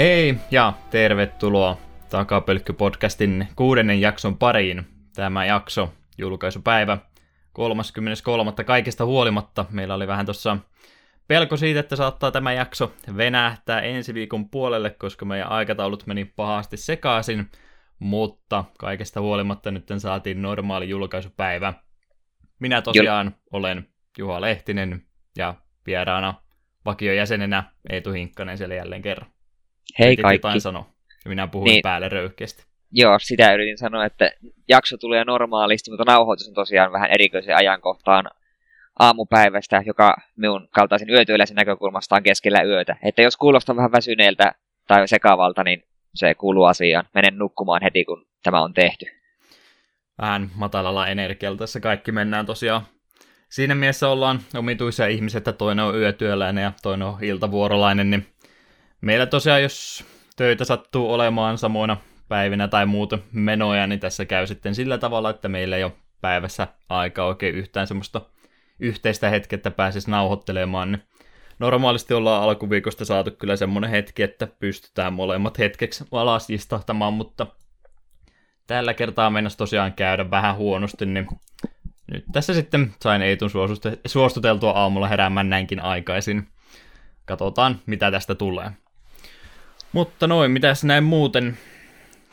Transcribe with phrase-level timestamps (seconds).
[0.00, 1.76] Hei ja tervetuloa
[2.08, 4.86] Takapölkky-podcastin kuudennen jakson pariin.
[5.14, 6.98] Tämä jakso, julkaisupäivä
[7.52, 8.52] 33.
[8.66, 9.64] kaikesta huolimatta.
[9.70, 10.56] Meillä oli vähän tuossa
[11.28, 16.76] pelko siitä, että saattaa tämä jakso venähtää ensi viikon puolelle, koska meidän aikataulut meni pahasti
[16.76, 17.50] sekaisin,
[17.98, 21.74] mutta kaikesta huolimatta nyt saatiin normaali julkaisupäivä.
[22.60, 23.32] Minä tosiaan jo.
[23.52, 25.02] olen Juha Lehtinen
[25.36, 25.54] ja
[25.86, 26.34] vieraana
[26.84, 29.30] vakiojäsenenä Eetu Hinkkanen siellä jälleen kerran.
[29.98, 30.46] Hei Yritin kaikki.
[30.46, 30.86] Jotain sanoa.
[31.24, 31.82] Minä puhuin niin.
[31.82, 32.64] päälle röyhkeästi.
[32.92, 34.30] Joo, sitä yritin sanoa, että
[34.68, 38.30] jakso tulee normaalisti, mutta nauhoitus on tosiaan vähän erikoisen ajankohtaan
[38.98, 42.96] aamupäivästä, joka minun kaltaisen yötyöläisen näkökulmasta on keskellä yötä.
[43.02, 44.54] Että jos kuulostaa vähän väsyneeltä
[44.86, 45.82] tai sekavalta, niin
[46.14, 47.04] se kuuluu asiaan.
[47.14, 49.06] Menen nukkumaan heti, kun tämä on tehty.
[50.22, 52.82] Vähän matalalla energialla tässä kaikki mennään tosiaan.
[53.48, 58.26] Siinä mielessä ollaan omituisia ihmisiä, että toinen on yötyöläinen ja toinen on iltavuorolainen, niin
[59.00, 60.04] meillä tosiaan, jos
[60.36, 61.96] töitä sattuu olemaan samoina
[62.28, 66.68] päivinä tai muuta menoja, niin tässä käy sitten sillä tavalla, että meillä ei ole päivässä
[66.88, 68.20] aika oikein yhtään semmoista
[68.80, 71.02] yhteistä hetkeä, pääsisi nauhoittelemaan, niin
[71.58, 77.46] normaalisti ollaan alkuviikosta saatu kyllä semmoinen hetki, että pystytään molemmat hetkeksi alas istahtamaan, mutta
[78.66, 81.26] tällä kertaa mennessä tosiaan käydä vähän huonosti, niin
[82.12, 83.50] nyt tässä sitten sain Eetun
[84.06, 86.48] suostuteltua aamulla heräämään näinkin aikaisin.
[87.24, 88.70] Katsotaan, mitä tästä tulee.
[89.92, 91.58] Mutta noin, mitäs näin muuten?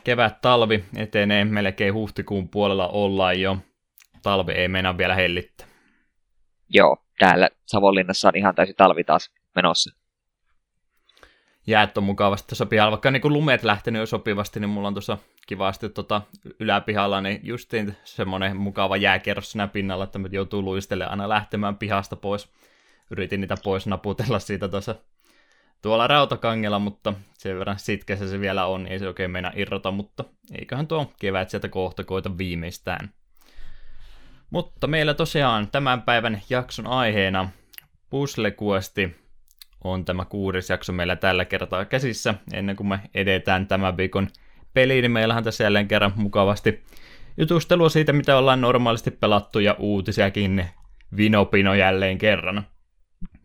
[0.04, 3.58] Kevät, talvi etenee, melkein huhtikuun puolella ollaan jo.
[4.22, 5.66] Talvi ei mennä vielä hellittää.
[6.68, 9.94] Joo, täällä Savonlinnassa on ihan täysin talvi taas menossa.
[11.66, 15.18] Jäät on mukavasti sopii, vaikka niin kun lumet lähtenyt jo sopivasti, niin mulla on tuossa
[15.46, 16.22] kivasti tota
[16.60, 22.16] yläpihalla, niin justiin semmoinen mukava jääkerros siinä pinnalla, että me joutuu luistelemaan aina lähtemään pihasta
[22.16, 22.48] pois.
[23.10, 24.94] Yritin niitä pois naputella siitä tuossa
[25.82, 29.90] tuolla rautakangella, mutta sen verran sitkeässä se vielä on, niin ei se oikein mennä irrota,
[29.90, 33.10] mutta eiköhän tuo kevät sieltä kohta koita viimeistään.
[34.50, 37.50] Mutta meillä tosiaan tämän päivän jakson aiheena
[38.10, 39.16] Puzzle Questi
[39.84, 42.34] on tämä kuudes jakso meillä tällä kertaa käsissä.
[42.52, 44.28] Ennen kuin me edetään tämän viikon
[44.74, 46.84] peliin, niin meillähän tässä jälleen kerran mukavasti
[47.36, 50.66] jutustelua siitä, mitä ollaan normaalisti pelattu ja uutisiakin
[51.16, 52.66] vinopino jälleen kerran.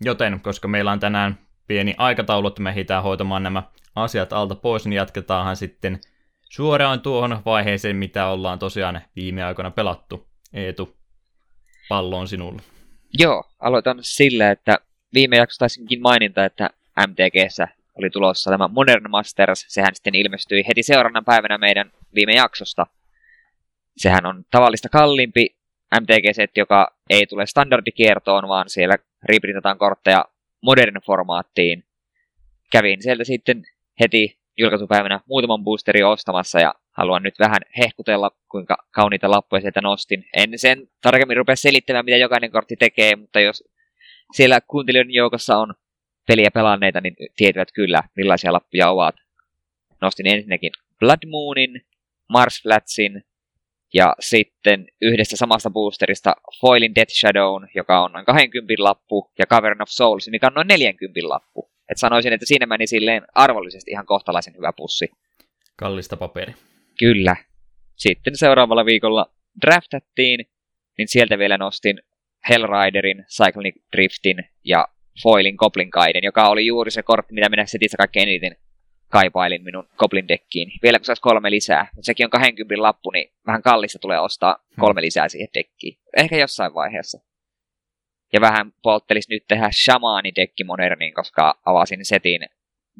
[0.02, 1.38] Joten, koska meillä on tänään
[1.68, 3.64] pieni aikataulu, että me ehditään hoitamaan nämä
[3.96, 6.00] asiat alta pois, niin jatketaanhan sitten
[6.50, 10.28] suoraan tuohon vaiheeseen, mitä ollaan tosiaan viime aikoina pelattu.
[10.54, 10.98] Eetu,
[11.90, 12.62] pallo on sinulla.
[13.20, 14.78] Joo, aloitan sillä, että
[15.14, 16.70] viime jaksossa taisinkin maininta, että
[17.08, 19.66] MTGssä oli tulossa tämä Modern Masters.
[19.68, 22.88] Sehän sitten ilmestyi heti seuraavana päivänä meidän viime jaksosta.
[23.98, 25.56] Sehän on tavallista kalliimpi
[26.02, 30.26] MTG-setti, joka ei tule standardikiertoon, vaan siellä riprintataan kortteja
[30.64, 31.84] modern formaattiin.
[32.72, 33.64] Kävin sieltä sitten
[34.00, 40.26] heti julkaisupäivänä muutaman boosteri ostamassa ja haluan nyt vähän hehkutella, kuinka kauniita lappuja sieltä nostin.
[40.38, 43.64] En sen tarkemmin rupea selittämään, mitä jokainen kortti tekee, mutta jos
[44.34, 45.74] siellä kuuntelijoiden joukossa on
[46.28, 49.16] peliä pelanneita, niin tietävät kyllä, millaisia lappuja ovat.
[50.02, 51.82] Nostin ensinnäkin Blood Moonin,
[52.30, 53.24] Mars Flatsin
[53.94, 59.82] ja sitten yhdestä samasta boosterista Foilin Death Shadown, joka on noin 20 lappu, ja Cavern
[59.82, 61.72] of Souls, mikä on noin 40 lappu.
[61.92, 65.10] Et sanoisin, että siinä meni silleen arvollisesti ihan kohtalaisen hyvä pussi.
[65.76, 66.54] Kallista paperi.
[67.00, 67.36] Kyllä.
[67.96, 69.34] Sitten seuraavalla viikolla
[69.66, 70.46] draftattiin,
[70.98, 72.02] niin sieltä vielä nostin
[72.50, 74.88] Hellriderin, Cyclonic Driftin ja
[75.24, 78.58] Foilin Goblin Guiden, joka oli juuri se kortti, mitä minä setissä kaikkein eniten
[79.14, 80.72] kaipailin minun Goblin dekkiin.
[80.84, 84.56] Vielä kun saisi kolme lisää, mutta sekin on 20 lappu, niin vähän kallista tulee ostaa
[84.56, 84.82] hmm.
[84.82, 85.98] kolme lisää siihen dekkiin.
[86.18, 87.20] Ehkä jossain vaiheessa.
[88.34, 92.42] Ja vähän polttelis nyt tehdä Shamani-dekki moderniin, koska avasin setin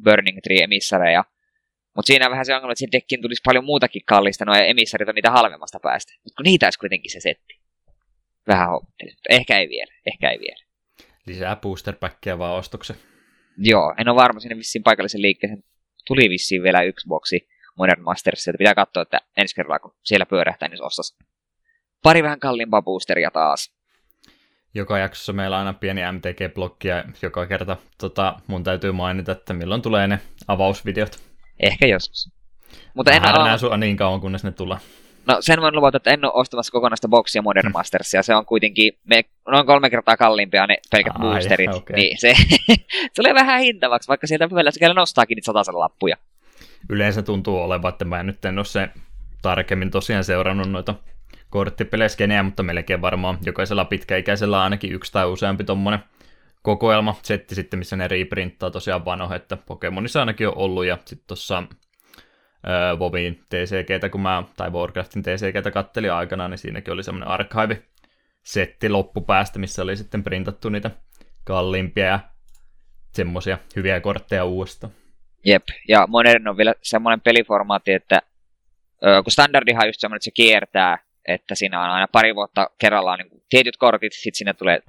[0.04, 1.24] Burning Tree emissareja.
[1.96, 5.08] Mutta siinä on vähän se ongelma, että siinä dekkiin tulisi paljon muutakin kallista, noin emissarit
[5.08, 6.12] on niitä halvemmasta päästä.
[6.24, 7.60] Mutta kun niitä olisi kuitenkin se setti.
[8.48, 10.64] Vähän hoppelisi, mutta ehkä ei vielä, ehkä ei vielä.
[11.26, 11.94] Lisää booster
[12.38, 12.96] vaan ostoksen.
[13.58, 15.64] Joo, en ole varma, sinne vissiin paikallisen liikkeeseen
[16.06, 17.48] tuli vissiin vielä yksi boksi
[17.78, 21.16] Modern Masters, että pitää katsoa, että ensi kerralla kun siellä pyörähtää, niin ostas
[22.02, 23.74] pari vähän kalliimpaa boosteria taas.
[24.74, 29.54] Joka jaksossa meillä on aina pieni MTG-blokki ja joka kerta tota, mun täytyy mainita, että
[29.54, 31.18] milloin tulee ne avausvideot.
[31.60, 32.30] Ehkä joskus.
[32.94, 33.58] Mutta Mä en ole...
[33.58, 34.78] sua niin kauan, kunnes ne tulee.
[35.26, 37.72] No sen voin luvata, että en ole ostamassa kokonaista boksia Modern hmm.
[37.72, 38.22] Mastersia.
[38.22, 41.74] Se on kuitenkin me, noin kolme kertaa kalliimpia ne pelkät Ai, boosterit.
[41.74, 41.96] Okay.
[41.96, 42.34] Niin se,
[43.12, 46.16] se tulee vähän hintavaksi, vaikka sieltä vielä se nostaakin niitä satasella lappuja.
[46.88, 48.88] Yleensä tuntuu olevan, että mä nyt en ole se
[49.42, 50.94] tarkemmin tosiaan seurannut noita
[51.50, 55.98] korttipeleskenejä, mutta melkein varmaan jokaisella pitkäikäisellä ainakin yksi tai useampi tommonen
[56.62, 61.26] kokoelma setti sitten, missä ne reprinttaa tosiaan vanhoja, että Pokemonissa ainakin on ollut, ja sitten
[61.26, 61.62] tuossa
[62.98, 69.58] Vovin TCGtä, kun mä, tai Warcraftin TCGtä kattelin aikana, niin siinäkin oli semmoinen archive-setti loppupäästä,
[69.58, 70.90] missä oli sitten printattu niitä
[71.44, 72.20] kalliimpia ja
[73.12, 74.92] semmoisia hyviä kortteja uudestaan.
[75.44, 78.22] Jep, ja Modern on vielä semmoinen peliformaatti, että
[79.24, 83.18] kun standardihan on just semmoinen, että se kiertää, että siinä on aina pari vuotta kerrallaan
[83.18, 84.80] niin tietyt kortit, sitten sinne tulee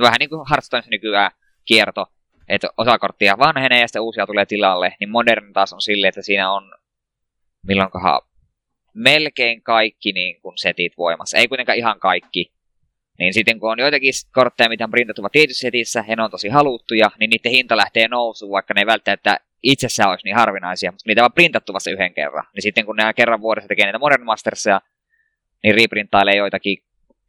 [0.00, 1.30] vähän niin kuin Hearthstoneissa nykyään
[1.64, 2.06] kierto,
[2.48, 6.22] että osa korttia vanhenee ja sitten uusia tulee tilalle, niin Modern taas on silleen, että
[6.22, 6.74] siinä on
[7.68, 8.20] milloinkohan
[8.94, 11.38] melkein kaikki niin kuin setit voimassa.
[11.38, 12.52] Ei kuitenkaan ihan kaikki.
[13.18, 16.48] Niin sitten kun on joitakin kortteja, mitä on printattu tietyssä setissä, ja ne on tosi
[16.48, 21.04] haluttuja, niin niiden hinta lähtee nousuun, vaikka ne ei välttämättä itsessään olisi niin harvinaisia, mutta
[21.06, 22.44] niitä on printattu vasta yhden kerran.
[22.54, 24.80] Niin sitten kun nämä kerran vuodessa tekee niitä Modern Mastersia,
[25.62, 26.78] niin reprinttailee joitakin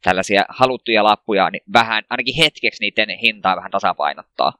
[0.02, 4.52] tällaisia haluttuja lappuja, niin vähän, ainakin hetkeksi niiden hintaa vähän tasapainottaa.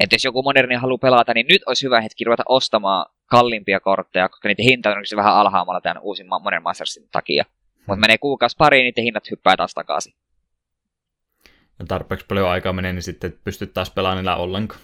[0.00, 4.28] Että jos joku moderni haluaa pelata, niin nyt olisi hyvä hetki ruveta ostamaan kalliimpia kortteja,
[4.28, 7.44] koska niiden hinta on vähän alhaamalla tämän uusimman Modern Mastersin takia.
[7.86, 10.14] Mutta menee kuukausi pari, niin niiden hinnat hyppää taas takaisin.
[11.78, 14.80] Ja tarpeeksi paljon aikaa menee, niin sitten pystyt taas pelaamaan niillä ollenkaan.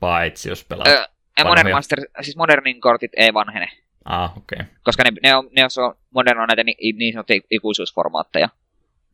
[0.00, 1.04] Paitsi jos pelaat öö,
[1.44, 3.68] Modern Master, siis modernin kortit ei vanhene.
[4.04, 4.56] Ah, okei.
[4.60, 4.74] Okay.
[4.82, 8.48] Koska ne, ne, on, ne on, modern on näitä niin, niin sanottuja ikuisuusformaatteja.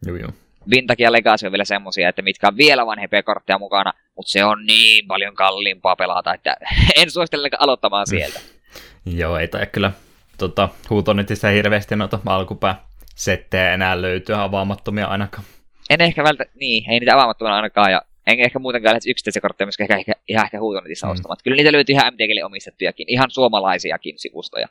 [0.06, 0.30] Joo, joo.
[0.70, 4.44] Vintage ja Legacy on vielä semmosia, että mitkä on vielä vanhempia kortteja mukana, mutta se
[4.44, 6.56] on niin paljon kalliimpaa pelata, että
[6.96, 8.40] en suosittele aloittamaan sieltä.
[9.20, 9.92] joo, ei tai kyllä
[10.38, 15.44] tota, huutonetissa hirveästi noita alkupää settejä enää löytyy avaamattomia ainakaan.
[15.90, 19.66] En ehkä välttä, niin, ei niitä avaamattomia ainakaan, ja en ehkä muutenkaan lähde yksittäisiä kortteja
[19.66, 21.12] myöskään ehkä, ehkä, ihan ehkä huutonetissa mm.
[21.12, 21.36] ostamaan.
[21.44, 24.68] Kyllä niitä löytyy ihan MTGlle omistettujakin, ihan suomalaisiakin sivustoja.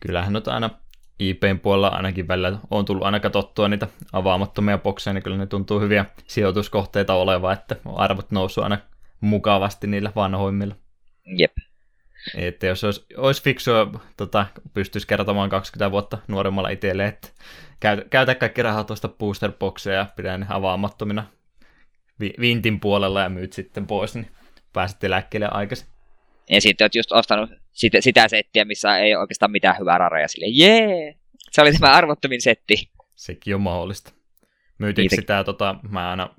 [0.00, 0.70] Kyllähän nyt aina
[1.18, 5.80] IPn puolella ainakin välillä on tullut aina katsottua niitä avaamattomia bokseja, niin kyllä ne tuntuu
[5.80, 8.78] hyviä sijoituskohteita oleva, että arvot noussut aina
[9.20, 10.74] mukavasti niillä vanhoimmilla.
[11.38, 11.52] Jep.
[12.34, 17.28] Että jos olisi, olisi fiksua, tota, pystyisi kertomaan 20 vuotta nuoremmalla itselle, että
[17.80, 21.24] käytä, käytä kaikki rahat tuosta boosterboxeja ja pidä ne avaamattomina
[22.20, 24.30] vintin puolella ja myyt sitten pois, niin
[24.72, 25.95] pääset eläkkeelle aikaisin.
[26.50, 30.28] Ja sitten olet just ostanut sitä, sitä settiä, missä ei ole oikeastaan mitään hyvää rareja.
[30.28, 31.14] Sille jee!
[31.50, 32.90] Se oli tämä arvottomin setti.
[33.14, 34.12] Sekin on mahdollista.
[34.78, 35.22] Myytiinkö Niitä...
[35.22, 36.34] sitä, tota, mä aina,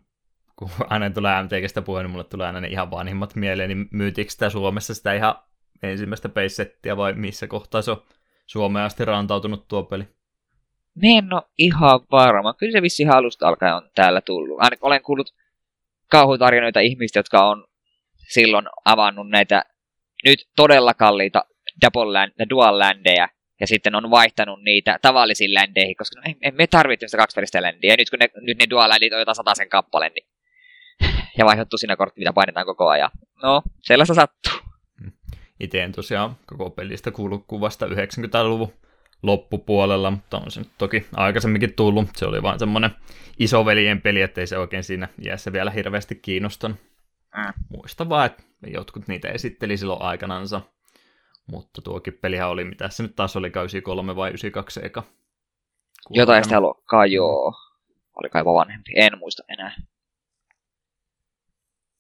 [0.56, 4.32] kun aina tulee MTGstä puhe, niin mulle tulee aina ne ihan vanhimmat mieleen, niin myytiinkö
[4.32, 5.36] sitä Suomessa sitä ihan
[5.84, 8.04] ensimmäistä base vai missä kohtaa se on
[8.46, 10.04] Suomeen asti rantautunut tuo peli?
[10.96, 12.54] Me en ole ihan varma.
[12.54, 14.58] Kyllä se vissi alusta alkaen on täällä tullut.
[14.60, 15.34] Ainakin olen kuullut
[16.12, 17.68] kauhutarinoita ihmistä, jotka on
[18.28, 19.66] silloin avannut näitä
[20.26, 21.46] nyt todella kalliita
[21.86, 27.08] double land, dual landejä, ja sitten on vaihtanut niitä tavallisiin ländeihin, koska no, emme tarvitse
[27.08, 27.94] sitä kaksivälistä ländiä.
[27.94, 30.28] Ja nyt kun ne, nyt ne dual landit on jotain sen kappale, niin
[31.38, 33.10] ja vaihdottu siinä kortti, mitä painetaan koko ajan.
[33.44, 34.54] No, sellaista sattuu.
[35.60, 38.74] Itse en tosiaan koko pelistä kuullut kuvasta 90-luvun
[39.24, 42.08] loppupuolella, mutta on se nyt toki aikaisemminkin tullut.
[42.16, 42.90] Se oli vain semmoinen
[43.40, 46.78] isoveljen peli, ettei se oikein siinä iässä vielä hirveästi kiinnostanut.
[47.38, 47.54] Mm.
[47.70, 50.62] Muista vaan, että jotkut niitä esitteli silloin aikanansa.
[51.52, 55.02] Mutta tuokin pelihän oli, mitä se nyt taas oli, 93 vai 92 eka.
[55.02, 56.22] Kuulemme.
[56.22, 57.54] Jotain sitä luokkaa, joo.
[58.16, 59.76] Oli kai vanhempi, en muista enää.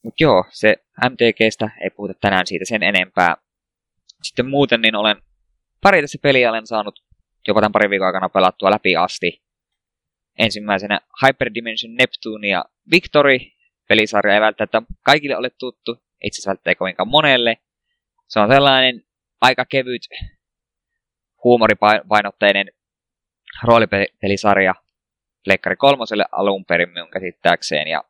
[0.03, 0.75] Mutta joo, se
[1.09, 3.37] MTGstä ei puhuta tänään siitä sen enempää.
[4.23, 5.21] Sitten muuten niin olen
[5.81, 7.07] pari tässä peliä olen saanut
[7.47, 9.43] jopa tämän parin viikon aikana pelattua läpi asti.
[10.37, 13.37] Ensimmäisenä Hyperdimension Neptune ja Victory.
[13.87, 15.91] Pelisarja ei välttämättä kaikille ole tuttu,
[16.23, 17.57] itse asiassa välttämättä kovinkaan monelle.
[18.27, 19.03] Se on sellainen
[19.41, 20.01] aika kevyt
[21.43, 22.71] huumoripainotteinen
[23.63, 24.73] roolipelisarja
[25.45, 27.87] Leikkari kolmoselle alun perin minun käsittääkseen.
[27.87, 28.03] Ja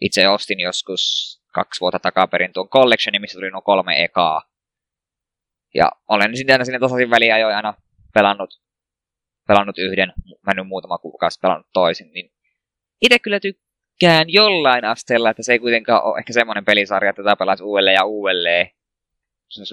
[0.00, 1.02] itse ostin joskus
[1.52, 4.42] kaksi vuotta takaperin tuon Collectionin, missä tuli nuo kolme ekaa.
[5.74, 7.08] Ja olen sitten aina sinne tasaisin
[7.40, 7.74] jo aina
[8.14, 8.60] pelannut,
[9.48, 10.12] pelannut yhden,
[10.46, 12.32] mennyt muutama kuukausi pelannut toisin, niin
[13.02, 13.65] itse kyllä tykkään
[14.26, 18.04] jollain asteella, että se ei kuitenkaan ole ehkä semmoinen pelisarja, että tätä pelaisi uudelleen ja
[18.04, 18.70] uudelleen.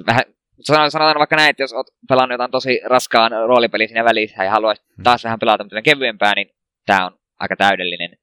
[0.08, 0.24] Vähän,
[0.68, 4.86] sanotaan vaikka näin, että jos olet pelannut jotain tosi raskaan roolipeliä siinä välissä ja haluaisit
[4.96, 5.04] hmm.
[5.04, 6.50] taas vähän pelata mutta kevyempää, niin
[6.86, 8.18] tämä on aika täydellinen.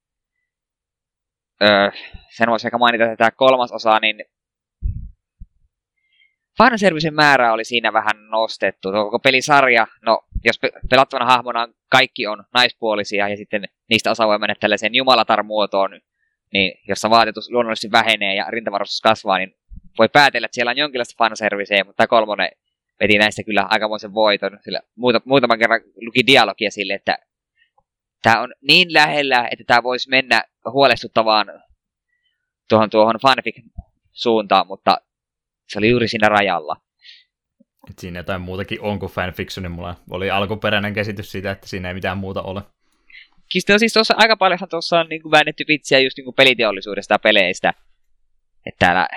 [1.62, 1.90] Öö,
[2.30, 4.24] sen voisi ehkä mainita, että tämä kolmas osa, niin
[6.58, 8.92] fanservicen määrä oli siinä vähän nostettu.
[8.92, 14.54] Koko pelisarja, no jos pelattavana hahmona kaikki on naispuolisia ja sitten niistä osa voi mennä
[14.60, 16.00] tällaiseen jumalatar-muotoon,
[16.52, 19.56] niin jossa vaatetus luonnollisesti vähenee ja rintavarustus kasvaa, niin
[19.98, 22.50] voi päätellä, että siellä on jonkinlaista fanserviceä, mutta kolmonen
[23.00, 24.58] veti näistä kyllä aikamoisen voiton.
[24.60, 27.18] Sillä muuta, muutaman kerran luki dialogia sille, että
[28.22, 31.46] tämä on niin lähellä, että tämä voisi mennä huolestuttavaan
[32.68, 35.00] tuohon, tuohon fanfic-suuntaan, mutta
[35.70, 36.76] se oli juuri siinä rajalla.
[37.90, 41.88] Et siinä jotain muutakin on kuin fanfiction, niin mulla oli alkuperäinen käsitys siitä, että siinä
[41.88, 42.62] ei mitään muuta ole.
[43.50, 46.34] Sitten on siis tuossa aika paljonhan tuossa on niin kuin väännetty vitsiä just niin kuin
[46.34, 47.74] peliteollisuudesta ja peleistä.
[48.66, 49.08] Että täällä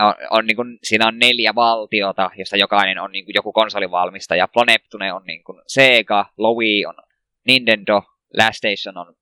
[0.00, 4.48] on, on niin kuin, siinä on neljä valtiota, josta jokainen on niin kuin joku konsolivalmistaja.
[4.48, 6.94] Planeptune on niin kuin Sega, Lowy on
[7.46, 8.02] Nintendo,
[8.38, 9.14] Last Station on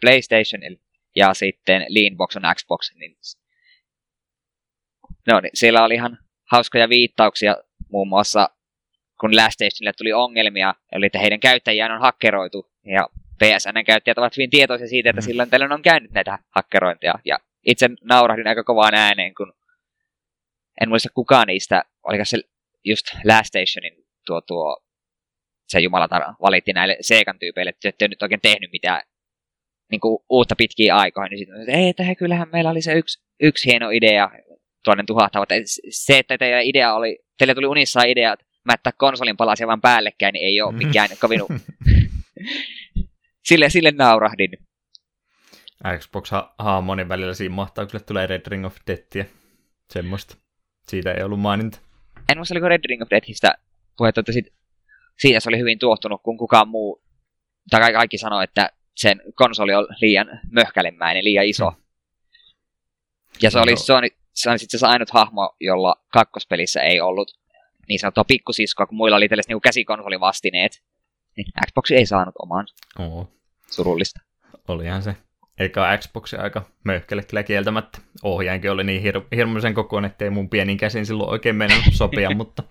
[0.00, 0.62] PlayStation
[1.16, 2.94] ja sitten Leanbox on Xbox.
[2.94, 3.16] Niin...
[5.26, 6.18] No niin, siellä oli ihan
[6.52, 7.56] hauskoja viittauksia
[7.90, 8.48] muun muassa
[9.20, 14.50] kun Last Stationille tuli ongelmia, eli että heidän käyttäjiään on hakkeroitu, ja PSN-käyttäjät ovat hyvin
[14.50, 15.24] tietoisia siitä, että mm.
[15.24, 19.52] silloin tällöin on käynyt näitä hakkerointeja, ja itse naurahdin aika kovaan ääneen, kun
[20.80, 22.38] en muista kukaan niistä, oliko se
[22.84, 24.82] just Last Stationin tuo, tuo
[25.68, 29.02] se jumalatar valitti näille Seekan tyypeille, että ette nyt oikein tehnyt mitään
[29.90, 33.22] niin kuin, uutta pitkiä aikoja, niin sitten että ei, että kyllähän meillä oli se yksi,
[33.40, 34.30] yksi hieno idea
[34.84, 35.48] tuonne tuhahtavat.
[35.90, 40.32] Se, että teidän idea oli, teille tuli unissa idea, että mättää konsolin palasia vaan päällekkäin,
[40.32, 40.78] niin ei ole mm.
[40.78, 41.40] mikään kovin...
[43.48, 44.50] sille, sille naurahdin.
[45.98, 49.24] Xbox Harmonin välillä siinä mahtaa kyllä tulee Red Ring of Deathia.
[49.90, 50.36] Semmoista.
[50.88, 51.78] Siitä ei ollut maininta.
[52.28, 53.54] En muista, oliko Red Ring of Deathistä
[53.96, 54.52] puhetta, että sit,
[55.18, 57.02] siitä se oli hyvin tuottunut, kun kukaan muu,
[57.70, 61.70] tai kaikki sanoi, että sen konsoli on liian möhkälemäinen, liian iso.
[61.70, 61.82] Hmm.
[63.42, 67.38] Ja se no, oli Sony, se on sitten se ainut hahmo, jolla kakkospelissä ei ollut
[67.88, 70.82] niin sanottua pikkusiskoa, kun muilla oli tällaiset niin käsikonsolivastineet.
[71.36, 72.66] Niin Xbox ei saanut omaan.
[72.98, 73.28] Oo.
[73.70, 74.20] Surullista.
[74.68, 75.16] Olihan se.
[75.58, 77.98] Eikä Xbox aika möyhkele kyllä kieltämättä.
[78.22, 82.62] Ohjainkin oli niin hir- hirmuisen kokoinen, ettei mun pienin käsin silloin oikein mennä sopia, mutta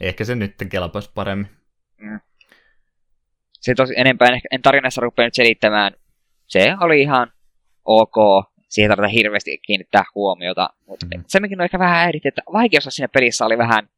[0.00, 1.50] ehkä se nyt kelpaisi paremmin.
[1.98, 2.20] Mm.
[3.50, 5.92] Se tosi enempää en, en tarinassa rupea nyt selittämään.
[6.46, 7.32] Se oli ihan
[7.84, 8.16] ok
[8.72, 10.70] siihen tarvitaan hirveästi kiinnittää huomiota.
[10.86, 11.24] Mutta mm-hmm.
[11.28, 13.88] se, mikä on ehkä vähän äidit, että vaikeus siinä pelissä oli vähän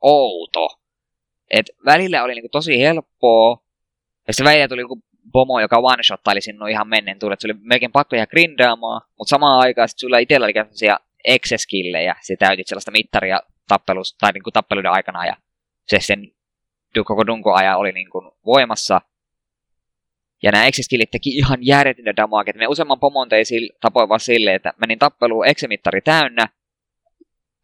[0.00, 0.68] outo.
[1.50, 3.62] Et välillä oli niinku tosi helppoa,
[4.28, 7.92] ja se välillä tuli joku pomo, joka one-shottaili sinun ihan mennen tullut, se oli melkein
[7.92, 12.90] pakko ihan grindaamaan, mutta samaan aikaan sit sulla itsellä oli sellaisia excess-killejä, sä täytit sellaista
[12.90, 15.36] mittaria tappelus, tai niinku tappeluiden aikana, ja
[15.86, 16.32] se sen
[17.04, 19.00] koko dunko ajan oli niinku voimassa,
[20.42, 22.50] ja nämä exeskillit teki ihan järjetöntä damage.
[22.50, 23.28] että me useamman pomon
[23.80, 26.48] tapoin vaan silleen, että menin tappeluun eksemittari täynnä,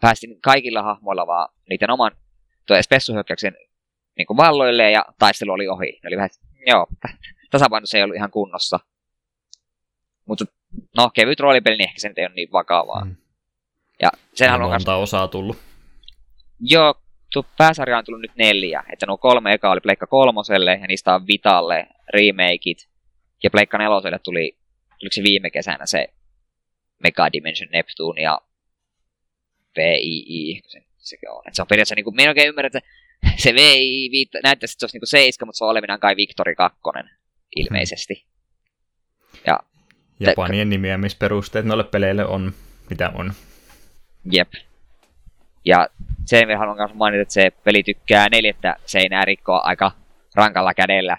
[0.00, 2.12] päästin kaikilla hahmoilla vaan niiden oman
[2.82, 3.56] spessuhyökkäyksen
[4.18, 6.00] niin valloille ja taistelu oli ohi.
[6.02, 6.30] Ne oli vähän,
[6.66, 6.86] joo,
[7.50, 8.80] tasapaino se ei ollut ihan kunnossa.
[10.26, 10.44] Mutta
[10.96, 13.04] no, kevyt roolipeli, niin ehkä se nyt ei ole niin vakavaa.
[13.04, 13.16] Mm.
[14.02, 14.94] Ja sen haluan kanssa...
[14.94, 15.56] osaa tullut.
[16.60, 16.94] Joo,
[17.58, 18.82] pääsarja on tullut nyt neljä.
[18.92, 22.88] Että nuo kolme eka oli Pleikka kolmoselle ja niistä on Vitalle remakeit.
[23.42, 24.58] Ja Pleikka neloselle tuli,
[24.98, 26.08] tuliko se viime kesänä se
[27.02, 28.40] Mega Dimension Neptune ja
[29.76, 31.42] VII, se, se on.
[31.48, 32.88] Et se on periaatteessa, niin kuin, minä oikein ymmärrän, että
[33.36, 36.16] se VII viitta, näyttäisi, että se olisi niin kuin seiska, mutta se on olevinaan kai
[36.16, 36.78] Victory 2
[37.56, 38.26] ilmeisesti.
[39.46, 39.60] Ja,
[40.20, 42.52] Japanien nimeämisperusteet noille peleille on,
[42.90, 43.32] mitä on.
[44.32, 44.52] Jep.
[45.68, 45.88] Ja
[46.24, 49.92] sen haluan myös mainita, että se peli tykkää neljättä seinää rikkoa aika
[50.34, 51.16] rankalla kädellä.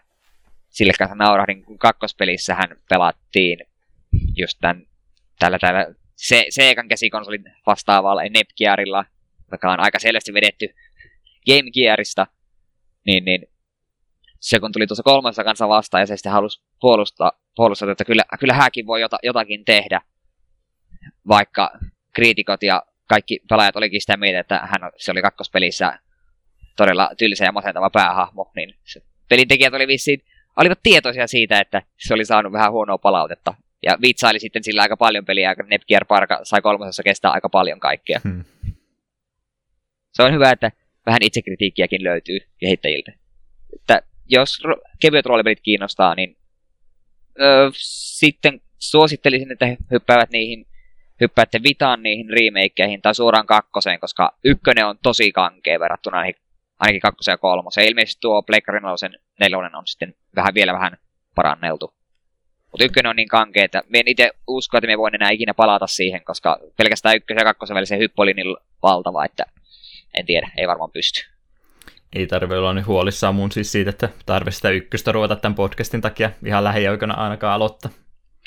[0.69, 2.57] Sille kanssa naurahdin, kun kakkospelissä
[2.89, 3.59] pelattiin
[4.35, 4.87] just tämän,
[5.39, 9.05] tällä, tällä se, Segan käsikonsolin vastaavalla Nepgearilla,
[9.51, 10.67] joka on aika selvästi vedetty
[11.45, 12.27] Game Gearista,
[13.05, 13.41] niin, niin
[14.39, 18.23] se kun tuli tuossa kolmassa kanssa vastaan ja se sitten halusi puolustaa, puolustaa että kyllä,
[18.39, 20.01] kyllä hänkin voi jota, jotakin tehdä,
[21.27, 21.71] vaikka
[22.13, 25.99] kriitikot ja kaikki pelaajat olikin sitä mieltä, että hän, se oli kakkospelissä
[26.77, 30.23] todella tylsä ja masentava päähahmo, niin se pelintekijät oli vissiin,
[30.55, 33.53] olivat tietoisia siitä, että se oli saanut vähän huonoa palautetta.
[33.83, 37.79] Ja vitsaili sitten sillä aika paljon peliä, kun Nepgear Parka sai kolmosessa kestää aika paljon
[37.79, 38.19] kaikkea.
[38.23, 38.43] Hmm.
[40.13, 40.71] Se on hyvä, että
[41.05, 43.11] vähän itsekritiikkiäkin löytyy kehittäjiltä.
[43.75, 44.59] Että jos
[45.01, 46.37] kevyet roolipelit kiinnostaa, niin
[47.41, 50.65] öö, sitten suosittelisin, että hyppäävät niihin
[51.21, 56.41] hyppäätte vitaan niihin remakeihin tai suoraan kakkoseen, koska ykkönen on tosi kankea verrattuna ainakin,
[56.79, 57.87] ainakin kakkoseen ja kolmoseen.
[57.87, 58.83] Ilmeisesti tuo Pleikkarin
[59.39, 60.97] nelonen on sitten vähän vielä vähän
[61.35, 61.93] paranneltu.
[62.71, 65.53] Mutta ykkönen on niin kankea, että me en itse usko, että me voin enää ikinä
[65.53, 69.45] palata siihen, koska pelkästään ykkösen ja kakkosen välisen hyppy oli niin valtava, että
[70.17, 71.25] en tiedä, ei varmaan pysty.
[72.15, 76.01] Ei tarvi olla nyt huolissaan mun siis siitä, että tarvitsisi sitä ykköstä ruveta tämän podcastin
[76.01, 77.91] takia ihan lähiaikoina ainakaan aloittaa.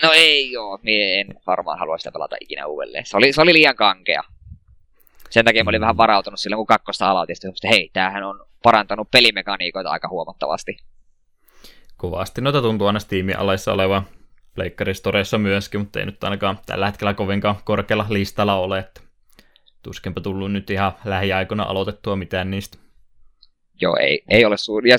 [0.02, 3.06] No ei joo, mie en varmaan halua sitä pelata ikinä uudelleen.
[3.06, 4.22] Se oli, se oli liian kankea.
[5.30, 9.11] Sen takia mä olin vähän varautunut silloin, kun kakkosta aloitin, että hei, tämähän on parantanut
[9.11, 10.76] pelimekaniikoita aika huomattavasti.
[11.96, 14.06] Kovasti noita tuntuu aina Steamin alaissa olevan.
[14.54, 19.00] Pleikkaristoreissa myöskin, mutta ei nyt ainakaan tällä hetkellä kovinkaan korkealla listalla ole, että
[19.82, 22.78] tuskinpä tullut nyt ihan lähiaikoina aloitettua mitään niistä.
[23.80, 24.90] Joo, ei, ei ole suuri.
[24.90, 24.96] Ja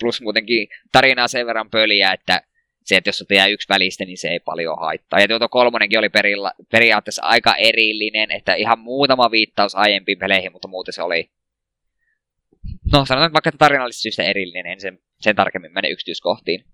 [0.00, 2.42] Plus muutenkin tarinaa sen verran pöliä, että
[2.84, 5.20] se, että jos se jää yksi välistä, niin se ei paljon haittaa.
[5.20, 10.68] Ja tuo kolmonenkin oli perilla, periaatteessa aika erillinen, että ihan muutama viittaus aiempiin peleihin, mutta
[10.68, 11.30] muuten se oli...
[12.92, 16.64] No, sanotaan vaikka tarinallisista syystä erillinen, en sen, sen tarkemmin mene yksityiskohtiin.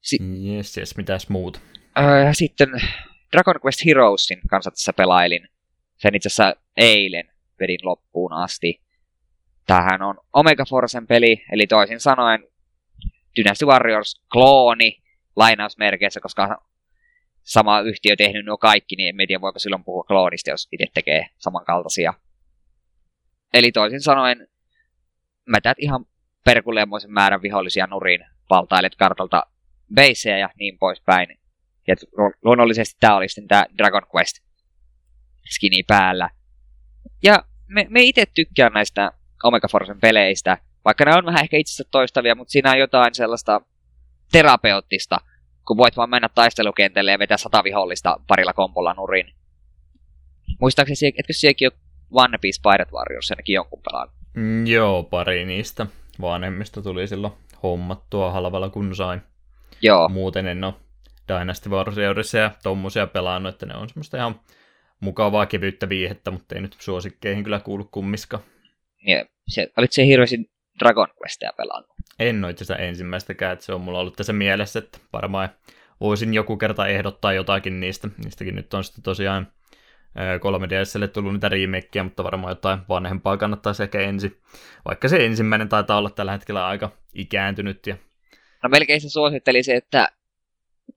[0.00, 1.60] Si- yes, yes, mitäs muut?
[1.98, 2.68] Öö, sitten
[3.32, 5.48] Dragon Quest Heroesin kanssa tässä pelailin.
[5.96, 8.80] Sen itse asiassa eilen vedin loppuun asti.
[9.66, 12.44] Tämähän on Omega Forcen peli, eli toisin sanoen
[13.36, 15.02] Dynasty Warriors klooni
[15.36, 16.62] lainausmerkeissä, koska
[17.42, 21.26] sama yhtiö tehnyt nuo kaikki, niin en tiedä voiko silloin puhua kloonista, jos itse tekee
[21.38, 22.14] samankaltaisia.
[23.54, 24.48] Eli toisin sanoen,
[25.46, 26.06] mätät ihan
[26.44, 29.46] perkuleemoisen määrän vihollisia nurin, valtailet kartalta
[29.94, 31.38] baseja ja niin poispäin.
[31.86, 31.94] Ja
[32.42, 34.36] luonnollisesti tämä oli sitten tämä Dragon Quest
[35.50, 36.30] skini päällä.
[37.22, 40.58] Ja me, me itse tykkään näistä Omega Forcen peleistä,
[40.90, 43.60] vaikka ne on vähän ehkä itsensä toistavia, mutta siinä on jotain sellaista
[44.32, 45.20] terapeuttista,
[45.66, 49.32] kun voit vaan mennä taistelukentälle ja vetää sata vihollista parilla kompolla nurin.
[50.60, 51.78] Muistaakseni, etkö sielläkin ole
[52.10, 54.08] One Piece Pirate Warriors ainakin jonkun pelaan?
[54.34, 55.86] Mm, joo, pari niistä
[56.20, 59.20] vanhemmista tuli silloin hommattua halvalla kun sain.
[59.82, 60.08] Joo.
[60.08, 60.74] Muuten en ole
[61.28, 64.40] Dynasty Warriorsia ja tommosia pelannut, että ne on semmoista ihan
[65.00, 68.40] mukavaa kevyyttä viihettä, mutta ei nyt suosikkeihin kyllä kuulu kummiska.
[69.06, 71.90] Ja se, olit se hirveästi Dragon Questia pelannut?
[72.18, 75.48] En ole itse ensimmäistäkään, että se on mulla ollut tässä mielessä, että varmaan
[76.00, 78.08] voisin joku kerta ehdottaa jotakin niistä.
[78.24, 79.52] Niistäkin nyt on sitten tosiaan
[80.16, 84.40] 3DSlle tullut niitä remakeja, mutta varmaan jotain vanhempaa kannattaa ehkä ensin.
[84.84, 87.86] Vaikka se ensimmäinen taitaa olla tällä hetkellä aika ikääntynyt.
[87.86, 87.96] Ja...
[88.62, 90.08] No melkein se suositteli että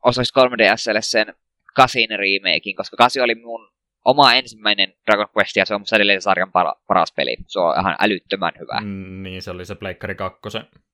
[0.04, 1.34] osaisi 3DSlle sen
[1.76, 3.73] kasin remakein, koska kasi oli mun
[4.06, 7.38] oma ensimmäinen Dragon Quest, ja se on musta edelleen sarjan para, paras peli.
[7.48, 8.82] Se on ihan älyttömän hyvä.
[8.82, 10.40] Mm, niin, se oli se Pleikkari 2.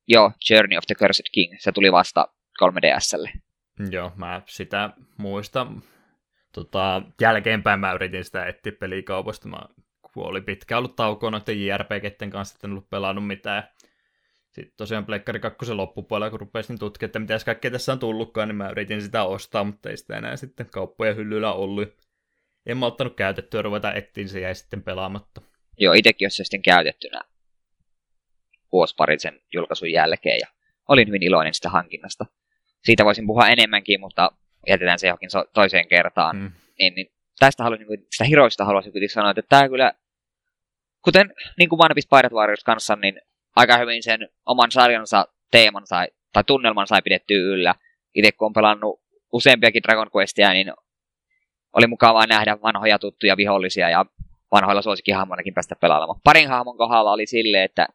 [0.07, 1.55] Joo, Journey of the Cursed King.
[1.59, 2.27] Se tuli vasta
[2.63, 3.31] 3DSlle.
[3.89, 5.81] Joo, mä sitä muistan.
[6.53, 9.47] Tota, jälkeenpäin mä yritin sitä etsiä pelikaupasta.
[9.47, 9.59] Mä,
[10.13, 13.63] kun oli pitkä ollut taukoa noiden JRPGten kanssa, että en ollut pelannut mitään.
[14.51, 18.55] Sitten tosiaan Pleikkari 2 loppupuolella, kun rupesin tutkimaan, että mitä kaikkea tässä on tullutkaan, niin
[18.55, 21.89] mä yritin sitä ostaa, mutta ei sitä enää sitten kauppoja hyllyllä ollut
[22.71, 25.41] en mä ottanut käytettyä, ruveta etsiin se jäi sitten pelaamatta.
[25.77, 27.21] Joo, itsekin olisi se sitten käytettynä
[28.71, 30.47] vuosi parin sen julkaisun jälkeen ja
[30.87, 32.25] olin hyvin iloinen sitä hankinnasta.
[32.83, 34.31] Siitä voisin puhua enemmänkin, mutta
[34.67, 36.35] jätetään se johonkin toiseen kertaan.
[36.35, 36.51] Mm.
[36.79, 39.93] Niin, niin tästä haluaisin, sitä hiroista haluaisin kuitenkin sanoa, että tämä kyllä,
[41.01, 43.21] kuten niin kuin One Piece Pirate Warriors kanssa, niin
[43.55, 47.75] aika hyvin sen oman sarjansa teeman sai, tai tunnelman sai pidettyä yllä.
[48.15, 49.01] Itse kun on pelannut
[49.33, 50.73] useampiakin Dragon Questia, niin
[51.79, 54.05] oli mukavaa nähdä vanhoja tuttuja vihollisia ja
[54.51, 56.19] vanhoilla suosikkihahmoillakin päästä pelaamaan.
[56.23, 57.87] Parin hahmon kohdalla oli silleen, että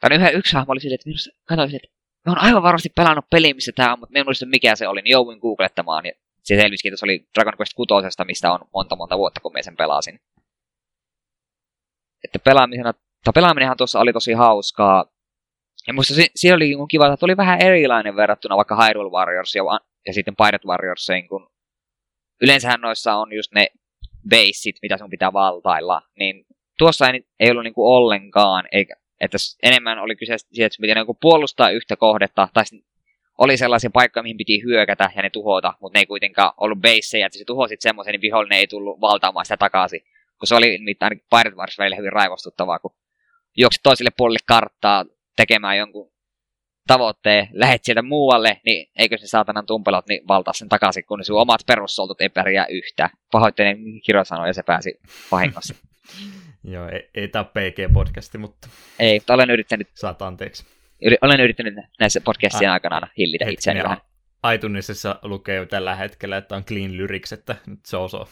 [0.00, 1.88] tai yhden, yksi hahmo oli silleen, että minusta, katsoin, että
[2.26, 4.88] mä oon aivan varmasti pelannut peli, missä tämä on, mutta mä en muista mikä se
[4.88, 6.06] oli, niin jouduin googlettamaan.
[6.06, 6.12] Ja
[6.42, 9.62] se selvisikin, että se oli Dragon Quest 6, mistä on monta monta vuotta, kun mä
[9.62, 10.20] sen pelasin.
[12.24, 12.92] Että pelaamisena,
[13.24, 15.04] tai pelaaminenhan tuossa oli tosi hauskaa.
[15.86, 19.62] Ja musta se, siellä oli kiva, että oli vähän erilainen verrattuna vaikka Hyrule Warriors ja,
[20.06, 21.50] ja sitten Pirate Warriorsiin, kun
[22.40, 23.68] yleensähän noissa on just ne
[24.28, 26.46] beissit, mitä sun pitää valtailla, niin
[26.78, 30.94] tuossa ei, ei ollut niinku ollenkaan, eikä, että enemmän oli kyse siitä, että sun piti
[30.94, 32.64] niinku puolustaa yhtä kohdetta, tai
[33.38, 37.26] oli sellaisia paikkoja, mihin piti hyökätä ja ne tuhota, mutta ne ei kuitenkaan ollut beissejä,
[37.26, 40.00] että se tuhosit semmoisen, niin vihollinen ei tullut valtaamaan sitä takaisin.
[40.38, 42.96] Kun se oli nimittäin Pirate Wars välillä hyvin raivostuttavaa, kun
[43.56, 45.04] juoksit toiselle puolelle karttaa
[45.36, 46.12] tekemään jonkun
[46.86, 51.40] tavoitteen, lähet sieltä muualle, niin eikö se saatanan tumpelot niin valtaa sen takaisin, kun sun
[51.40, 53.10] omat perussoltut ei pärjää yhtä.
[53.32, 55.00] Pahoittelen Kiro sanoi ja se pääsi
[55.32, 55.74] vahingossa.
[56.64, 58.68] Joo, ei, ei tämä PG-podcasti, mutta...
[58.98, 59.88] Ei, mutta olen yrittänyt...
[59.94, 60.64] Saat anteeksi.
[61.02, 63.98] Yri, olen yrittänyt näissä podcastien aikana hillitä itseäni vähän.
[64.42, 68.28] Aitunisessa lukee tällä hetkellä, että on clean lyrics, että nyt se osoo.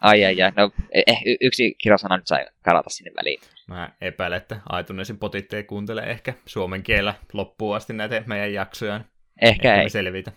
[0.00, 3.40] Ai ai ai, no eh, yksi kirosana nyt sai karata sinne väliin.
[3.68, 9.00] Mä epäilen, että Aitunesin potit ei kuuntele ehkä suomen kielellä loppuun asti näitä meidän jaksoja.
[9.42, 9.90] Ehkä ei.
[9.90, 10.32] selvitä.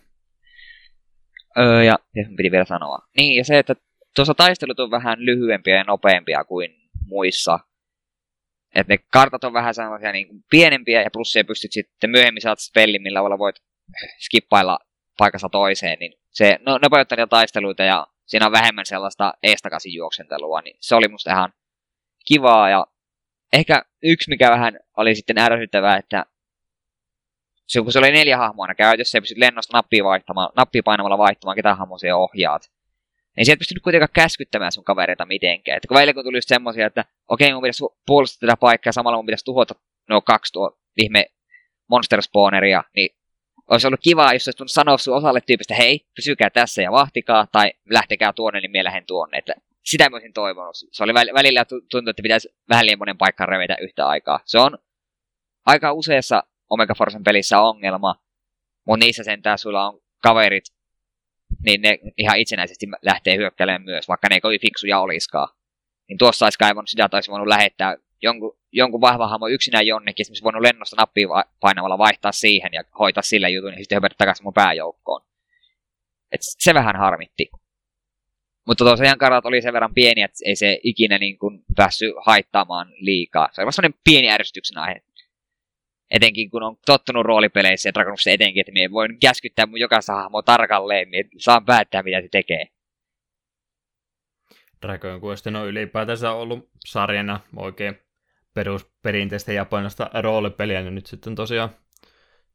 [1.58, 2.00] Öö, ja,
[2.38, 3.00] piti vielä sanoa.
[3.18, 3.76] Niin, ja se, että
[4.16, 6.70] tuossa taistelut on vähän lyhyempiä ja nopeampia kuin
[7.06, 7.60] muissa.
[8.76, 12.60] Että ne kartat on vähän sellaisia niin kuin pienempiä ja plussia pystyt sitten myöhemmin saat
[12.60, 13.56] spellin, millä voit
[14.20, 14.80] skippailla
[15.18, 20.62] paikassa toiseen, niin se no, nopeuttaa niitä taisteluita ja siinä on vähemmän sellaista eestakaisin juoksentelua,
[20.62, 21.54] niin se oli musta ihan
[22.28, 22.88] kivaa ja
[23.54, 26.26] ehkä yksi, mikä vähän oli sitten ärsyttävää, että
[27.68, 31.18] se, kun se oli neljä hahmoa aina käytössä ja pystyt lennosta nappia, vaihtamaan, nappia painamalla
[31.18, 32.72] vaihtamaan, ketä hahmoa siellä ohjaat,
[33.38, 35.78] niin sieltä pystynyt kuitenkaan käskyttämään sun kavereita mitenkään.
[35.78, 39.18] Että kun välillä kun tuli just semmosia, että okei, mun pitäisi puolustaa tätä paikkaa samalla
[39.18, 39.76] mun pitäisi tuhota
[40.10, 41.26] no kaksi tuo ihme
[41.90, 43.19] monster spawneria, niin
[43.70, 47.74] olisi ollut kiva, jos olisi sanoa sun osalle tyypistä, hei, pysykää tässä ja vahtikaa, tai
[47.90, 49.38] lähtekää tuonne, niin minä tuonne.
[49.38, 49.54] Että
[49.86, 50.76] sitä mä olisin toivonut.
[50.92, 54.40] Se oli välillä tuntui, että pitäisi vähän liian monen paikkaan revetä yhtä aikaa.
[54.46, 54.78] Se on
[55.66, 58.16] aika useassa Omega Forcen pelissä ongelma,
[58.88, 60.64] mutta niissä sentään sulla on kaverit,
[61.66, 65.48] niin ne ihan itsenäisesti lähtee hyökkäilemään myös, vaikka ne ei kovin fiksuja olisikaan.
[66.10, 70.24] Niin tuossa olisi kaivannut sitä, että olisi voinut lähettää jonkun, jonkun vahva hahmo yksinään jonnekin,
[70.24, 71.28] esimerkiksi voinut lennosta nappia
[71.60, 75.22] painamalla vaihtaa siihen ja hoitaa sillä jutun, ja sitten hypätä takaisin mun pääjoukkoon.
[76.32, 77.50] Et se vähän harmitti.
[78.68, 82.88] Mutta tosiaan karat oli sen verran pieni, että ei se ikinä niin kuin päässyt haittaamaan
[83.00, 83.50] liikaa.
[83.52, 85.02] Se oli sellainen pieni ärsytyksen aihe.
[86.12, 90.42] Etenkin kun on tottunut roolipeleissä ja Dragonuksessa etenkin, että minä voin käskyttää mun jokaista hahmoa
[90.42, 92.66] tarkalleen, niin saan päättää mitä se tekee.
[94.82, 98.00] Dragon Quest on ylipäätänsä ollut sarjana oikein
[98.54, 101.70] perusperinteistä japanista roolipeliä, niin nyt sitten tosiaan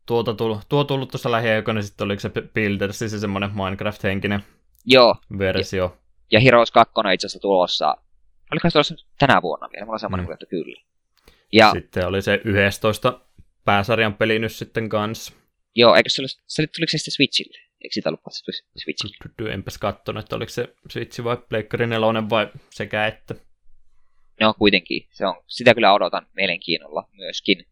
[0.07, 4.40] tuota tullut, tuo tullut tuossa lähiaikoina, sitten oliko se Builders, siis se semmoinen Minecraft-henkinen
[4.85, 5.16] Joo.
[5.38, 5.85] versio.
[5.85, 5.98] Ja,
[6.33, 7.96] ja Heroes 2 on itse asiassa tulossa,
[8.52, 10.46] oliko se tulossa tänä vuonna vielä, mulla on semmoinen, mm.
[10.50, 10.83] kyllä.
[11.52, 13.20] Ja, sitten oli se 11
[13.64, 15.33] pääsarjan peli nyt sitten kanssa.
[15.74, 17.59] Joo, eikö se, ollut, se tuliko se sitten Switchille?
[17.80, 18.20] Eikö sitä ollut
[18.76, 19.52] Switchille?
[19.52, 23.35] Enpäs katsonut, että oliko se Switch vai Pleikkari 4 vai sekä että.
[24.40, 27.66] No kuitenkin, se on, sitä kyllä odotan mielenkiinnolla myöskin.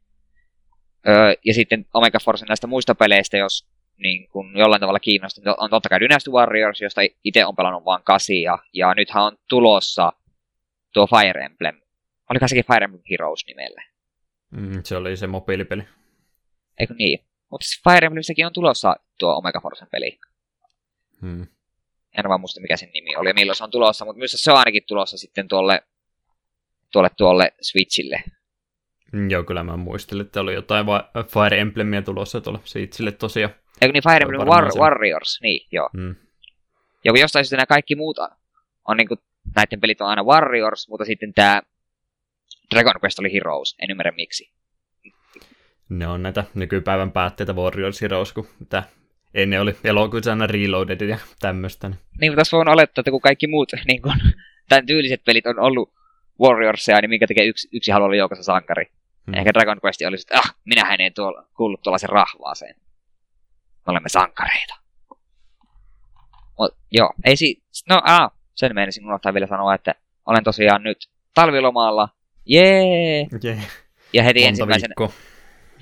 [1.08, 5.54] Öö, ja sitten Omega Force näistä muista peleistä, jos niin kun jollain tavalla kiinnostaa, niin
[5.58, 10.12] on totta kai Dynasty Warriors, josta itse on pelannut vain kasia, ja nythän on tulossa
[10.92, 11.80] tuo Fire Emblem.
[12.30, 13.82] Oliko sekin Fire Emblem Heroes nimellä?
[14.50, 15.82] Mm, se oli se mobiilipeli.
[16.78, 17.24] Eikö niin?
[17.50, 20.18] Mutta Fire Emblemissäkin on tulossa tuo Omega Forcen peli.
[21.20, 21.46] Hmm.
[22.18, 24.52] En vaan muista mikä sen nimi oli ja milloin se on tulossa, mutta myös se
[24.52, 25.82] on ainakin tulossa sitten tuolle,
[26.92, 28.22] tuolle, tuolle Switchille.
[29.12, 33.54] Mm, joo, kyllä mä muistelin, että oli jotain Fire Emblemia tulossa tuolle Switchille tosiaan.
[33.80, 35.90] Eikö niin Fire Emblem War- Warriors, niin joo.
[37.04, 38.16] Ja kun jostain syystä nämä kaikki muut
[38.88, 39.18] on niin kuin,
[39.56, 41.62] näiden pelit on aina Warriors, mutta sitten tämä
[42.74, 44.52] Dragon Quest oli Heroes, en ymmärrä miksi.
[45.88, 48.82] Ne on näitä nykypäivän päätteitä Warriors Heroes, kun tämä
[49.34, 51.88] ennen oli elokuussa aina Reloaded ja tämmöistä.
[51.88, 54.14] Niin, mutta tässä voin olettaa, että kun kaikki muut niin kun,
[54.68, 55.92] tämän tyyliset pelit on ollut
[56.40, 58.84] Warriorsia, niin minkä tekee yksi, yksi haluaa olla joukossa sankari.
[59.26, 59.34] Hmm.
[59.34, 62.74] Ehkä Dragon Quest olisi, että ah, minähän en tuolla, kuullut tuollaisen rahvaaseen.
[63.86, 64.74] Me olemme sankareita.
[66.58, 67.62] Mut, joo, ei si...
[67.88, 69.94] No, aa, sen menisin unohtaa vielä sanoa, että
[70.26, 72.08] olen tosiaan nyt talvilomalla
[72.46, 73.26] Jee!
[73.44, 73.58] Yeah.
[74.12, 74.90] Ja heti Monta ensimmäisen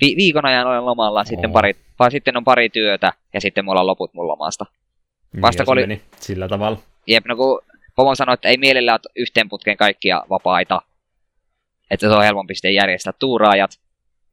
[0.01, 3.79] vi- viikon ajan olen lomalla, sitten, pari, vai sitten on pari työtä ja sitten mulla
[3.79, 4.65] on loput mun lomasta.
[5.33, 5.81] Niin, Vasta kun oli...
[5.81, 6.79] meni sillä tavalla.
[7.07, 7.61] Jep, no kun
[8.01, 10.81] Pomo sanoi, että ei mielellä ole yhteen putkeen kaikkia vapaita,
[11.91, 13.79] että se on helpompi sitten järjestää tuuraajat.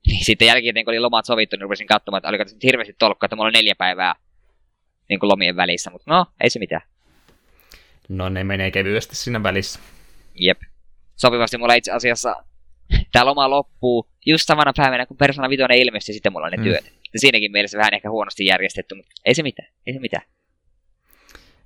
[0.07, 3.27] Niin sitten jälkeen, kun oli lomat sovittu, niin rupesin katsomaan, että oliko se hirveästi tolkka,
[3.27, 4.15] että mulla on neljä päivää
[5.09, 6.83] niin kuin lomien välissä, mutta no, ei se mitään.
[8.09, 9.81] No ne menee kevyesti siinä välissä.
[10.35, 10.61] Jep
[11.19, 12.37] sopivasti mulla itse asiassa
[13.13, 16.63] tämä loma loppuu just samana päivänä, kun Persona 5 ilmestyi, sitten mulla on ne mm.
[16.63, 16.93] työt.
[17.17, 20.25] Siinäkin mielessä vähän ehkä huonosti järjestetty, mutta ei se mitään, ei se mitään.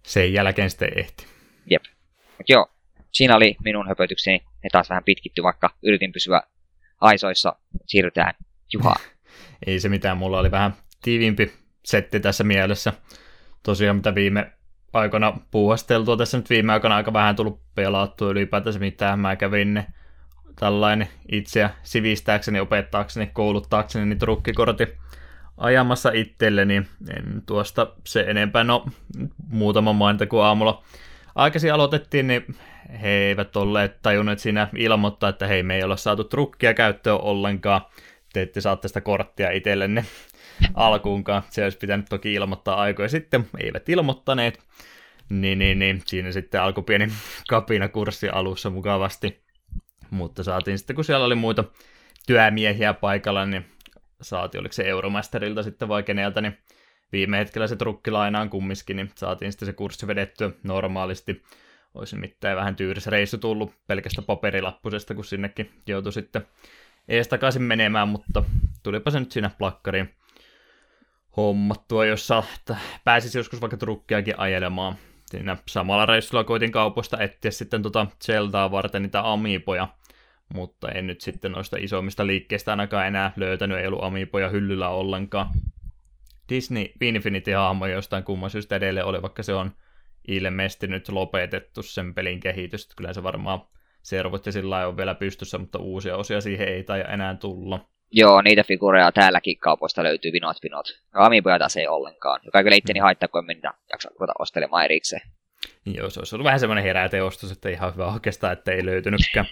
[0.03, 1.27] Sen jälkeen sitten ehti.
[1.71, 1.85] Jep.
[2.43, 2.67] Mut joo,
[3.13, 4.39] siinä oli minun höpötykseni.
[4.39, 6.43] Ne taas vähän pitkitty, vaikka yritin pysyä
[7.01, 7.57] aisoissa.
[7.87, 8.35] Siirrytään
[8.73, 8.95] Juha.
[9.67, 11.53] ei se mitään, mulla oli vähän tiiviimpi
[11.85, 12.93] setti tässä mielessä.
[13.63, 14.53] Tosiaan mitä viime
[14.93, 16.17] aikana puuhasteltua.
[16.17, 19.19] Tässä nyt viime aikana aika vähän tullut pelattua ylipäätänsä mitään.
[19.19, 19.85] Mä kävin
[20.59, 24.87] tällainen itseä sivistääkseni, opettaakseni, kouluttaakseni niin trukkikortti
[25.57, 26.77] ajamassa itselleni.
[27.17, 28.87] En tuosta se enempää, no
[29.49, 30.83] muutama mainita, kun aamulla
[31.35, 32.55] aikaisin aloitettiin, niin
[33.03, 37.81] he eivät olleet tajunneet siinä ilmoittaa, että hei, me ei olla saatu trukkia käyttöön ollenkaan,
[38.33, 40.05] te ette saa tästä korttia itsellenne
[40.75, 41.43] alkuunkaan.
[41.51, 44.59] Se olisi pitänyt toki ilmoittaa aikoja sitten, eivät ilmoittaneet.
[45.29, 46.03] Niin, niin, niin.
[46.07, 47.09] Siinä sitten alkoi pieni
[47.49, 49.43] kapina kurssi alussa mukavasti.
[50.11, 51.65] Mutta saatiin sitten, kun siellä oli muita
[52.27, 53.67] työmiehiä paikalla, niin
[54.23, 56.59] saatiin, oliko se Euromasterilta sitten vai keneltä, niin
[57.13, 61.43] viime hetkellä se trukkilainaan kumminkin, niin saatiin sitten se kurssi vedettyä normaalisti.
[61.95, 66.47] Olisi mitään vähän tyyrissä reissu tullut pelkästä paperilappusesta, kun sinnekin joutui sitten
[67.09, 68.45] ees takaisin menemään, mutta
[68.83, 70.15] tulipa se nyt siinä plakkariin
[71.37, 72.43] hommattua, jossa
[73.05, 74.97] pääsisi joskus vaikka trukkiakin ajelemaan.
[75.27, 79.89] Siinä samalla reissulla koitin kaupoista etsiä sitten tota Zeldaa varten niitä amiipoja,
[80.55, 85.49] mutta en nyt sitten noista isommista liikkeistä ainakaan enää löytänyt, ei ollut Amiiboja hyllyllä ollenkaan.
[86.53, 89.73] Disney Infinity-hahmo jostain kumman syystä edelleen oli, vaikka se on
[90.29, 92.89] ilmeisesti nyt lopetettu sen pelin kehitys.
[92.97, 93.61] Kyllä se varmaan
[94.03, 97.89] servot ja sillä on vielä pystyssä, mutta uusia osia siihen ei tai enää tulla.
[98.11, 100.87] Joo, niitä figureja täälläkin kaupoista löytyy vinot vinot.
[101.13, 103.03] Amiiboja taas ei ollenkaan, joka kyllä itteni mm.
[103.03, 105.23] haittaa, kun en niitä jaksa ruveta ostelemaan erikseen.
[105.87, 109.47] Joo, se olisi ollut vähän semmoinen heräteostos, että ihan hyvä oikeastaan, että ei löytynytkään.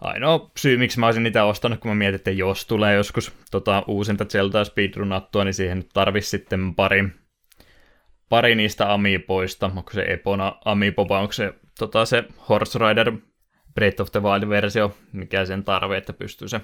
[0.00, 3.84] Ainoa syy, miksi mä olisin niitä ostanut, kun mä mietin, että jos tulee joskus tota,
[3.86, 7.04] uusinta Zelda speedrunattua, niin siihen tarvisi sitten pari,
[8.28, 9.66] pari niistä amiipoista.
[9.76, 13.12] Onko se Epona amiipo vai onko se, tota, se Horse Rider
[13.74, 16.60] Breath of the Wild-versio, mikä sen tarve, että pystyy se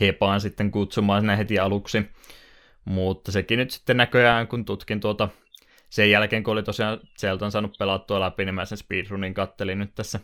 [0.00, 2.10] hepaan sitten kutsumaan sinne heti aluksi.
[2.84, 5.28] Mutta sekin nyt sitten näköjään, kun tutkin tuota
[5.90, 9.94] sen jälkeen, kun oli tosiaan Zeldan saanut pelattua läpi, niin mä sen speedrunin kattelin nyt
[9.94, 10.20] tässä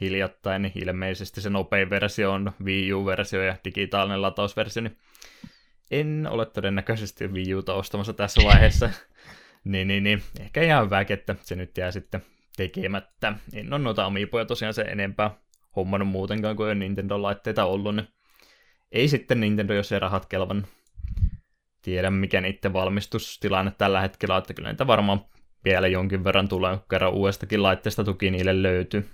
[0.00, 4.96] hiljattain, niin ilmeisesti se nopein versio on Wii U-versio ja digitaalinen latausversio, niin
[5.90, 8.90] en ole todennäköisesti Wii Uta ostamassa tässä vaiheessa.
[9.64, 12.22] niin, niin, niin, ehkä ihan hyvä, että se nyt jää sitten
[12.56, 13.32] tekemättä.
[13.52, 15.30] En ole noita amiipoja tosiaan se enempää
[15.76, 18.08] hommannut muutenkaan, kuin on Nintendo-laitteita ollut, niin
[18.92, 20.66] ei sitten Nintendo, jos ei rahat kelvan.
[21.82, 25.24] Tiedä, mikä niiden valmistustilanne tällä hetkellä, että kyllä niitä varmaan
[25.64, 29.08] vielä jonkin verran tulee, kun kerran uudestakin laitteesta tuki niille löytyy.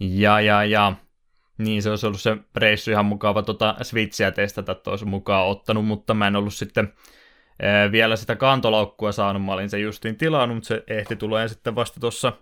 [0.00, 0.92] Ja, ja, ja.
[1.58, 5.86] Niin, se olisi ollut se reissu ihan mukava tota Switchiä testata, että olisi mukaan ottanut,
[5.86, 6.92] mutta mä en ollut sitten
[7.62, 9.44] ää, vielä sitä kantolaukkua saanut.
[9.44, 12.32] Mä olin se justiin tilannut, mutta se ehti tulee sitten vasta tuossa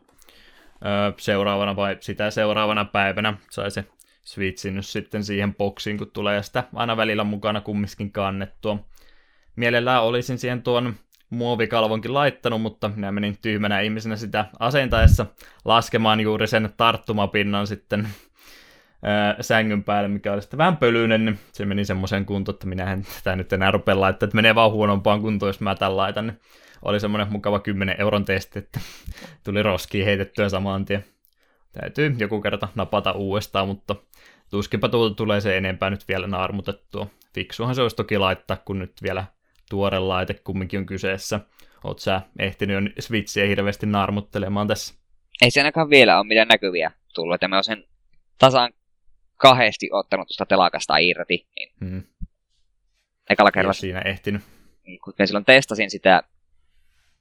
[1.18, 3.38] seuraavana vai sitä seuraavana päivänä.
[3.50, 3.84] Sai se
[4.22, 8.78] Switchin nyt sitten siihen boksiin, kun tulee sitä aina välillä mukana kumminkin kannettua.
[9.56, 10.94] Mielellään olisin siihen tuon
[11.30, 15.26] muovikalvonkin laittanut, mutta minä menin tyhmänä ihmisenä sitä asentaessa
[15.64, 18.08] laskemaan juuri sen tarttumapinnan sitten
[19.02, 22.92] ää, sängyn päälle, mikä oli sitten vähän pölyinen, niin se meni semmoiseen kuntoon, että minä
[22.92, 26.26] en tätä nyt enää rupea laittaa, että menee vaan huonompaan kuntoon, jos mä tämän laitan.
[26.26, 26.40] Niin
[26.82, 28.80] oli semmoinen mukava 10 euron testi, että
[29.44, 31.04] tuli roskiin heitettyä saman tien.
[31.72, 33.96] Täytyy joku kerta napata uudestaan, mutta
[34.50, 37.06] tuskinpa tuolta tulee se enempää nyt vielä naarmutettua.
[37.34, 39.24] Fiksuhan se olisi toki laittaa, kun nyt vielä
[39.70, 41.40] tuore laite kumminkin on kyseessä.
[41.84, 44.94] Oot sä ehtinyt jo Switchiä hirveästi naarmuttelemaan tässä?
[45.42, 47.84] Ei se ainakaan vielä ole mitään näkyviä tullut, että mä oon sen
[48.38, 48.72] tasan
[49.36, 51.46] kahdesti ottanut tuosta telakasta irti.
[51.56, 52.02] Niin hmm.
[53.30, 53.72] Ekalla kerralla...
[53.72, 54.42] siinä ehtinyt.
[54.86, 56.22] Niin, kun mä silloin testasin sitä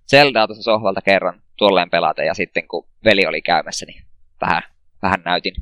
[0.10, 4.04] Zeldaa tuossa sohvalta kerran tuolleen pelata, ja sitten kun veli oli käymässä, niin
[4.42, 4.64] vähän,
[5.02, 5.54] vähän näytin.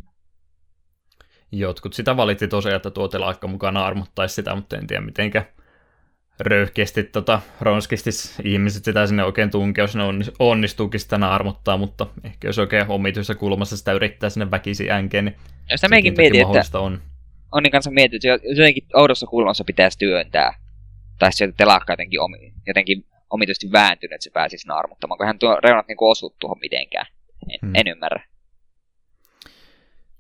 [1.52, 5.46] Jotkut sitä valitti tosiaan, että tuo telakka mukaan armottaisi sitä, mutta en tiedä mitenkä
[6.40, 8.10] röyhkeästi, tota, ronskisti
[8.44, 10.04] ihmiset sitä sinne oikein tunkee, jos ne
[10.40, 15.36] onnistuukin sitä armottaa, mutta ehkä jos oikein omituisessa kulmassa sitä yrittää sinne väkisi änkeen, niin
[15.70, 17.02] ja sitä meikin mietin, että on.
[17.52, 20.54] Onnin kanssa mietin, että jos jotenkin oudossa kulmassa pitäisi työntää,
[21.20, 25.60] tai se telakka jotenkin, omi, jotenkin omituisesti vääntynyt, että se pääsisi naarmuttamaan, kun hän tuo
[25.64, 27.06] reunat niin osu tuohon mitenkään.
[27.50, 27.76] En, hmm.
[27.76, 28.24] en ymmärrä.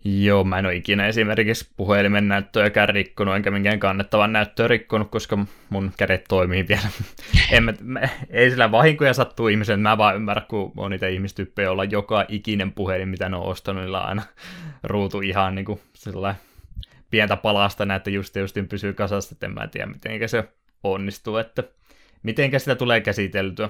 [0.08, 5.38] Joo, mä en ole ikinä esimerkiksi puhelimen näyttöäkään rikkonut, enkä minkään kannettavan näyttöä rikkonut, koska
[5.70, 6.88] mun kädet toimii vielä.
[7.52, 11.72] en mä, mä, ei sillä vahinkoja sattuu ihmisen, mä vaan ymmärrä, kun on niitä ihmistyyppejä,
[11.72, 14.22] olla joka ikinen puhelin, mitä ne on ostanut, niillä aina
[14.84, 15.80] ruutu ihan niin kuin
[17.12, 20.44] pientä palasta näitä just justin pysyy kasassa, että en mä tiedä, miten se
[20.84, 21.63] onnistuu, että
[22.24, 23.70] miten sitä tulee käsiteltyä.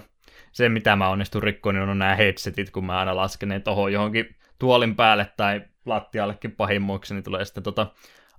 [0.51, 3.93] Se, mitä mä onnistun rikkoon, niin on nämä headsetit, kun mä aina lasken ne tohon
[3.93, 7.87] johonkin tuolin päälle tai lattiallekin pahimmoiksi, niin tulee sitten tota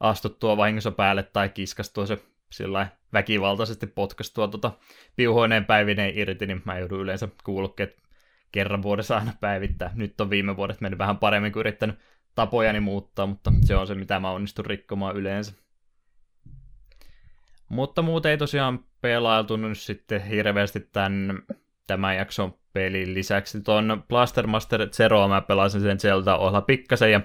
[0.01, 2.19] astuttua vahingossa päälle tai kiskastua se
[2.53, 4.73] sillä väkivaltaisesti potkastua tota
[5.17, 7.97] piuhoineen päivineen irti, niin mä joudun yleensä kuulokkeet
[8.53, 9.91] kerran vuodessa aina päivittää.
[9.95, 11.99] Nyt on viime vuodet mennyt vähän paremmin kuin yrittänyt
[12.35, 15.53] tapojani muuttaa, mutta se on se, mitä mä onnistun rikkomaan yleensä.
[17.69, 21.43] Mutta muuten ei tosiaan pelailtu nyt sitten hirveästi tämän,
[21.87, 23.61] tämän jakson pelin lisäksi.
[23.61, 27.21] Tuon Blastermaster Zeroa mä pelasin sen Zelda ohla pikkasen ja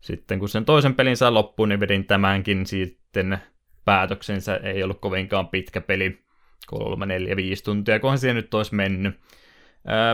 [0.00, 3.38] sitten kun sen toisen pelin saa loppuun, niin vedin tämänkin sitten
[3.84, 4.56] päätöksensä.
[4.56, 6.24] Ei ollut kovinkaan pitkä peli,
[6.66, 9.20] 3, 4, 5 tuntia, kunhan siihen nyt olisi mennyt.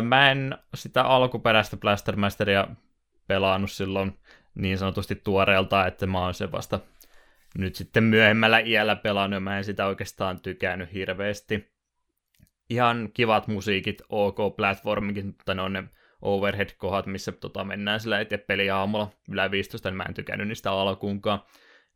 [0.03, 2.69] mä en sitä alkuperäistä Blastermasteria
[3.27, 4.19] pelannut silloin
[4.55, 6.81] niin sanotusti tuoreelta, että mä oon se vasta
[7.59, 11.78] nyt sitten myöhemmällä iällä pelannut, ja mä en sitä oikeastaan tykännyt hirveästi.
[12.71, 15.85] Ihan kivat musiikit, ok platformikin, mutta ne on ne
[16.23, 21.43] overhead-kohdat, missä tota, mennään sillä eteen peliaamulla ylä 15, niin mä en tykännyt niistä alkuunkaan.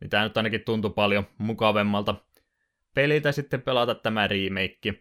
[0.00, 2.14] Niin tää nyt ainakin tuntui paljon mukavemmalta
[2.94, 4.94] peliltä sitten pelata tämä remake.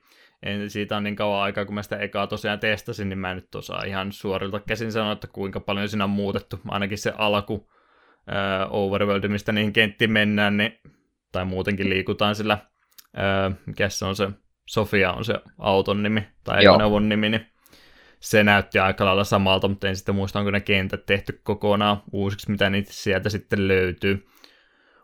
[0.44, 3.36] En, siitä on niin kauan aikaa, kun mä sitä ekaa tosiaan testasin, niin mä en
[3.36, 6.60] nyt osaa ihan suorilta käsin sanoa, että kuinka paljon siinä on muutettu.
[6.68, 7.70] Ainakin se alku
[8.30, 10.80] öö, overworld, mistä niihin kenttiin mennään, niin,
[11.32, 12.58] tai muutenkin liikutaan sillä,
[13.18, 14.30] öö, mikä se on se,
[14.66, 17.48] Sofia on se auton nimi, tai ajoneuvon nimi, niin
[18.20, 22.52] se näytti aika lailla samalta, mutta en sitten muista, onko ne kentät tehty kokonaan uusiksi,
[22.52, 24.28] mitä niitä sieltä sitten löytyy.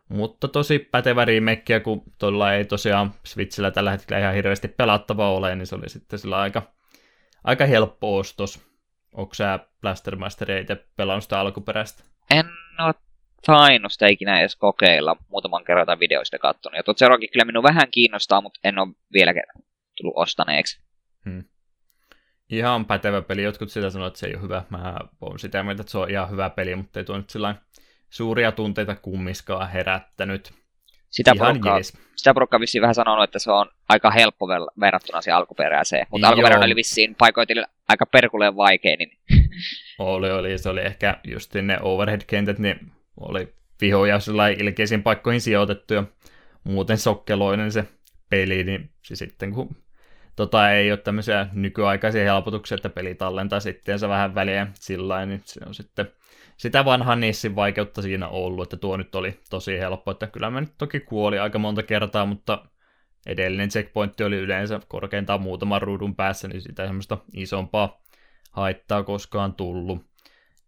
[0.10, 5.56] Mutta tosi pätevä remake, kun tuolla ei tosiaan Switchillä tällä hetkellä ihan hirveästi pelattava ole,
[5.56, 6.62] niin se oli sitten sillä aika,
[7.44, 8.68] aika helppo ostos.
[9.14, 12.04] Onko sä Blastermasteria itse pelannut sitä alkuperäistä?
[12.32, 12.46] En
[12.80, 12.94] ole
[13.48, 15.16] tainnut sitä ikinä edes kokeilla.
[15.30, 16.78] Muutaman kerran jotain videoista katsonut.
[16.88, 19.34] Ja seuraavakin kyllä minun vähän kiinnostaa, mutta en ole vielä
[19.98, 20.82] tullut ostaneeksi.
[21.26, 21.44] Hmm.
[22.50, 23.44] Ihan pätevä peli.
[23.44, 24.64] Jotkut sitä sanoo, että se ei ole hyvä.
[24.70, 27.34] Mä oon sitä mieltä, että se on ihan hyvä peli, mutta ei tuo nyt
[28.10, 30.54] suuria tunteita kummiskaan herättänyt.
[31.10, 31.80] Sitä porukkaa,
[32.16, 34.48] sitä porukkaa vissiin vähän sanonut, että se on aika helppo
[34.80, 36.08] verrattuna siihen alkuperäiseen.
[36.12, 38.96] Mutta alkuperäinen oli vissiin paikoitille aika perkuleen vaikea.
[38.98, 39.20] Niin...
[40.00, 40.58] oli, oli.
[40.58, 44.20] Se oli ehkä just ne overhead-kentät, niin oli vihoja
[44.60, 46.04] ilkeisiin paikkoihin sijoitettu ja
[46.64, 47.88] muuten sokkeloinen se
[48.30, 49.76] peli, niin se sitten kun
[50.36, 55.60] tota, ei ole tämmöisiä nykyaikaisia helpotuksia, että peli tallentaa se vähän väliä sillä niin se
[55.66, 56.12] on sitten
[56.58, 60.62] sitä vanhan Nissin vaikeutta siinä ollut, että tuo nyt oli tosi helppo, että kyllä mä
[60.62, 62.66] nyt toki kuoli aika monta kertaa, mutta
[63.26, 68.02] edellinen checkpointti oli yleensä korkeintaan muutaman ruudun päässä, niin sitä semmoista isompaa
[68.52, 70.07] haittaa koskaan tullut.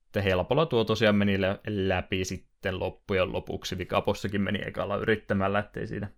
[0.10, 3.78] Että helpolla tuo tosiaan meni läpi sitten loppujen lopuksi.
[3.78, 6.10] Vikapossakin meni ekalla yrittämällä, ettei siinä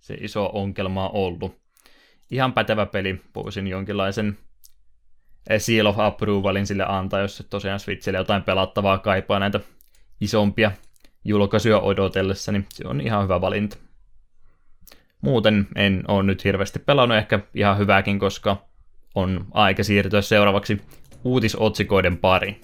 [0.00, 1.60] se iso ongelma ollut.
[2.30, 4.38] Ihan pätevä peli, voisin jonkinlaisen
[5.58, 9.60] seal of approvalin sille antaa, jos tosiaan Switchille jotain pelattavaa kaipaa näitä
[10.20, 10.72] isompia
[11.24, 13.76] julkaisuja odotellessa, niin se on ihan hyvä valinta.
[15.20, 18.56] Muuten en ole nyt hirveästi pelannut, ehkä ihan hyvääkin, koska
[19.14, 20.80] on aika siirtyä seuraavaksi
[21.24, 22.60] uutisotsikoiden pariin.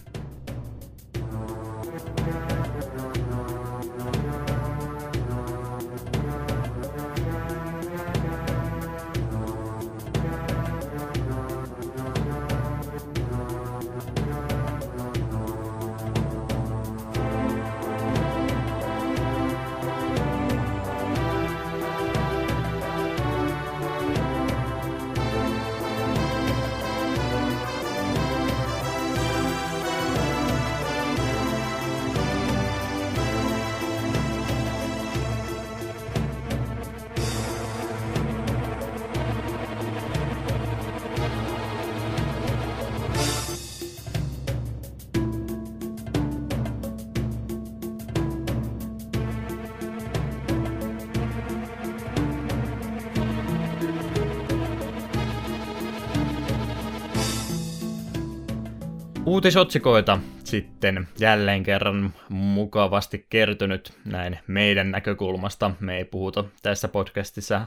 [59.42, 65.70] Uutisotsikoita sitten jälleen kerran mukavasti kertynyt näin meidän näkökulmasta.
[65.80, 67.66] Me ei puhuta tässä podcastissa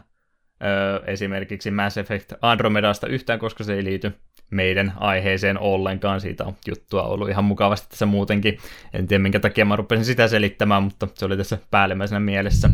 [0.64, 4.12] ö, esimerkiksi Mass Effect Andromedasta yhtään, koska se ei liity
[4.52, 6.22] meidän aiheeseen ollenkaan.
[6.22, 8.58] Siitä on juttua ollut ihan mukavasti tässä muutenkin.
[8.94, 12.70] En tiedä minkä takia mä rupesin sitä selittämään, mutta se oli tässä päällimmäisenä mielessä.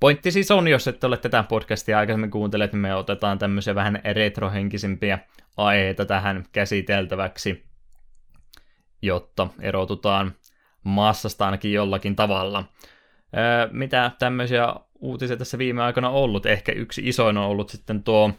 [0.00, 4.00] Pointti siis on, jos ette ole tätä podcastia aikaisemmin kuuntelleet, niin me otetaan tämmöisiä vähän
[4.12, 5.18] retrohenkisimpiä
[5.56, 7.66] aiheita tähän käsiteltäväksi
[9.02, 10.32] jotta erotutaan
[10.84, 12.64] massasta ainakin jollakin tavalla.
[13.70, 16.46] mitä tämmöisiä uutisia tässä viime aikoina ollut?
[16.46, 18.30] Ehkä yksi isoin on ollut sitten tuo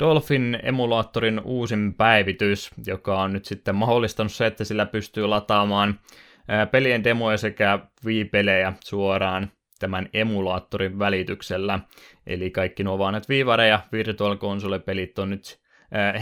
[0.00, 6.00] Dolphin emulaattorin uusin päivitys, joka on nyt sitten mahdollistanut se, että sillä pystyy lataamaan
[6.70, 11.78] pelien demoja sekä Wii-pelejä suoraan tämän emulaattorin välityksellä.
[12.26, 15.60] Eli kaikki nuo vanhat Vivare ja Virtual Console-pelit on nyt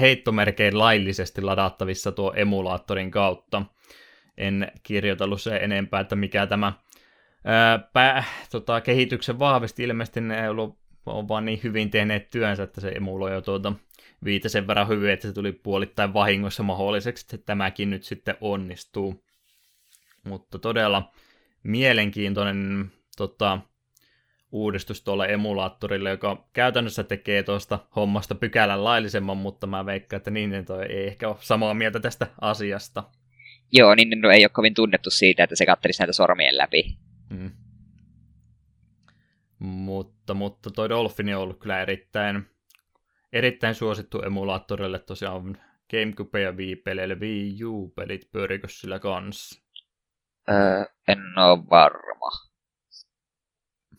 [0.00, 3.62] heittomerkein laillisesti ladattavissa tuo emulaattorin kautta
[4.38, 6.72] en kirjoitellut se enempää, että mikä tämä
[7.44, 9.82] ää, pää, tota, kehityksen vahvisti.
[9.82, 13.72] Ilmeisesti ne ollut, on vaan niin hyvin tehneet työnsä, että se emuloi jo tuota
[14.24, 19.24] viite sen verran hyvin, että se tuli puolittain vahingossa mahdolliseksi, että tämäkin nyt sitten onnistuu.
[20.24, 21.12] Mutta todella
[21.62, 23.58] mielenkiintoinen tota,
[24.52, 30.80] uudistus tuolle emulaattorille, joka käytännössä tekee tuosta hommasta pykälän laillisemman, mutta mä veikkaan, että Nintendo
[30.80, 33.04] ei ehkä ole samaa mieltä tästä asiasta.
[33.72, 36.98] Joo, Nintendo ei ole kovin tunnettu siitä, että se kattelisi näitä sormien läpi.
[37.30, 37.50] Mm.
[39.58, 42.46] Mutta, mutta toi Dolphin on ollut kyllä erittäin,
[43.32, 45.60] erittäin suosittu emulaattorille tosiaan
[45.90, 47.20] GameCube ja Wii-peleille.
[47.20, 49.62] Wii U-pelit pyörikö sillä kanssa?
[50.50, 52.30] Öö, en ole varma.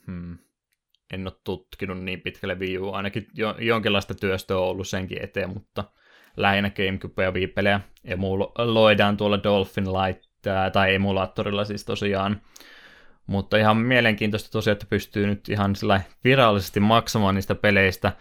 [0.07, 0.37] Hmm.
[1.13, 2.91] En ole tutkinut niin pitkälle Wii U.
[2.91, 5.83] Ainakin jo, jonkinlaista työstöä on ollut senkin eteen, mutta
[6.37, 10.23] lähinnä GameCube ja Wii-pelejä emuloidaan tuolla Dolphin Light
[10.73, 12.41] tai emulaattorilla siis tosiaan.
[13.27, 18.11] Mutta ihan mielenkiintoista tosiaan, että pystyy nyt ihan sillä virallisesti maksamaan niistä peleistä.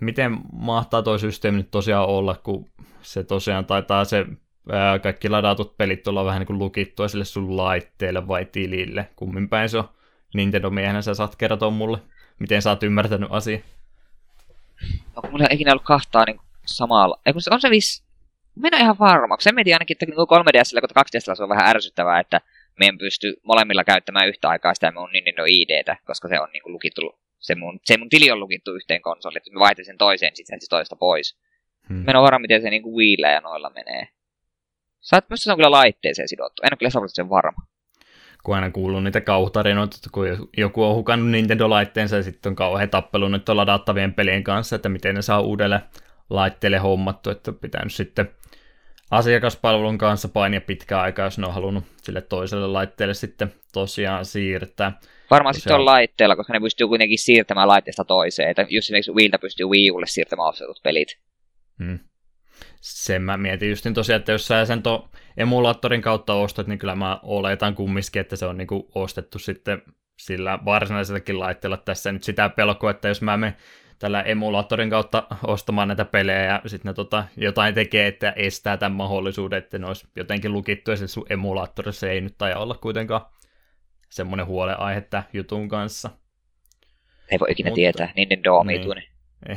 [0.00, 2.70] Miten mahtaa toi systeemi nyt tosiaan olla, kun
[3.02, 4.26] se tosiaan taitaa se
[4.72, 9.08] ää, kaikki ladatut pelit olla vähän niin kuin lukittua sille sun laitteelle vai tilille.
[9.16, 9.88] Kummin päin se on
[10.34, 11.98] Nintendo-miehenä, sä saat kertoa mulle,
[12.38, 13.60] miten sä oot ymmärtänyt asian.
[15.16, 17.20] No, mulla ei ikinä ollut kahtaa niin samalla.
[17.26, 18.04] Ei, kun se on se vis...
[18.54, 21.68] Mä en ole ihan varma, se mietin ainakin, että 3DS kun 2DS se on vähän
[21.68, 22.40] ärsyttävää, että
[22.78, 26.72] meidän pystyy molemmilla käyttämään yhtä aikaa sitä mun Nintendo IDtä, koska se on niin kuin
[26.72, 30.36] lukittu, se mun, se mun tili on lukittu yhteen konsoliin, että mä vaihtin sen toiseen,
[30.36, 31.38] sitten se toista pois.
[31.88, 31.96] Hmm.
[31.96, 34.08] Mä en ole varma, miten se niin kuin Wiillä ja noilla menee.
[35.00, 37.66] Saat myös se on kyllä laitteeseen sidottu, en ole kyllä sen varma.
[38.44, 42.90] Kun aina kuuluu niitä kauhutarinoita, että kun joku on hukannut Nintendo-laitteensa ja sitten on kauhean
[42.90, 45.80] tappelu nyt ladattavien pelien kanssa, että miten ne saa uudelle
[46.30, 48.30] laitteelle hommattu, että pitää nyt sitten
[49.10, 54.92] asiakaspalvelun kanssa painia pitkään aikaa, jos ne on halunnut sille toiselle laitteelle sitten tosiaan siirtää.
[55.30, 58.50] Varmaan sitten on laitteella, koska ne pystyy kuitenkin siirtämään laitteesta toiseen.
[58.50, 61.18] Että just esimerkiksi Wiiltä pystyy Wii Ulle siirtämään ostetut pelit.
[61.84, 61.98] Hmm.
[62.80, 66.78] Sen mä mietin just niin tosiaan, että jos sä sen to emulaattorin kautta ostat, niin
[66.78, 69.82] kyllä mä oletan kumminkin, että se on niinku ostettu sitten
[70.18, 71.76] sillä varsinaisellakin laitteella.
[71.76, 73.56] Tässä nyt sitä pelkoa, että jos mä menen
[73.98, 78.96] tällä emulaattorin kautta ostamaan näitä pelejä ja sitten ne tota, jotain tekee, että estää tämän
[78.96, 83.26] mahdollisuuden, että ne olisi jotenkin lukittu ja se sun emulaattorissa ei nyt taja olla kuitenkaan
[84.10, 86.10] semmoinen huolenaihe tämän jutun kanssa.
[87.30, 89.02] Ei voi ikinä Mutta, tietää, Nintendo on niin,
[89.48, 89.56] ei,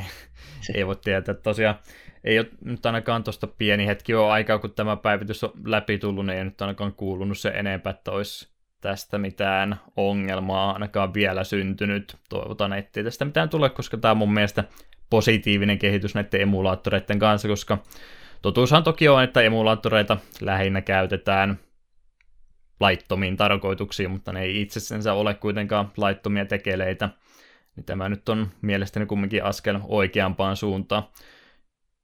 [0.74, 1.34] ei voi tietää.
[1.34, 1.78] Tosiaan
[2.24, 6.26] ei ole nyt ainakaan tuosta pieni hetki ole aikaa, kun tämä päivitys on läpi tullut,
[6.26, 8.48] niin ei nyt ainakaan kuulunut se enempää, että olisi
[8.80, 12.16] tästä mitään ongelmaa ainakaan vielä syntynyt.
[12.28, 14.64] Toivotaan, ettei tästä mitään tule, koska tämä on mun mielestä
[15.10, 17.78] positiivinen kehitys näiden emulaattoreiden kanssa, koska
[18.42, 21.58] totuushan toki on, että emulaattoreita lähinnä käytetään
[22.80, 27.08] laittomiin tarkoituksiin, mutta ne ei itsessensä ole kuitenkaan laittomia tekeleitä.
[27.76, 31.02] Niin tämä nyt on mielestäni kumminkin askel oikeampaan suuntaan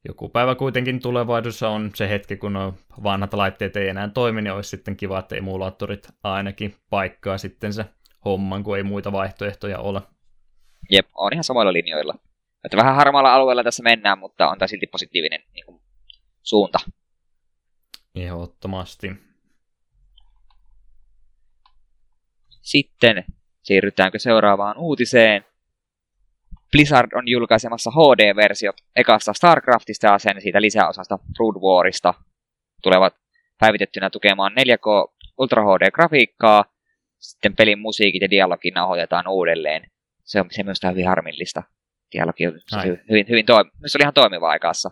[0.05, 4.53] joku päivä kuitenkin tulevaisuudessa on se hetki, kun nuo vanhat laitteet ei enää toimi, niin
[4.53, 7.85] olisi sitten kiva, että emulaattorit ainakin paikkaa sitten se
[8.25, 10.03] homman, kun ei muita vaihtoehtoja ole.
[10.91, 12.15] Jep, on ihan samoilla linjoilla.
[12.65, 15.81] Että vähän harmaalla alueella tässä mennään, mutta on tämä silti positiivinen niin kuin,
[16.43, 16.79] suunta.
[18.15, 19.11] Ehdottomasti.
[22.61, 23.25] Sitten
[23.63, 25.45] siirrytäänkö seuraavaan uutiseen.
[26.75, 32.15] Blizzard on julkaisemassa HD-versiot ekasta StarCraftista ja sen siitä lisäosasta Brood Warista.
[32.83, 33.15] Tulevat
[33.61, 36.65] päivitettynä tukemaan 4K Ultra HD-grafiikkaa,
[37.19, 39.91] sitten pelin musiikit ja dialogi nauhoitetaan uudelleen.
[40.25, 41.63] Se on se minusta hyvin harmillista.
[42.13, 42.53] Dialogi on
[42.85, 44.91] hyvin, hyvin, hyvin toimi, se oli ihan toimiva aikassa.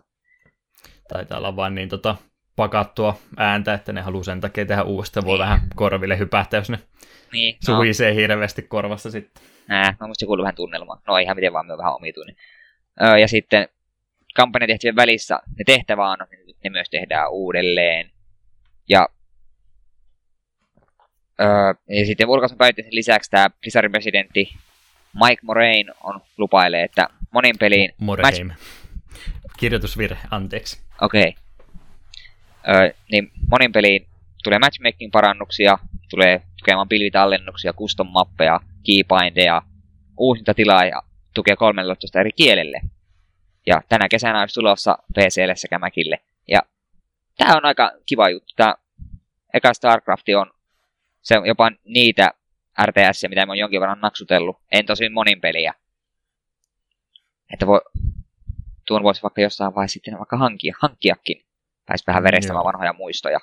[1.09, 2.17] Taitaa olla vain niin tota,
[2.57, 5.27] pakattua ääntä, että ne haluaa sen takia tehdä uudestaan.
[5.27, 5.45] Voi niin.
[5.45, 6.79] vähän korville hypähtää, jos ne
[7.33, 7.75] niin, no.
[7.77, 9.52] suhisee hirveästi korvassa sitten.
[9.69, 11.03] Nää, mä musta se kuuluu vähän tunnelmaa.
[11.07, 12.37] No ihan miten vaan, me on vähän omituinen.
[13.03, 13.69] Öö, ja sitten
[14.35, 16.19] kampanjatehtävien välissä ne tehtävä on,
[16.65, 18.11] ne myös tehdään uudelleen.
[18.89, 19.09] Ja,
[21.41, 24.55] öö, ja sitten ulkoisen päivittäisen lisäksi tämä Blizzardin presidentti
[25.15, 27.95] Mike Moraine on lupailee, että monin peliin...
[27.99, 28.45] Moraine.
[28.45, 28.63] Match...
[29.57, 30.81] Kirjoitusvirhe, anteeksi.
[31.01, 31.29] Okei.
[31.29, 31.43] Okay.
[32.75, 34.07] Öö, niin monin peliin
[34.45, 35.79] tulee matchmaking-parannuksia,
[36.11, 39.63] tulee tukemaan pilvitallennuksia, custom-mappeja, keybindeja,
[40.19, 41.03] uusinta tilaa ja
[41.35, 42.81] tukea 13 eri kielelle.
[43.67, 46.19] Ja tänä kesänä olisi tulossa PClle sekä Macille.
[46.49, 46.61] Ja
[47.37, 48.55] tämä on aika kiva juttu.
[48.57, 48.75] Tämä
[49.55, 50.51] eka StarCraft on,
[51.23, 52.31] se on jopa niitä
[52.87, 54.57] RTS, mitä mä oon jonkin verran naksutellut.
[54.73, 55.75] En tosin monin peliä.
[57.53, 57.81] Että voi,
[58.87, 61.45] tuon voisi vaikka jossain vaiheessa sitten vaikka hankkia, hankkiakin.
[61.87, 63.41] Pääisi vähän verestämään vanhoja muistoja.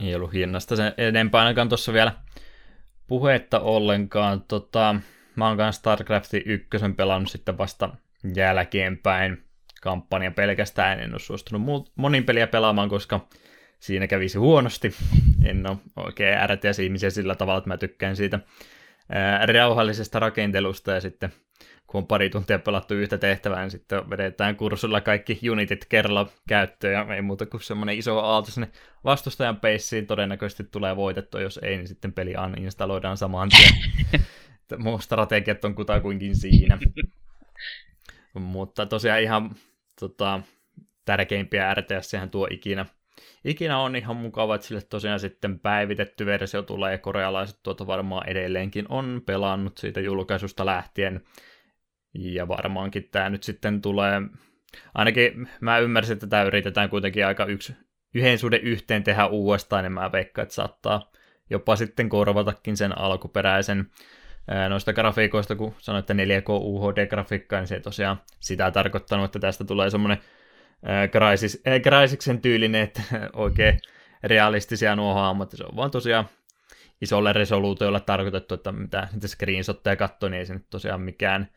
[0.00, 2.12] Ei ollut hinnasta sen enempää ainakaan tuossa vielä
[3.06, 4.42] puhetta ollenkaan.
[4.48, 4.94] Tota,
[5.36, 7.96] mä oon kanssa StarCraftin ykkösen pelannut sitten vasta
[8.36, 9.44] jälkeenpäin
[9.82, 11.00] kampanja pelkästään.
[11.00, 13.28] En ole suostunut monin peliä pelaamaan, koska
[13.78, 14.94] siinä kävisi huonosti.
[15.44, 18.40] En ole oikein ärtiäs ihmisiä sillä tavalla, että mä tykkään siitä
[19.54, 21.32] rauhallisesta rakentelusta ja sitten
[21.92, 26.92] kun on pari tuntia pelattu yhtä tehtävää, niin sitten vedetään kurssilla kaikki unitit kerralla käyttöön,
[26.92, 28.68] ja ei muuta kuin semmoinen iso aalto sinne
[29.04, 34.22] vastustajan peissiin todennäköisesti tulee voitettua, jos ei, niin sitten peli uninstalloidaan saman tien.
[34.84, 36.78] Muu strategiat on kutakuinkin siinä.
[38.34, 39.50] Mutta tosiaan ihan
[40.00, 40.40] tota,
[41.04, 42.86] tärkeimpiä RTS tuo ikinä.
[43.44, 48.28] Ikinä on ihan mukava, että sille tosiaan sitten päivitetty versio tulee, ja korealaiset tuota varmaan
[48.28, 51.20] edelleenkin on pelannut siitä julkaisusta lähtien.
[52.14, 54.22] Ja varmaankin tämä nyt sitten tulee,
[54.94, 57.76] ainakin mä ymmärsin, että tämä yritetään kuitenkin aika yksi,
[58.14, 61.12] yhden suhde yhteen tehdä uudestaan, niin mä veikkaan, että saattaa
[61.50, 63.90] jopa sitten korvatakin sen alkuperäisen
[64.68, 70.18] noista grafiikoista, kun sanoitte 4K UHD-grafiikkaa, niin se tosiaan sitä tarkoittanut, että tästä tulee semmoinen
[71.12, 73.02] Crysis, äh, tyylinen, että
[73.32, 73.78] oikein
[74.22, 76.28] realistisia nuo hahmot, se on vaan tosiaan
[77.00, 81.48] isolle resoluutiolle tarkoitettu, että mitä niitä screenshotteja katsoo, niin ei se nyt tosiaan mikään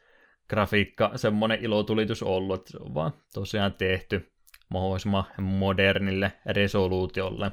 [0.49, 4.31] grafiikka, semmoinen ilotulitus ollut, että se on vaan tosiaan tehty
[4.69, 7.51] mahdollisimman modernille resoluutiolle.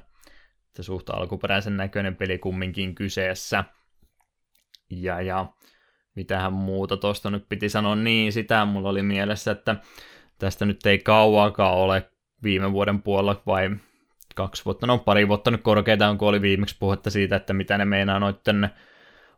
[0.66, 3.64] Että suht alkuperäisen näköinen peli kumminkin kyseessä.
[4.90, 5.46] Ja, ja
[6.14, 9.76] mitähän muuta tuosta nyt piti sanoa, niin sitä mulla oli mielessä, että
[10.38, 12.10] tästä nyt ei kauaakaan ole
[12.42, 13.70] viime vuoden puolella vai
[14.34, 17.84] kaksi vuotta, no pari vuotta nyt korkeintaan, kun oli viimeksi puhetta siitä, että mitä ne
[17.84, 18.70] meinaa noitten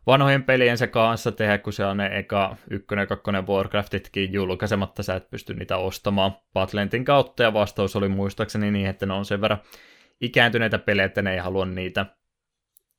[0.07, 5.29] vanhojen peliensä kanssa tehdä, kun se on ne eka ykkönen kakkonen Warcraftitkin julkaisematta, sä et
[5.29, 9.61] pysty niitä ostamaan Patlentin kautta, ja vastaus oli muistaakseni niin, että ne on sen verran
[10.21, 12.05] ikääntyneitä pelejä, että ne ei halua niitä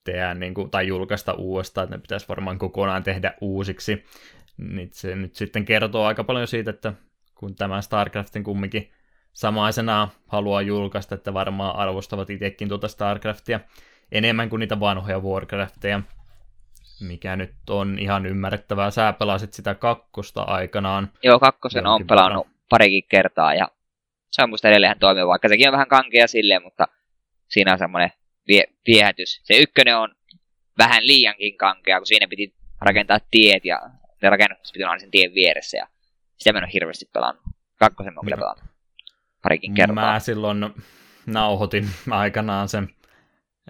[0.04, 4.04] tehdä niin kuin, tai julkaista uudestaan, että ne pitäisi varmaan kokonaan tehdä uusiksi.
[4.56, 6.92] Niin se nyt sitten kertoo aika paljon siitä, että
[7.34, 8.90] kun tämä StarCraftin kumminkin
[9.32, 13.60] samaisena haluaa julkaista, että varmaan arvostavat itsekin tuota StarCraftia
[14.12, 16.02] enemmän kuin niitä vanhoja Warcrafteja,
[17.00, 18.90] mikä nyt on ihan ymmärrettävää.
[18.90, 21.10] Sä pelasit sitä kakkosta aikanaan.
[21.22, 23.68] Joo, kakkosen on pelannut parikin kertaa ja
[24.30, 26.88] se on musta edelleen toimiva, vaikka sekin on vähän kankea silleen, mutta
[27.48, 28.10] siinä on semmoinen
[28.48, 29.40] vie- viehätys.
[29.44, 30.14] Se ykkönen on
[30.78, 33.80] vähän liiankin kankea, kun siinä piti rakentaa tiet ja
[34.22, 35.86] ne rakennukset piti olla sen tien vieressä ja
[36.36, 37.44] sitä mä en ole hirveästi pelannut.
[37.78, 38.64] Kakkosen mä kyllä pelannut
[39.42, 40.12] parikin kertaa.
[40.12, 40.74] Mä silloin
[41.26, 42.88] nauhoitin aikanaan sen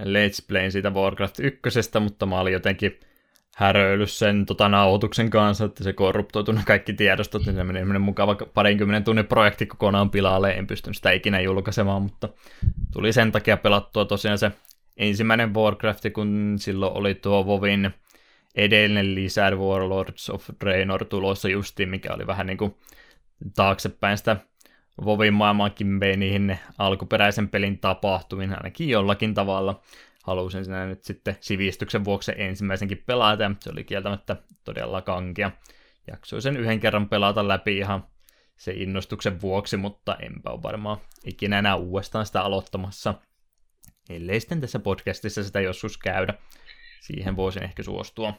[0.00, 3.00] Let's Playin siitä Warcraft 1, mutta mä olin jotenkin
[3.56, 8.36] häröillyt sen tota, nauhoituksen kanssa, että se korruptoitu ne kaikki tiedostot, niin se meni mukava
[8.54, 12.28] parinkymmenen tunnin projekti kokonaan pilalle, en pystynyt sitä ikinä julkaisemaan, mutta
[12.92, 14.52] tuli sen takia pelattua tosiaan se
[14.96, 17.94] ensimmäinen Warcraft, kun silloin oli tuo Vovin
[18.54, 22.74] edellinen lisä Warlords of Draenor tulossa justiin, mikä oli vähän niin kuin
[23.54, 24.36] taaksepäin sitä
[25.04, 29.80] Vovin maailmankin vei niihin alkuperäisen pelin tapahtumiin ainakin jollakin tavalla.
[30.26, 35.50] Halusin sinä nyt sitten sivistyksen vuoksi ensimmäisenkin pelata, ja se oli kieltämättä todella kankia.
[36.10, 38.06] Jaksoin sen yhden kerran pelata läpi ihan
[38.56, 43.14] se innostuksen vuoksi, mutta enpä ole varmaan ikinä enää uudestaan sitä aloittamassa.
[44.10, 46.34] Ellei sitten tässä podcastissa sitä joskus käydä.
[47.00, 48.34] Siihen voisin ehkä suostua.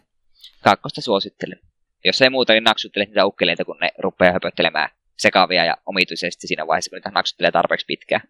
[0.64, 1.60] Kakkosta suosittelen.
[2.06, 6.68] Jos ei muuta, niin naksuttele niitä ukkeleita, kun ne rupeaa höpöttelemään sekavia ja omituisesti siinä
[6.68, 8.22] vaiheessa, kun niitä naksuttelee tarpeeksi pitkään.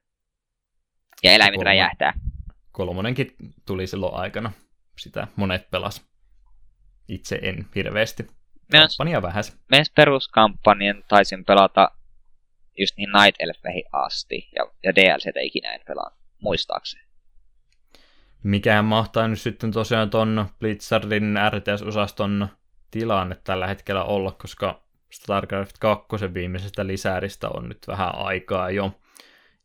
[1.23, 2.13] Ja eläimet räjähtää.
[2.77, 4.51] Kolmonenkin tuli silloin aikana.
[4.99, 6.05] Sitä monet pelas.
[7.07, 8.27] Itse en hirveästi.
[8.71, 9.57] Kampanja vähäs.
[9.71, 11.91] Meidän peruskampanjan taisin pelata
[12.77, 14.49] just niin Night Elfeihin asti.
[14.55, 17.03] Ja, ja DLCtä ikinä en pelaa, muistaakseni.
[18.43, 22.47] Mikähän mahtaa nyt sitten tosiaan ton Blizzardin RTS-osaston
[22.91, 28.99] tilanne tällä hetkellä olla, koska StarCraft 2 viimeisestä lisääristä on nyt vähän aikaa jo.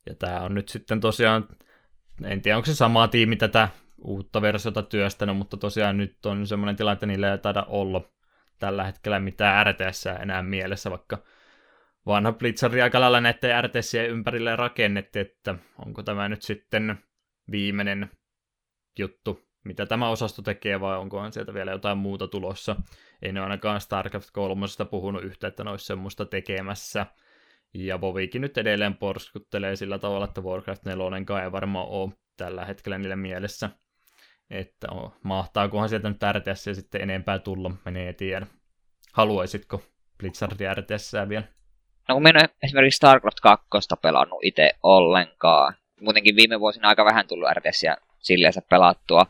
[0.07, 1.49] Ja tämä on nyt sitten tosiaan,
[2.25, 3.69] en tiedä onko se sama tiimi tätä
[4.05, 8.11] uutta versiota työstänyt, mutta tosiaan nyt on semmoinen tilanne, että niillä ei taida olla
[8.59, 11.19] tällä hetkellä mitään RTS enää mielessä, vaikka
[12.07, 15.55] vanha Blizzard aika lailla näiden RTS ympärille rakennettiin, että
[15.87, 16.99] onko tämä nyt sitten
[17.51, 18.11] viimeinen
[18.99, 22.77] juttu, mitä tämä osasto tekee, vai onkohan sieltä vielä jotain muuta tulossa.
[23.23, 27.07] Ei ne ainakaan StarCraft 3 puhunut yhtä, että ne olisi semmoista tekemässä.
[27.75, 32.99] Ja Vovikin nyt edelleen porskuttelee sillä tavalla, että Warcraft 4 ei varmaan ole tällä hetkellä
[32.99, 33.71] niille mielessä.
[34.51, 38.47] Että oh, mahtaakohan sieltä nyt RTS ja sitten enempää tulla, menee tiedä.
[39.13, 39.83] Haluaisitko
[40.19, 41.45] Blizzardin RTS vielä?
[42.09, 43.69] No kun minä en esimerkiksi StarCraft 2
[44.03, 45.75] pelannut itse ollenkaan.
[46.01, 49.27] Muutenkin viime vuosina aika vähän tullut RTSiä silleen pelattua.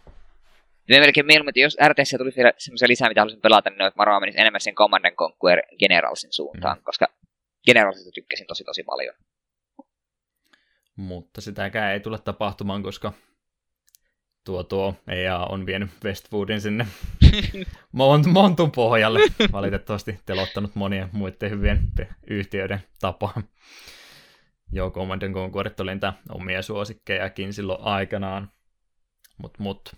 [0.89, 4.23] Me melkein mieluummin, jos RTS tulisi vielä semmoisia lisää, mitä haluaisin pelata, niin että varmaan
[4.23, 6.83] menisi enemmän sen Command Conquer Generalsin suuntaan, mm.
[6.85, 7.07] koska
[7.67, 9.15] Generalsista tykkäsin tosi tosi paljon.
[10.97, 13.13] Mutta sitäkään ei tule tapahtumaan, koska
[14.45, 16.87] tuo tuo EA on vienyt Westwoodin sinne
[17.99, 19.21] Mont- Montun pohjalle.
[19.53, 21.89] Valitettavasti telottanut monien muiden hyvien
[22.27, 23.49] yhtiöiden tapaan.
[24.73, 28.53] Joo, Command Conquer oli niitä omia suosikkejakin silloin aikanaan.
[29.39, 29.97] Mutta mut,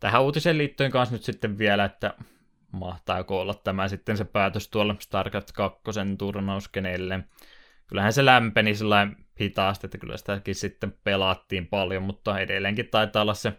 [0.00, 2.14] tähän uutiseen liittyen kanssa nyt sitten vielä, että
[2.72, 5.80] mahtaako olla tämä sitten se päätös tuolla StarCraft 2
[6.18, 7.20] turnauskeneille.
[7.86, 13.34] Kyllähän se lämpeni sellainen hitaasti, että kyllä sitäkin sitten pelattiin paljon, mutta edelleenkin taitaa olla
[13.34, 13.52] se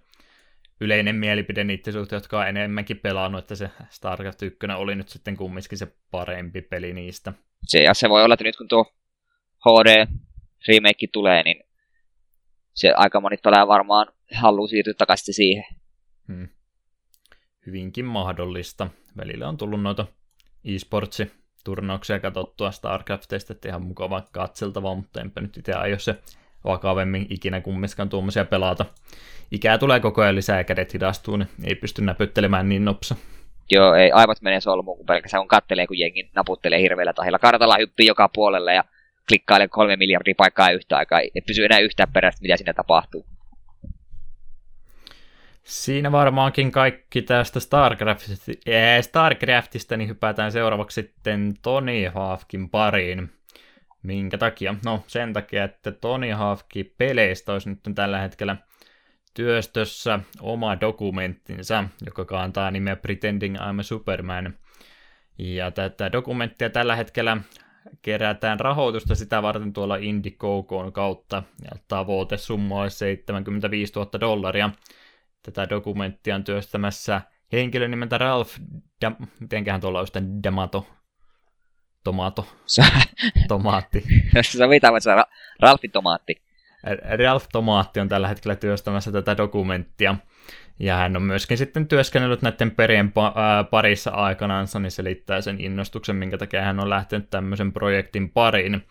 [0.81, 5.37] yleinen mielipide niiden suhteen, jotka on enemmänkin pelannut, että se StarCraft 1 oli nyt sitten
[5.37, 7.33] kumminkin se parempi peli niistä.
[7.67, 8.85] Se, ja se voi olla, että nyt kun tuo
[9.65, 10.07] HD
[10.67, 11.63] remake tulee, niin
[12.73, 15.63] se aika moni pelaa varmaan haluaa siirtyä takaisin siihen.
[16.27, 16.47] Hmm.
[17.69, 18.87] Hyvinkin mahdollista.
[19.17, 20.05] Välillä on tullut noita
[20.65, 21.31] e-sportsi
[21.63, 26.15] turnauksia katsottua StarCraftista, että ihan mukava katseltava, mutta enpä nyt itse aio se
[26.65, 28.85] vakavemmin ikinä kummiskaan tuommoisia pelata.
[29.51, 33.15] Ikää tulee koko ajan lisää ja kädet hidastuu, niin ei pysty näpyttelemään niin nopsa.
[33.71, 37.39] Joo, ei, aivot menee solmuun, kun pelkästään kun kattelee, kun jengi naputtelee hirveällä tahilla.
[37.39, 38.83] Kartalla hyppii joka puolelle ja
[39.27, 41.19] klikkailee kolme miljardia paikkaa yhtä aikaa.
[41.19, 43.25] Ei pysy enää yhtään perästä, mitä siinä tapahtuu.
[45.69, 53.29] Siinä varmaankin kaikki tästä Starcraftista, ee, Starcraftista niin hypätään seuraavaksi sitten Tony Hawkin pariin.
[54.03, 54.75] Minkä takia?
[54.85, 58.55] No sen takia, että Tony Hawkin peleistä olisi nyt tällä hetkellä
[59.33, 64.53] työstössä oma dokumenttinsa, joka kantaa nimeä Pretending I'm a Superman.
[65.37, 67.37] Ja tätä dokumenttia tällä hetkellä
[68.01, 74.69] kerätään rahoitusta sitä varten tuolla Indiegogon kautta, ja tavoite summa olisi 75 000 dollaria.
[75.43, 77.21] Tätä dokumenttia on työstämässä
[77.53, 78.59] henkilö nimeltä Ralph,
[79.01, 80.13] da, mitenköhän tuolla olisi
[80.43, 80.87] Damato,
[82.03, 82.47] Tomato,
[83.47, 84.03] Tomaatti.
[84.41, 85.23] Sovitaan, että se on
[85.59, 86.41] Ralfi Tomaatti.
[87.19, 90.15] Ralph Tomaatti on tällä hetkellä työstämässä tätä dokumenttia.
[90.79, 93.13] Ja hän on myöskin sitten työskennellyt näiden perien
[93.71, 98.85] parissa aikanaansa, niin selittää sen innostuksen, minkä takia hän on lähtenyt tämmöisen projektin pariin.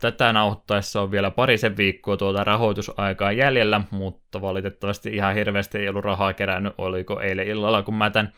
[0.00, 6.04] Tätä nauhoittaessa on vielä parisen viikkoa tuota rahoitusaikaa jäljellä, mutta valitettavasti ihan hirveästi ei ollut
[6.04, 6.74] rahaa kerännyt.
[6.78, 8.32] Oliko eilen illalla, kun mä tämän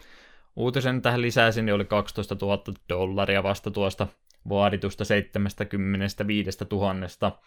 [0.57, 4.07] uutisen tähän lisäsin, niin oli 12 000 dollaria vasta tuosta
[4.49, 7.39] vaaditusta 75 000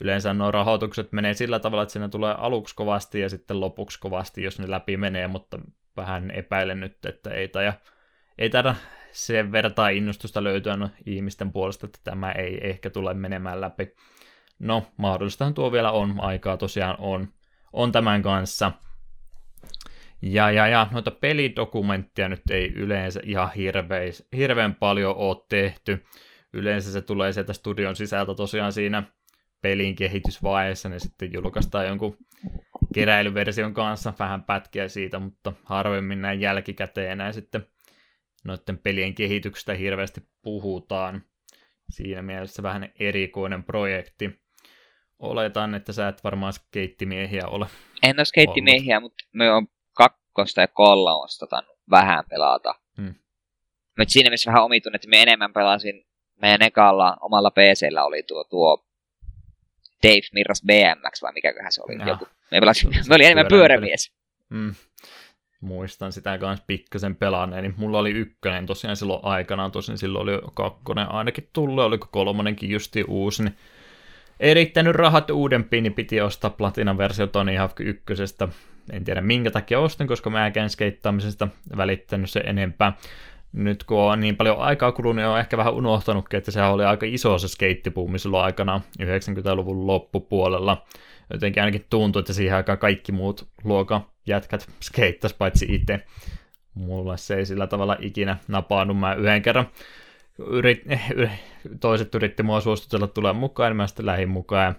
[0.00, 4.42] yleensä nuo rahoitukset menee sillä tavalla, että siinä tulee aluksi kovasti ja sitten lopuksi kovasti,
[4.42, 5.58] jos ne läpi menee, mutta
[5.96, 7.72] vähän epäilen nyt, että ei taida,
[8.38, 8.74] ei taida
[9.12, 13.94] sen vertaa innostusta löytyä no, ihmisten puolesta, että tämä ei ehkä tule menemään läpi.
[14.58, 17.28] No, mahdollistahan tuo vielä on, aikaa tosiaan on,
[17.72, 18.72] on tämän kanssa.
[20.22, 26.04] Ja, ja, ja noita pelidokumentteja nyt ei yleensä ihan hirveis, hirveän paljon ole tehty.
[26.52, 29.02] Yleensä se tulee sieltä studion sisältä tosiaan siinä
[29.60, 32.16] pelin kehitysvaiheessa, niin sitten julkaistaan jonkun
[32.94, 37.66] keräilyversion kanssa vähän pätkiä siitä, mutta harvemmin näin jälkikäteen enää sitten
[38.44, 41.22] noiden pelien kehityksestä hirveästi puhutaan.
[41.90, 44.42] Siinä mielessä vähän erikoinen projekti.
[45.18, 47.66] Oletan, että sä et varmaan skeittimiehiä ole.
[48.02, 51.46] En ole skeittimiehiä, mutta me on kakkosta ja kolmosta
[51.90, 52.74] vähän pelata.
[52.96, 53.14] Hmm.
[53.98, 56.06] Mutta siinä missä vähän omituinen, että me enemmän pelasin
[56.42, 58.86] meidän ekalla omalla PCllä oli tuo, tuo
[60.02, 62.08] Dave Mirras BMX vai mikäköhän se oli.
[62.08, 62.28] Joku.
[62.50, 64.12] Me, pelasin, me oli enemmän pyörämies.
[64.48, 64.74] Mm.
[65.62, 70.50] Muistan sitä kanssa pikkasen pelanneen, niin mulla oli ykkönen tosiaan silloin aikanaan, tosin silloin oli
[70.54, 73.56] kakkonen ainakin tullut, oliko kolmonenkin justi uusi, niin
[74.40, 78.48] erittänyt rahat uudempiin, niin piti ostaa Platinan versio Tony Hawk ykkösestä.
[78.92, 82.92] En tiedä minkä takia ostin, koska mä en skeittaamisesta välittänyt se enempää
[83.52, 86.84] nyt kun on niin paljon aikaa kulunut, niin on ehkä vähän unohtanutkin, että sehän oli
[86.84, 90.84] aika iso se skeittipuumi silloin aikana 90-luvun loppupuolella.
[91.32, 96.00] Jotenkin ainakin tuntui, että siihen aikaan kaikki muut luokan jätkät skeittas paitsi itse.
[96.74, 98.98] Mulla se ei sillä tavalla ikinä napaannut.
[98.98, 99.66] Mä yhden kerran
[100.38, 100.82] yrit,
[101.80, 104.76] toiset yritti mua suostutella tulee mukaan, niin mä sitten lähdin mukaan.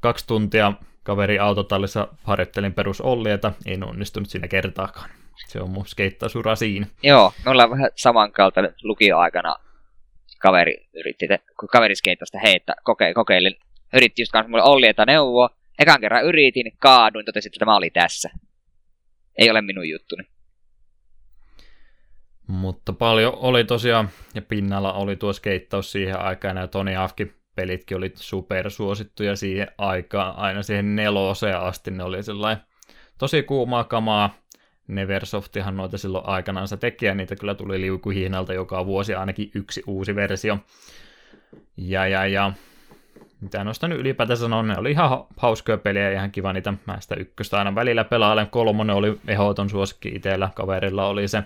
[0.00, 0.72] kaksi tuntia
[1.02, 5.10] kaveri autotallissa harjoittelin perus Ollieta, en onnistunut siinä kertaakaan.
[5.46, 6.86] Se on mun skeittausura siinä.
[7.02, 9.56] Joo, me ollaan vähän samankaltainen lukioaikana
[10.38, 11.28] kaveri yritti,
[11.60, 13.56] kun kaveri skeittasta heittä, koke, kokeilin,
[13.92, 15.50] yritti just kanssa mulle Olli, että neuvoa.
[15.78, 18.30] Ekan kerran yritin, kaaduin, totesin, että tämä oli tässä.
[19.38, 20.24] Ei ole minun juttuni.
[22.46, 27.96] Mutta paljon oli tosiaan, ja pinnalla oli tuo skeittaus siihen aikaan, ja Tony Hawkin pelitkin
[27.96, 32.64] oli supersuosittuja siihen aikaan, aina siihen neloseen asti ne oli sellainen
[33.18, 34.34] tosi kuumaa kamaa,
[34.88, 40.14] Neversoftihan noita silloin aikanaan teki, ja niitä kyllä tuli liukuhihnalta joka vuosi ainakin yksi uusi
[40.14, 40.58] versio.
[41.76, 42.52] Ja, ja, ja
[43.44, 46.74] mitä noista nyt ylipäätään sanon, ne oli ihan hauskoja pelejä ihan kiva niitä.
[46.86, 48.50] Mä sitä ykköstä aina välillä pelailen.
[48.50, 51.42] Kolmonen oli ehdoton suosikki itsellä, kaverilla oli se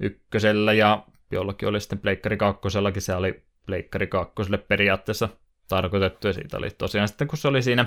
[0.00, 5.28] ykkösellä ja jollakin oli sitten Pleikkari kakkosellakin, se oli Pleikkari kakkoselle periaatteessa
[5.68, 7.86] tarkoitettu ja siitä oli tosiaan sitten kun se oli siinä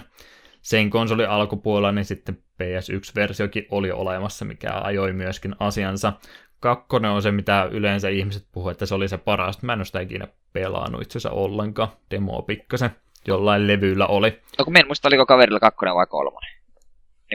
[0.61, 6.13] sen konsolin alkupuolella, niin sitten PS1-versiokin oli olemassa, mikä ajoi myöskin asiansa.
[6.59, 9.61] Kakkonen on se, mitä yleensä ihmiset puhuu, että se oli se paras.
[9.61, 11.89] Mä en ole sitä ikinä pelannut itse asiassa ollenkaan.
[12.11, 12.89] Demoa pikkasen
[13.27, 14.41] jollain levyllä oli.
[14.57, 16.49] No kun en muista, oliko kaverilla kakkonen vai kolmonen.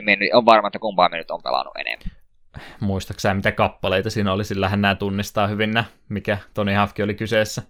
[0.05, 2.17] Niin on varma, että kumpaa me nyt on pelannut enemmän.
[2.79, 4.43] Muistaaksä mitä kappaleita siinä oli?
[4.43, 7.61] Sillähän nämä tunnistaa hyvin nämä, mikä Tony Hawk oli kyseessä.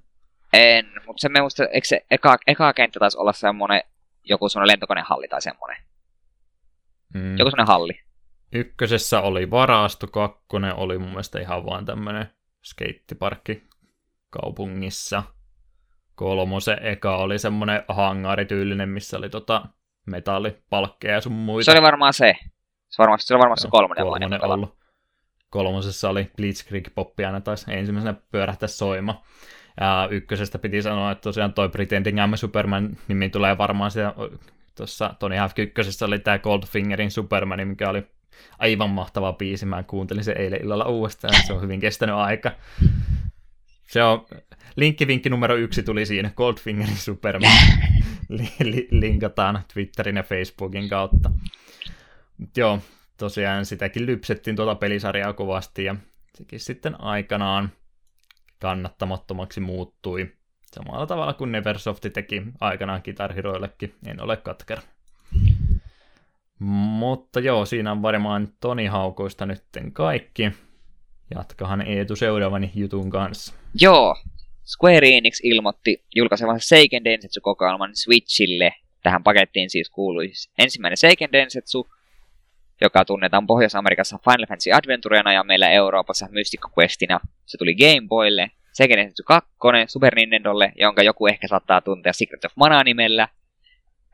[0.53, 3.81] En, mutta se me muista, eikö se eka, eka kenttä taisi olla semmoinen
[4.23, 5.77] joku semmoinen lentokonehalli tai semmoinen.
[7.13, 7.37] Mm.
[7.37, 7.99] Joku semmoinen halli.
[8.51, 12.25] ykkösessä oli varasto, kakkonen oli mun mielestä ihan vaan tämmönen
[12.63, 13.63] skeittiparkki
[14.29, 15.23] kaupungissa.
[16.21, 19.65] Kolmosen eka oli semmonen hangarityylinen, missä oli tota
[20.05, 21.65] metallipalkkeja ja sun muita.
[21.65, 22.33] Se oli varmaan se.
[22.89, 24.77] Se, varmasti, se oli varmaan se kolmonen, kolmonen ollut.
[25.49, 29.23] Kolmosessa oli Blitzkrieg poppi aina taisi ensimmäisenä pyörähtää soima.
[29.79, 34.13] Ja ykkösestä piti sanoa, että tosiaan toi Pretending I'm Superman nimi tulee varmaan siellä
[34.77, 38.03] tuossa Tony Hawk ykkösessä oli tämä Goldfingerin Superman, mikä oli
[38.59, 39.65] aivan mahtava biisi.
[39.65, 42.51] Mä kuuntelin sen eilen illalla uudestaan, se on hyvin kestänyt aika.
[43.91, 44.25] Se on,
[44.75, 47.51] linkkivinkki numero yksi tuli siinä, Goldfingerin Superman.
[48.91, 51.31] linkataan Twitterin ja Facebookin kautta.
[52.37, 52.79] Mut joo,
[53.17, 55.95] tosiaan sitäkin lypsettiin tuota pelisarjaa kovasti ja
[56.35, 57.69] sekin sitten aikanaan
[58.59, 60.31] kannattamattomaksi muuttui.
[60.75, 63.33] Samalla tavalla kuin Neversoft teki aikanaan Guitar
[64.05, 64.81] en ole katkera.
[66.59, 70.51] Mutta joo, siinä on varmaan Toni Haukoista nytten kaikki.
[71.35, 73.53] Jatkahan Eetu seuraavani jutun kanssa.
[73.81, 74.15] Joo,
[74.65, 78.73] Square Enix ilmoitti julkaisevansa Seiken Densetsu-kokoelman Switchille.
[79.03, 81.89] Tähän pakettiin siis kuului ensimmäinen Seiken Densetsu,
[82.81, 87.19] joka tunnetaan Pohjois-Amerikassa Final Fantasy Adventurena ja meillä Euroopassa Mystic Questina.
[87.45, 89.49] Se tuli Game Boylle, Seiken Densetsu 2
[89.87, 93.27] Super Nintendolle, jonka joku ehkä saattaa tuntea Secret of Mana nimellä.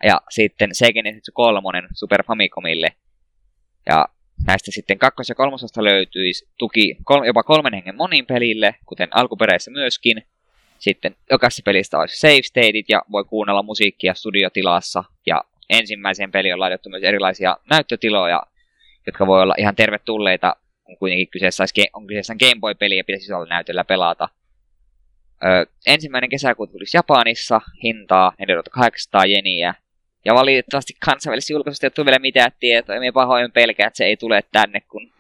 [0.04, 2.92] Ja sitten Seiken Densetsu 3 Super Famicomille.
[3.86, 4.06] Ja
[4.48, 9.72] näistä sitten kakkos- ja kolmosesta löytyisi tuki kol- jopa kolmen hengen monin pelille, kuten alkuperäisessä
[9.72, 10.24] myöskin.
[10.80, 15.04] Sitten jokaisessa pelistä olisi save stateit ja voi kuunnella musiikkia studiotilassa.
[15.26, 18.44] Ja ensimmäiseen peliin on laitettu myös erilaisia näyttötiloja,
[19.06, 21.64] jotka voi olla ihan tervetulleita, kun kuitenkin kyseessä
[21.94, 24.30] on kyseessä Game Boy-peli ja pitäisi olla näytöllä pelata.
[25.46, 29.74] Öö, ensimmäinen kesäkuuta tulisi Japanissa, hintaa 4800 jeniä.
[30.28, 34.06] Ja valitettavasti kansainvälisessä julkaisusta ei tule vielä mitään tietoa, ja minä pahoin pelkää, että se
[34.06, 35.12] ei tule tänne, kun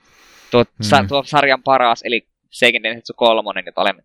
[0.51, 0.83] tuo, hmm.
[0.83, 4.03] sa, tuo sarjan paras, eli Seiken Densetsu 3, jota olen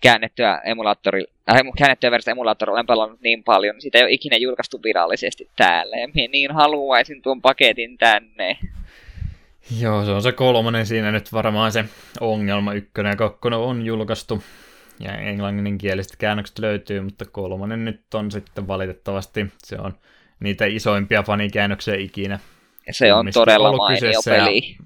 [0.00, 4.36] käännettyä emulaattori, äh, käännettyä versiota emulaattori olen pelannut niin paljon, niin sitä ei ole ikinä
[4.36, 8.58] julkaistu virallisesti täällä, ja minä niin haluaisin tuon paketin tänne.
[9.80, 11.84] Joo, se on se kolmonen siinä nyt varmaan se
[12.20, 12.72] ongelma.
[12.72, 14.42] Ykkönen ja kakkonen on julkaistu
[15.00, 19.98] ja englanninkieliset käännökset löytyy, mutta kolmonen nyt on sitten valitettavasti, se on
[20.40, 22.38] niitä isoimpia fanikäännöksiä ikinä.
[22.90, 24.76] Se on todella mainio peli.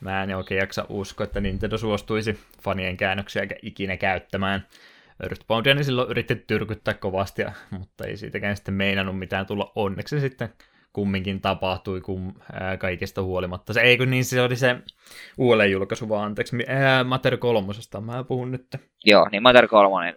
[0.00, 4.66] Mä en oikein jaksa uskoa, että Nintendo suostuisi fanien käännöksiä ikinä käyttämään.
[5.22, 9.72] Earthboundia niin silloin yritti tyrkyttää kovasti, mutta ei siitäkään sitten meinannut mitään tulla.
[9.74, 10.48] Onneksi sitten
[10.94, 13.72] kumminkin tapahtui kun, ää, kaikesta huolimatta.
[13.72, 14.76] Se ei kun niin, se oli se
[15.38, 18.66] uudelleen julkaisu vaan, anteeksi, ää, Mater kolmosesta mä puhun nyt.
[19.04, 20.16] Joo, niin Mater kolmonen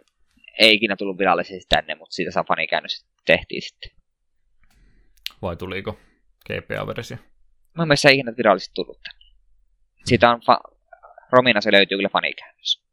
[0.59, 3.91] ei ikinä tullut virallisesti tänne, mutta siitä saa fanikäännös tehtiin sitten.
[5.41, 5.99] Vai tuliko
[6.45, 7.17] GPA-versio?
[7.77, 9.25] Mä mielestä ei ikinä virallisesti tullut tänne.
[10.05, 10.77] Siitä on fa-
[11.31, 12.83] Romina se löytyy kyllä fanikäännös.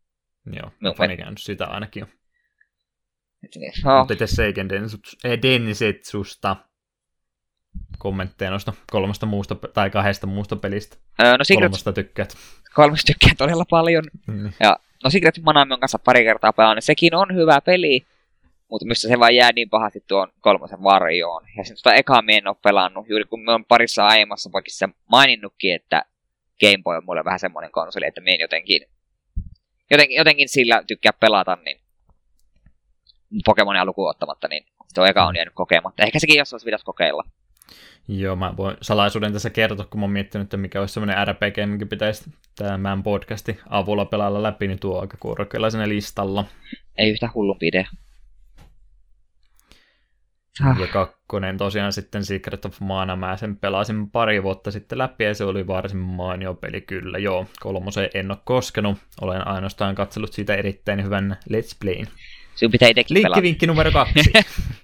[0.53, 2.11] Joo, no, fanikäännös sitä ainakin on.
[3.43, 3.99] Niin, no.
[3.99, 4.69] Mutta itse Seiken
[5.43, 6.57] Densetsusta
[7.99, 10.97] kommentteja noista kolmesta muusta, tai kahdesta muusta pelistä?
[11.23, 11.65] Öö, no Secret...
[11.65, 12.37] Kolmesta tykkäät.
[12.75, 14.05] Kolmesta tykkäät todella paljon.
[14.27, 14.53] Mm.
[14.61, 16.85] Ja no Secret Manami on kanssa pari kertaa pelannut.
[16.85, 18.07] Sekin on hyvä peli,
[18.71, 21.43] mutta missä se vaan jää niin pahasti tuon kolmosen varjoon.
[21.57, 25.75] Ja sen tota ekaa en ole pelannut, juuri kun me on parissa aiemmassa pakissa maininnutkin,
[25.75, 26.05] että
[26.61, 28.83] Game Boy on mulle vähän semmoinen konsoli, että me jotenkin,
[29.91, 31.81] jotenkin, jotenkin sillä tykkää pelata, niin
[33.45, 36.03] Pokemonia lukuun ottamatta, niin tuo eka on jäänyt kokematta.
[36.03, 37.25] Ehkä sekin jossain pitäisi kokeilla.
[38.09, 41.57] Joo, mä voin salaisuuden tässä kertoa, kun mä oon miettinyt, että mikä olisi semmoinen RPG,
[41.67, 46.45] mikä pitäisi tämän podcastin avulla pelailla läpi, niin tuo aika korkealla listalla.
[46.99, 47.87] Ei yhtä hullumpi idea.
[50.63, 50.81] Ah.
[50.81, 55.35] Ja kakkonen tosiaan sitten Secret of Mana, mä sen pelasin pari vuotta sitten läpi ja
[55.35, 57.19] se oli varsin mainio peli kyllä.
[57.19, 62.09] Joo, kolmoseen en ole koskenut, olen ainoastaan katsellut siitä erittäin hyvän Let's Playin.
[62.55, 64.33] Sinun pitää itsekin Linkkivinkki numero kaksi.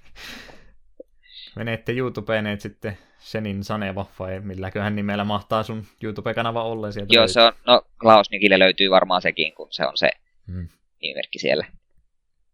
[1.55, 7.21] Menette YouTubeen, et sitten Senin Saneva, vai milläköhän nimellä mahtaa sun YouTube-kanava olla sieltä Joo,
[7.21, 7.33] löytyy.
[7.33, 10.09] se on, no Klausnikille löytyy varmaan sekin, kun se on se
[10.47, 10.67] hmm.
[11.01, 11.65] nimimerkki siellä.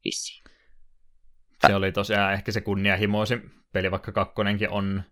[0.05, 0.43] Vissi.
[1.67, 5.03] Se oli tosiaan ehkä se kunnianhimoisin peli, vaikka kakkonenkin on,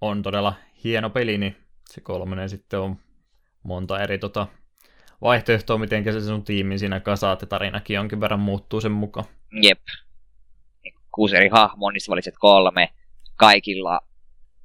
[0.00, 1.56] on todella hieno peli, niin
[1.90, 2.96] se kolmonen sitten on
[3.62, 4.46] monta eri tota,
[5.22, 9.26] vaihtoehtoa, miten se sun tiimin siinä kasaat, ja tarinakin jonkin verran muuttuu sen mukaan.
[9.62, 9.80] Jep.
[11.14, 12.88] Kuusi eri hahmoa, niistä valitset kolme,
[13.36, 14.00] kaikilla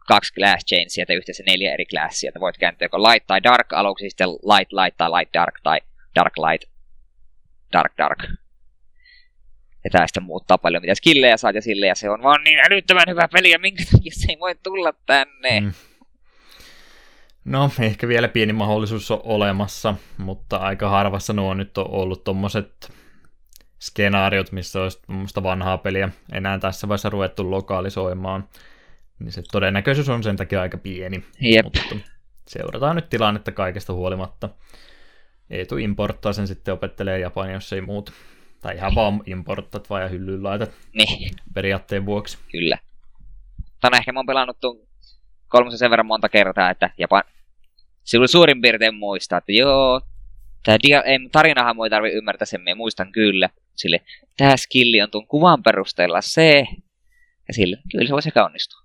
[0.08, 3.74] kaksi glass chainsia tai yhteensä neljä eri classia, että voit kääntää joko light tai dark
[3.74, 5.80] aluksi, sitten light light tai light dark tai
[6.16, 6.70] dark light,
[7.74, 8.20] dark dark.
[9.84, 13.10] Ja tästä muuttaa paljon, mitä skillejä saat ja sille, ja se on vaan niin älyttömän
[13.10, 15.60] hyvä peli, ja minkä takia se ei voi tulla tänne.
[15.60, 15.74] Mm.
[17.46, 22.94] No, ehkä vielä pieni mahdollisuus on olemassa, mutta aika harvassa nuo nyt on ollut tuommoiset
[23.82, 28.50] skenaariot, missä olisi tuommoista vanhaa peliä enää tässä vaiheessa ruvettu lokalisoimaan.
[29.20, 31.24] Niin se todennäköisyys on sen takia aika pieni.
[31.42, 31.64] Jep.
[31.64, 31.82] Mutta
[32.48, 34.50] seurataan nyt tilannetta kaikesta huolimatta.
[35.50, 38.14] Eetu importtaa sen sitten opettelee Japania, jos ei muut.
[38.62, 42.38] Tai ihan vaan importtat ja hyllyyn laitat Niin, periaatteen vuoksi.
[42.52, 42.78] kyllä.
[43.82, 44.78] Tänä ehkä mä oon pelannut tuon
[45.48, 47.24] kolmosen sen verran monta kertaa, että Japan...
[48.04, 50.02] Silloin suurin piirtein muistaa, että joo,
[50.64, 51.02] tää dia...
[51.02, 53.50] ei, tarinahan mua ei tarvi ymmärtää sen, mä muistan kyllä.
[53.76, 54.02] Sille,
[54.38, 56.68] tää skilli on tuon kuvan perusteella se,
[57.48, 58.82] ja sille, kyllä se voisi ehkä onnistua.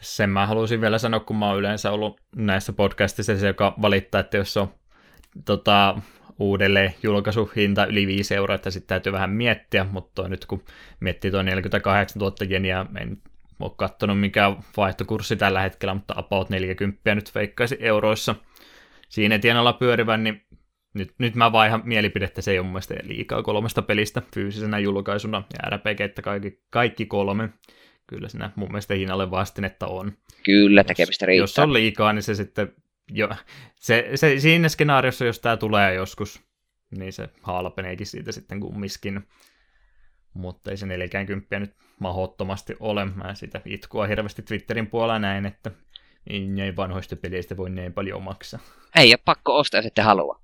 [0.00, 4.20] Sen mä haluaisin vielä sanoa, kun mä oon yleensä ollut näissä podcastissa se, joka valittaa,
[4.20, 4.74] että jos on
[5.44, 5.98] tota,
[6.38, 10.64] uudelleen julkaisuhinta yli 5 euroa, että sitten täytyy vähän miettiä, mutta nyt kun
[11.00, 13.22] miettii tuo 48 000 jeniä, en
[13.60, 18.34] ole katsonut mikä vaihtokurssi tällä hetkellä, mutta about 40 nyt veikkaisi euroissa
[19.08, 20.46] siinä tienalla pyörivän, niin
[20.98, 25.42] nyt, nyt mä vaihan mielipidettä, se ei ole mun mielestä liikaa kolmesta pelistä fyysisenä julkaisuna,
[25.52, 27.48] ja RPG, että kaikki, kaikki kolme,
[28.06, 30.12] kyllä siinä mun mielestä hinnalle vastinetta on.
[30.44, 31.42] Kyllä, tekemistä riittää.
[31.42, 32.72] Jos on liikaa, niin se sitten,
[33.12, 33.28] jo,
[33.74, 36.42] se, se, siinä skenaariossa, jos tämä tulee joskus,
[36.98, 39.20] niin se halpeneekin siitä sitten kummiskin.
[40.34, 43.04] Mutta ei se 40 nyt mahdottomasti ole.
[43.04, 45.70] Mä sitä itkua hirveästi Twitterin puolella näin, että
[46.26, 48.60] ei vanhoista peleistä voi niin paljon maksaa.
[48.96, 50.40] Ei ole pakko ostaa, jos ette halua.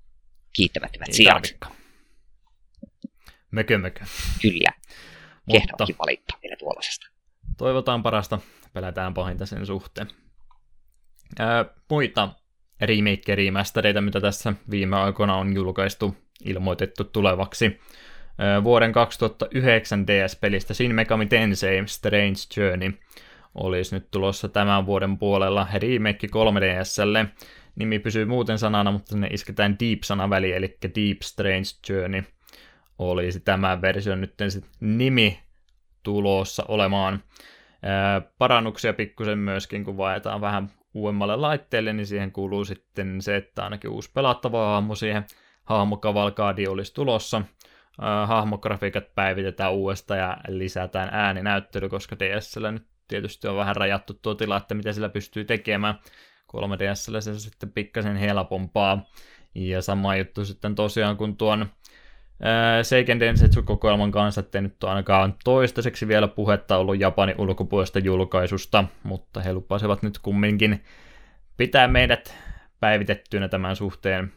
[0.55, 1.33] Kiittämättömät Ei sijat.
[1.33, 1.75] tarvikaan.
[3.51, 3.99] Mökö mökö.
[4.41, 4.69] Kyllä.
[5.45, 7.07] Mutta Kehtaakin valittaa vielä tuollaisesta.
[7.57, 8.39] toivotaan parasta,
[8.73, 10.07] pelätään pahinta sen suhteen.
[11.39, 12.29] Ää, muita
[12.81, 17.79] remake remastereita, mitä tässä viime aikoina on julkaistu, ilmoitettu tulevaksi.
[18.37, 22.93] Ää, vuoden 2009 DS-pelistä Shin Megami Tensei Strange Journey
[23.55, 27.27] olisi nyt tulossa tämän vuoden puolella remake 3DSlle.
[27.75, 32.23] Nimi pysyy muuten sanana, mutta sinne isketään Deep-sana väliin, eli Deep Strange Journey
[32.99, 35.39] olisi tämä versio nyt sit nimi
[36.03, 37.23] tulossa olemaan.
[37.83, 43.63] Ää, parannuksia pikkusen myöskin, kun vaihdetaan vähän uudemmalle laitteelle, niin siihen kuuluu sitten se, että
[43.63, 45.25] ainakin uusi pelattava hahmo siihen
[45.63, 47.41] hahmokavalkaadi olisi tulossa.
[48.25, 54.57] Hahmografiikat päivitetään uudestaan ja lisätään ääninäyttely, koska DSL nyt tietysti on vähän rajattu tuo tila,
[54.57, 55.99] että mitä sillä pystyy tekemään.
[56.53, 59.05] 3DSL se sitten pikkasen helpompaa.
[59.55, 61.65] Ja sama juttu sitten tosiaan kun tuon
[62.83, 69.53] Seiken Densetsu-kokoelman kanssa, ettei nyt ainakaan toistaiseksi vielä puhetta ollut Japanin ulkopuolesta julkaisusta, mutta he
[69.53, 70.83] lupasivat nyt kumminkin
[71.57, 72.37] pitää meidät
[72.79, 74.33] päivitettynä tämän suhteen,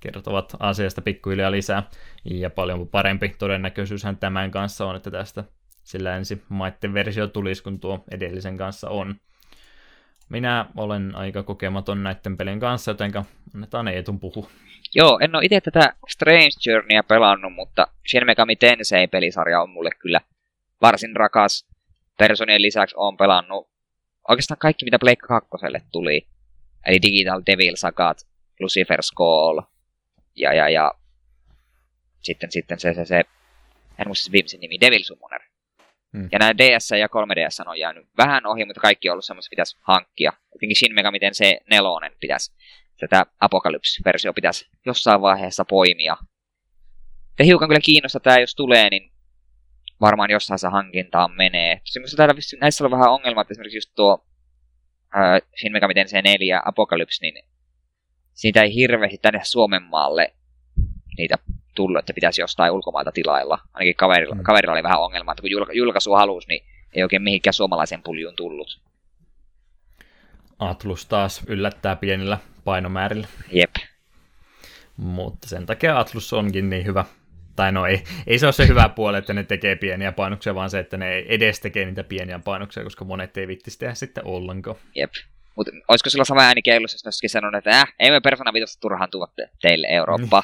[0.00, 1.82] kertovat asiasta pikkuhiljaa lisää,
[2.24, 5.44] ja paljon parempi todennäköisyyshän tämän kanssa on, että tästä
[5.82, 9.14] sillä ensi maitten versio tulisi, kun tuo edellisen kanssa on.
[10.28, 13.12] Minä olen aika kokematon näiden pelien kanssa, joten
[13.54, 14.48] annetaan Eetun puhu.
[14.94, 20.20] Joo, en ole itse tätä Strange Journeyä pelannut, mutta Shin Megami Tensei-pelisarja on mulle kyllä
[20.82, 21.66] varsin rakas.
[22.18, 23.68] Personien lisäksi on pelannut
[24.28, 25.48] oikeastaan kaikki, mitä Blake 2
[25.92, 26.26] tuli.
[26.86, 28.26] Eli Digital Devil Sagat,
[28.62, 29.60] Lucifer's Call
[30.36, 30.92] ja, ja, ja
[32.22, 33.24] sitten, sitten se, se, se,
[33.98, 35.40] en muista se viimeisen nimi, Devil Summoner.
[36.16, 36.28] Hmm.
[36.32, 39.76] Ja nämä DS ja 3DS on jäänyt vähän ohi, mutta kaikki on ollut semmoista, pitäisi
[39.80, 40.32] hankkia.
[40.54, 42.52] Jotenkin Shin Megami Tensei nelonen pitäisi
[43.00, 46.16] tätä Apocalypse-versio pitäisi jossain vaiheessa poimia.
[47.38, 49.12] Ja hiukan kyllä kiinnostaa tämä, jos tulee, niin
[50.00, 51.80] varmaan jossain se hankintaan menee.
[51.84, 54.26] Semmoista täällä näissä on vähän ongelma, että esimerkiksi just tuo
[55.16, 57.44] äh, Shin Megami Tensei 4 Apocalypse, niin
[58.34, 60.34] siitä ei hirveästi tänne Suomen maalle
[61.18, 61.38] niitä
[61.78, 63.58] tullut, että pitäisi jostain ulkomailta tilailla.
[63.74, 64.42] Ainakin kaverilla, Mm.
[64.42, 68.36] kaverilla oli vähän ongelma, että kun julka, julkaisu halusi, niin ei oikein mihinkään suomalaisen puljuun
[68.36, 68.80] tullut.
[70.58, 73.74] Atlus taas yllättää pienillä painomäärillä, Jep.
[74.96, 77.04] mutta sen takia Atlus onkin niin hyvä.
[77.56, 80.70] Tai no ei, ei se ole se hyvä puoli, että ne tekee pieniä painoksia, vaan
[80.70, 84.76] se, että ne edes tekee niitä pieniä painoksia, koska monet ei vittisi tehdä sitten ollenkaan.
[84.94, 85.10] Jep.
[85.56, 88.80] Mutta olisiko sillä sama ääni kellussa, jos ne sanonut, että äh, ei me Persona 5
[88.80, 90.42] turhaan tuoda te- teille Eurooppa.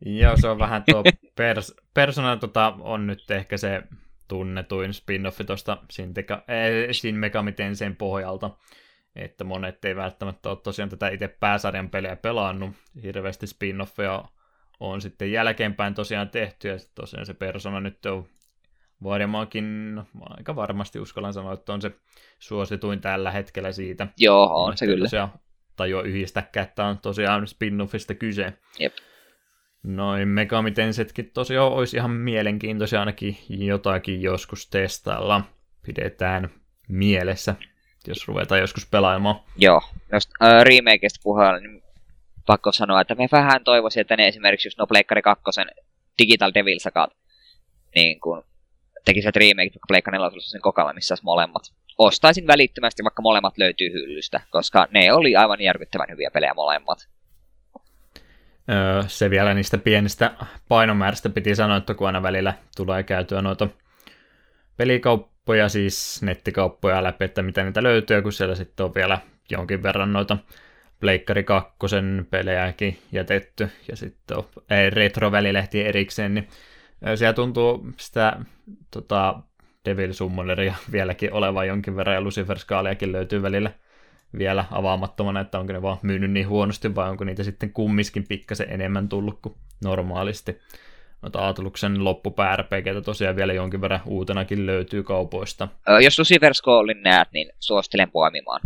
[0.00, 1.02] Joo, se on vähän tuo
[1.40, 3.82] pers- Persona tota, on nyt ehkä se
[4.28, 8.50] tunnetuin spin-offi tuosta Shin, Teka- äh, Shin Megami Tensein pohjalta.
[9.16, 12.70] Että monet ei välttämättä ole tosiaan tätä itse pääsarjan pelejä pelannut.
[13.02, 14.24] Hirveästi spin-offeja
[14.80, 18.26] on sitten jälkeenpäin tosiaan tehty, ja tosiaan se Persona nyt on
[19.02, 21.90] varmaankin, no, aika varmasti uskallan sanoa, että on se
[22.38, 24.06] suosituin tällä hetkellä siitä.
[24.16, 25.04] Joo, on se kyllä.
[25.04, 25.32] Tosiaan
[25.76, 28.52] tajua yhdistäkään, että on tosiaan spin-offista kyse.
[28.78, 28.92] Jep.
[29.84, 35.40] Noin Megami Tensetkin tosiaan olisi ihan mielenkiintoisia ainakin jotakin joskus testailla.
[35.86, 36.50] Pidetään
[36.88, 37.54] mielessä,
[38.06, 39.40] jos ruvetaan joskus pelaamaan.
[39.56, 39.80] Joo.
[40.12, 41.82] jos äh, remakeista puheella, niin
[42.46, 45.44] pakko sanoa, että me vähän toivoisin, että ne esimerkiksi just no Pleikkari 2
[46.18, 47.10] Digital Devil Sagat,
[47.94, 48.44] niin kun
[49.04, 51.62] tekisivät remake vaikka Pleikkari 4 sen kokalla, missä molemmat.
[51.98, 57.08] Ostaisin välittömästi, vaikka molemmat löytyy hyllystä, koska ne oli aivan järkyttävän hyviä pelejä molemmat.
[59.06, 60.30] Se vielä niistä pienistä
[60.68, 63.68] painomääristä piti sanoa, että kun aina välillä tulee käytyä noita
[64.76, 69.18] pelikauppoja, siis nettikauppoja läpi, että mitä niitä löytyy, kun siellä sitten on vielä
[69.50, 70.38] jonkin verran noita
[71.00, 71.72] Pleikkari 2
[72.30, 76.48] pelejäkin jätetty, ja sitten on ei, retro-välilehti erikseen, niin
[77.14, 78.40] siellä tuntuu sitä
[78.90, 79.40] tota,
[79.84, 83.70] Devil Summoneria vieläkin olevan jonkin verran, ja Lucifer Skaaliakin löytyy välillä
[84.38, 88.70] vielä avaamattomana, että onko ne vaan myynyt niin huonosti, vai onko niitä sitten kummiskin pikkasen
[88.70, 89.54] enemmän tullut kuin
[89.84, 90.58] normaalisti.
[91.22, 95.68] Noita Aatluksen loppupääräpeikeitä tosiaan vielä jonkin verran uutenakin löytyy kaupoista.
[96.02, 98.60] Jos Lucifer Skullin näet, niin suosittelen poimimaan.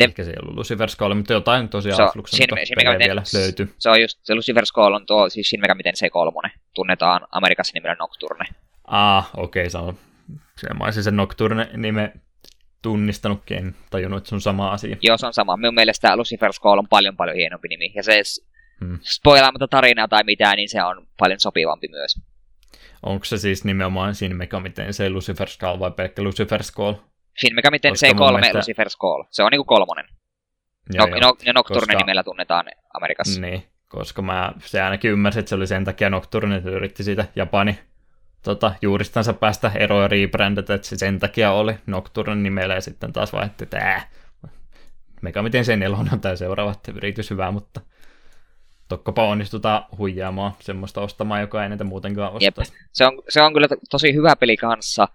[0.00, 2.48] Ehkä se ei ollut Lucifer Skull, mutta jotain tosiaan Aatluksen
[2.98, 3.74] vielä löytyy.
[3.78, 7.70] Se on just, se Lucifer Skull on tuo, siis Shin Megami Tensei 3, tunnetaan Amerikassa
[7.74, 8.44] nimellä Nocturne.
[8.84, 9.98] Ah, okei, okay, se on
[10.90, 12.12] se sen Nocturne nime
[12.82, 14.96] tunnistanutkin, en tajunnut, että se on sama asia.
[15.02, 15.56] Joo, se on sama.
[15.56, 17.92] Minun mielestä Lucifer Skull on paljon paljon hienompi nimi.
[17.94, 18.22] Ja se
[18.80, 18.98] hmm.
[19.02, 22.20] spoilaamatta tarinaa tai mitään, niin se on paljon sopivampi myös.
[23.02, 26.94] Onko se siis nimenomaan Shin Megami Tensei Lucifer Skull vai pelkkä Lucifer Skull?
[27.40, 28.58] Shin Megami Tensei 3 mielestä...
[28.58, 29.24] Lucifer Skull.
[29.30, 30.06] Se on niinku kolmonen.
[30.94, 31.36] Joo, no, joo.
[31.46, 31.98] No, Nocturne koska...
[31.98, 33.40] nimellä tunnetaan Amerikassa.
[33.40, 37.24] Niin, koska mä se ainakin ymmärsin, että se oli sen takia Nocturne, että yritti siitä
[37.36, 37.78] Japani
[38.48, 41.74] tota, juuristansa päästä eroa ja rebrändätä, että se sen takia oli.
[41.86, 44.08] Nocturne nimellä ja sitten taas vaihdettiin, että ää,
[45.22, 47.80] mega miten sen elon on tämä seuraava yritys hyvä, mutta
[48.88, 52.72] tokkopa onnistutaan huijaamaan semmoista ostamaan, joka ei näitä muutenkaan ostaisi.
[52.92, 55.08] Se on, se on kyllä tosi hyvä peli kanssa,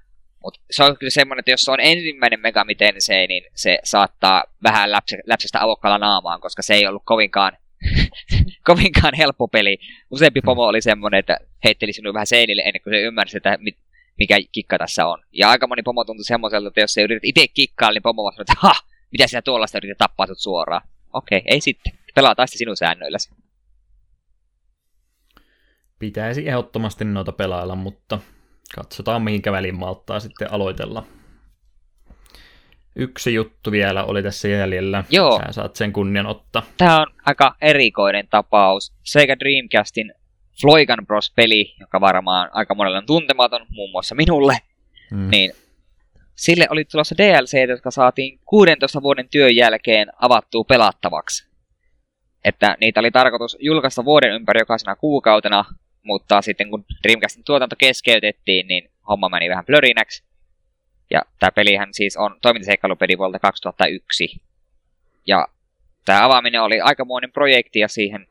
[0.44, 4.44] mutta se on kyllä semmoinen, että jos se on ensimmäinen Megami Tensei, niin se saattaa
[4.64, 7.58] vähän läpsä, läpsästä avokkalla naamaan, koska se ei ollut kovinkaan
[8.70, 9.78] kovinkaan helppo peli.
[10.12, 10.46] Useampi hmm.
[10.46, 13.78] pomo oli semmoinen, että heitteli sinua vähän seinille ennen kuin se ymmärsi, että mit,
[14.18, 15.24] mikä kikka tässä on.
[15.32, 18.42] Ja aika moni pomo tuntui semmoiselta, että jos se yrität itse kikkaa, niin pomo vaan
[18.42, 18.74] että ha,
[19.12, 20.82] mitä sinä tuollaista yrität tappaa sut suoraan.
[21.14, 21.94] Okei, okay, ei sitten.
[22.16, 23.30] Pelataan sitten sinun säännöilläsi.
[26.00, 28.20] Pitäisi ehdottomasti noita pelailla, mutta
[28.76, 31.06] katsotaan mihinkä väliin malttaa sitten aloitella.
[32.96, 35.04] Yksi juttu vielä oli tässä jäljellä.
[35.10, 35.42] Joo.
[35.46, 36.64] Sä saat sen kunnian ottaa.
[36.78, 38.94] Tämä on aika erikoinen tapaus.
[39.04, 40.14] Sega Dreamcastin
[40.62, 44.58] Floigan Bros-peli, joka varmaan aika monella on tuntematon, muun muassa minulle,
[45.12, 45.30] mm.
[45.30, 45.52] niin
[46.36, 51.48] sille oli tulossa DLC, jotka saatiin 16 vuoden työn jälkeen avattua pelattavaksi.
[52.46, 55.66] Että niitä oli tarkoitus julkaista vuoden ympäri jokaisena kuukautena,
[56.04, 60.24] mutta sitten kun Dreamcastin tuotanto keskeytettiin, niin homma meni vähän plörinäksi.
[61.10, 64.42] Ja tämä pelihän siis on toimintaseikkailupeli vuodelta 2001.
[65.28, 65.48] Ja
[66.06, 68.28] tämä avaaminen oli aikamoinen projekti ja siihen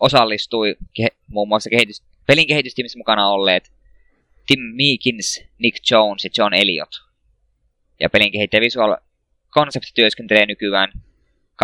[0.00, 3.72] osallistui ke- muun muassa kehitys, pelin kehitystiimissä mukana olleet
[4.46, 7.02] Tim Meekins, Nick Jones ja John Elliot.
[8.00, 8.96] Ja pelin kehittäjä Visual
[9.50, 10.92] Concept työskentelee nykyään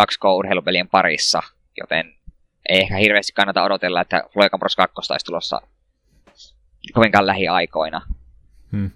[0.01, 1.41] 2K-urheilupelien parissa,
[1.77, 2.15] joten
[2.69, 5.61] ei ehkä hirveästi kannata odotella, että Floikan Bros 2 olisi tulossa
[6.93, 8.01] kovinkaan lähiaikoina.
[8.71, 8.91] Hmm.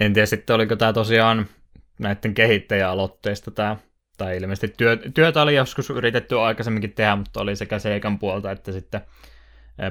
[0.00, 1.46] En tiedä sitten, oliko tämä tosiaan
[1.98, 3.76] näiden kehittäjäaloitteista tämä,
[4.18, 8.72] tai ilmeisesti työ, työtä oli joskus yritetty aikaisemminkin tehdä, mutta oli sekä Seikan puolta että
[8.72, 9.00] sitten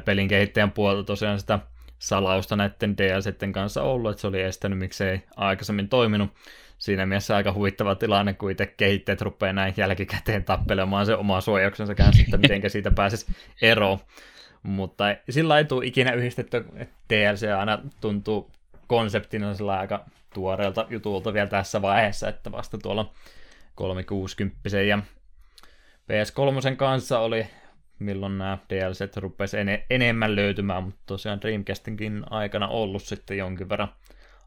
[0.05, 1.59] pelin kehittäjän puolta tosiaan sitä
[1.99, 6.29] salausta näiden DLCiden kanssa ollut, että se oli estänyt, miksei aikaisemmin toiminut.
[6.77, 11.95] Siinä mielessä aika huvittava tilanne, kun itse kehittäjät rupeaa näin jälkikäteen tappelemaan se oma suojauksensa
[11.95, 13.25] kanssa, että miten siitä pääsisi
[13.61, 13.99] eroon.
[14.63, 18.51] Mutta sillä ei tule ikinä yhdistetty, että DLC aina tuntuu
[18.89, 23.11] konseptina sillä aika tuoreelta jutulta vielä tässä vaiheessa, että vasta tuolla
[23.75, 24.99] 360 ja
[26.11, 27.47] PS3 kanssa oli,
[27.99, 33.93] milloin nämä DLC rupesi en- enemmän löytymään, mutta tosiaan Dreamcastinkin aikana ollut sitten jonkin verran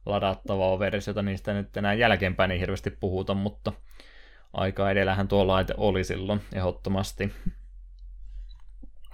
[0.07, 3.73] ladattavaa versiota, niistä nyt enää jälkeenpäin ei hirveästi puhuta, mutta
[4.53, 7.33] aika edellähän tuo laite oli silloin ehdottomasti.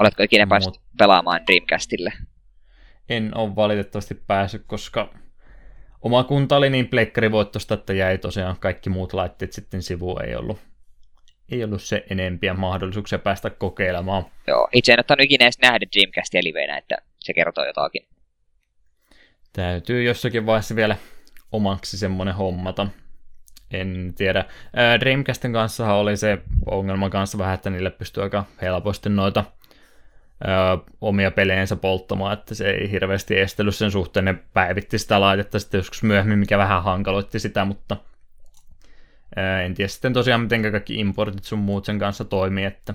[0.00, 0.82] Oletko ikinä päässyt Mut...
[0.98, 2.12] pelaamaan Dreamcastille?
[3.08, 5.14] En ole valitettavasti päässyt, koska
[6.02, 10.58] oma kunta oli niin pleikkarivoittosta, että jäi tosiaan kaikki muut laitteet sitten sivuun, ei ollut,
[11.52, 14.26] ei ollut se enempiä mahdollisuuksia päästä kokeilemaan.
[14.46, 18.08] Joo, itse en ottanut ikinä edes nähdä Dreamcastia liveenä, että se kertoo jotakin.
[19.52, 20.96] Täytyy jossakin vaiheessa vielä
[21.52, 22.86] omaksi semmonen hommata.
[23.70, 24.44] En tiedä.
[25.00, 29.44] Dreamcastin kanssa oli se ongelma kanssa vähän, että niille pystyy aika helposti noita
[30.44, 34.24] ö, omia peleensä polttamaan, että se ei hirveästi estellyt sen suhteen.
[34.24, 37.96] Ne päivitti sitä laitetta sitten joskus myöhemmin, mikä vähän hankaloitti sitä, mutta
[39.64, 42.94] En tiedä sitten tosiaan, miten kaikki importit sun muut sen kanssa toimii, että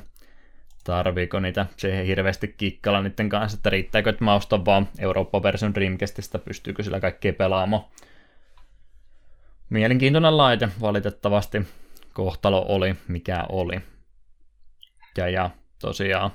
[0.83, 6.39] tarviiko niitä siihen hirveästi kikkalla niiden kanssa, että riittääkö, että mä ostan vaan Eurooppa-version Dreamcastista,
[6.39, 7.83] pystyykö sillä kaikkea pelaamaan.
[9.69, 11.61] Mielenkiintoinen laite, valitettavasti
[12.13, 13.81] kohtalo oli mikä oli.
[15.17, 16.31] Ja, ja tosiaan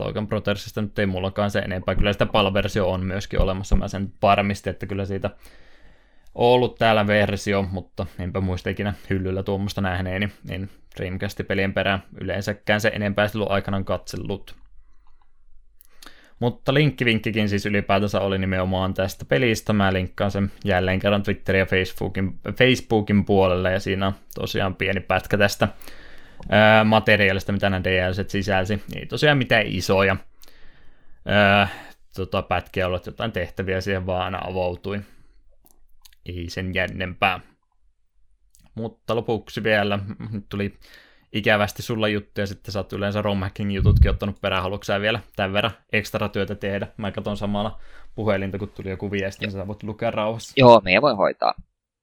[0.00, 1.94] Logan Brothersista nyt ei mullakaan se enempää.
[1.94, 3.76] Kyllä sitä PAL-versio on myöskin olemassa.
[3.76, 5.30] Mä sen varmistin, että kyllä siitä
[6.34, 10.28] ollut täällä versio, mutta enpä muista ikinä hyllyllä tuommoista nähneeni.
[10.50, 14.54] En Dreamcast-pelien perään yleensäkään se enempää silloin aikanaan katsellut.
[16.40, 19.72] Mutta linkkivinkkikin siis ylipäätänsä oli nimenomaan tästä pelistä.
[19.72, 25.00] Mä linkkaan sen jälleen kerran Twitterin ja Facebookin, Facebookin puolelle, ja siinä on tosiaan pieni
[25.00, 25.68] pätkä tästä
[26.84, 28.82] materiaalista, mitä nämä DLC sisälsi.
[28.96, 30.16] Ei tosiaan mitään isoja
[31.26, 31.68] ää,
[32.16, 35.00] tota, pätkiä ollut, jotain tehtäviä siihen vaan avautui.
[36.26, 37.40] Ei sen jännempää.
[38.74, 39.98] Mutta lopuksi vielä,
[40.48, 40.74] tuli
[41.32, 45.72] ikävästi sulla juttuja, sitten sä oot yleensä romhacking jututkin ottanut perään, haluatko vielä tämän verran
[45.92, 46.86] ekstra työtä tehdä?
[46.96, 47.80] Mä katson samalla
[48.14, 50.52] puhelinta, kun tuli joku viesti, niin sä voit lukea rauhassa.
[50.56, 51.54] Joo, me voi hoitaa.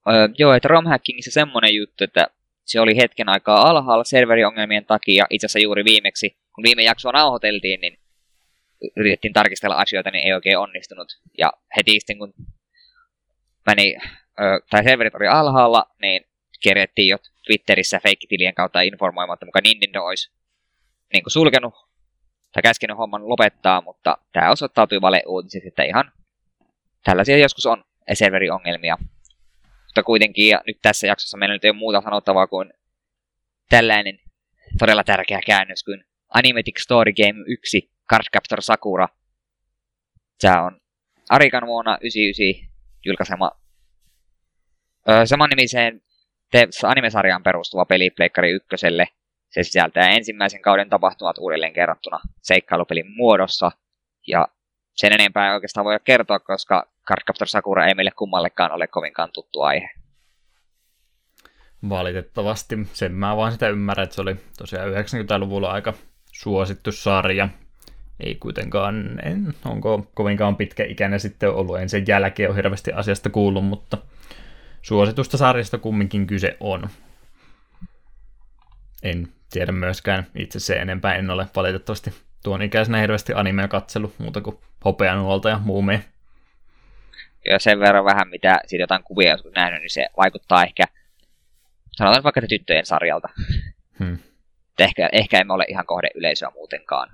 [0.08, 2.28] Öö, joo, että romhackingissa semmonen juttu, että
[2.68, 5.26] se oli hetken aikaa alhaalla serveriongelmien takia.
[5.30, 7.98] Itse asiassa juuri viimeksi, kun viime jaksoa nauhoiteltiin, niin
[8.96, 11.08] yritettiin tarkistella asioita, niin ei oikein onnistunut.
[11.38, 12.34] Ja heti sitten kun
[13.66, 13.96] meni,
[14.40, 16.24] ö, tai serverit oli alhaalla, niin
[16.62, 20.32] kerettiin jo Twitterissä feikkitilien kautta informoimaan, että mukaan Nintendo olisi
[21.12, 21.74] niin kuin sulkenut
[22.52, 26.12] tai käskenyt homman lopettaa, mutta tämä osoittautui valeuutiseksi, että ihan
[27.04, 28.96] tällaisia joskus on serveriongelmia.
[29.98, 32.72] Mutta kuitenkin, ja nyt tässä jaksossa meillä nyt ei ole muuta sanottavaa kuin
[33.68, 34.18] tällainen
[34.78, 39.08] todella tärkeä käännös kuin Animatic Story Game 1 Cardcaptor Sakura.
[40.40, 40.80] Tämä on
[41.30, 42.68] Arikan vuonna 99
[43.04, 43.50] julkaisema
[45.08, 46.00] öö, samannimiseen
[46.82, 49.08] animesarjaan perustuva peli Pleikkari ykköselle.
[49.50, 53.70] Se sisältää ensimmäisen kauden tapahtumat uudelleen kerrottuna seikkailupelin muodossa.
[54.26, 54.48] Ja
[54.98, 59.62] sen enempää ei oikeastaan voi kertoa, koska Cardcaptor Sakura ei meille kummallekaan ole kovinkaan tuttu
[59.62, 59.90] aihe.
[61.88, 62.78] Valitettavasti.
[62.92, 65.94] Sen mä vaan sitä ymmärrän, että se oli tosiaan 90-luvulla aika
[66.32, 67.48] suosittu sarja.
[68.20, 73.30] Ei kuitenkaan, en, onko kovinkaan pitkä ikäinen sitten ollut, en sen jälkeen ole hirveästi asiasta
[73.30, 73.98] kuullut, mutta
[74.82, 76.88] suositusta sarjasta kumminkin kyse on.
[79.02, 84.40] En tiedä myöskään itse se enempää, en ole valitettavasti tuon ikäisenä hirveästi animea katsellut muuta
[84.40, 85.98] kuin hopeanuolta ja muumia.
[87.44, 90.84] Ja sen verran vähän, mitä siitä jotain kuvia joskus nähnyt, niin se vaikuttaa ehkä,
[91.90, 93.28] sanotaan vaikka tyttöjen sarjalta.
[93.98, 94.18] Hmm.
[94.78, 97.08] Ehkä, ehkä emme ole ihan kohde yleisöä muutenkaan.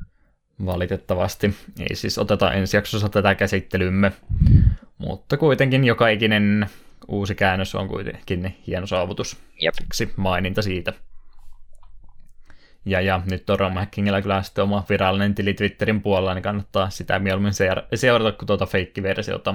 [0.66, 1.55] Valitettavasti.
[1.91, 4.12] Ei siis oteta ensi jaksossa tätä käsittelymme.
[4.99, 6.66] Mutta kuitenkin joka ikinen
[7.09, 9.36] uusi käännös on kuitenkin hieno saavutus.
[9.61, 9.74] Jep.
[9.74, 10.93] Siksi maininta siitä.
[12.86, 17.19] Ja, ja nyt on Romhackingilla kyllä sitten oma virallinen tili Twitterin puolella, niin kannattaa sitä
[17.19, 17.52] mieluummin
[17.94, 19.55] seurata kuin tuota feikkiversiota.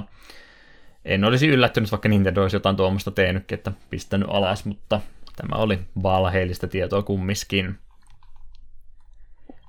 [1.04, 5.00] En olisi yllättynyt, vaikka Nintendo olisi jotain tuommoista tehnytkin, että pistänyt alas, mutta
[5.36, 7.78] tämä oli valheellista tietoa kummiskin.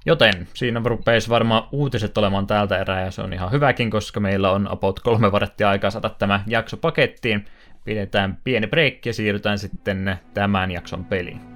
[0.05, 4.51] Joten siinä rupeisi varmaan uutiset olemaan täältä erää, ja se on ihan hyväkin, koska meillä
[4.51, 7.45] on about kolme varttia aikaa saada tämä jakso pakettiin.
[7.83, 11.50] Pidetään pieni break ja siirrytään sitten tämän jakson peliin.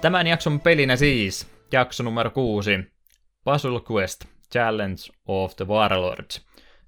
[0.00, 2.70] Tämän jakson pelinä siis jakso numero 6,
[3.44, 6.46] Puzzle Quest Challenge of the Warlords.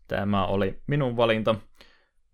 [0.09, 1.55] Tämä oli minun valinta.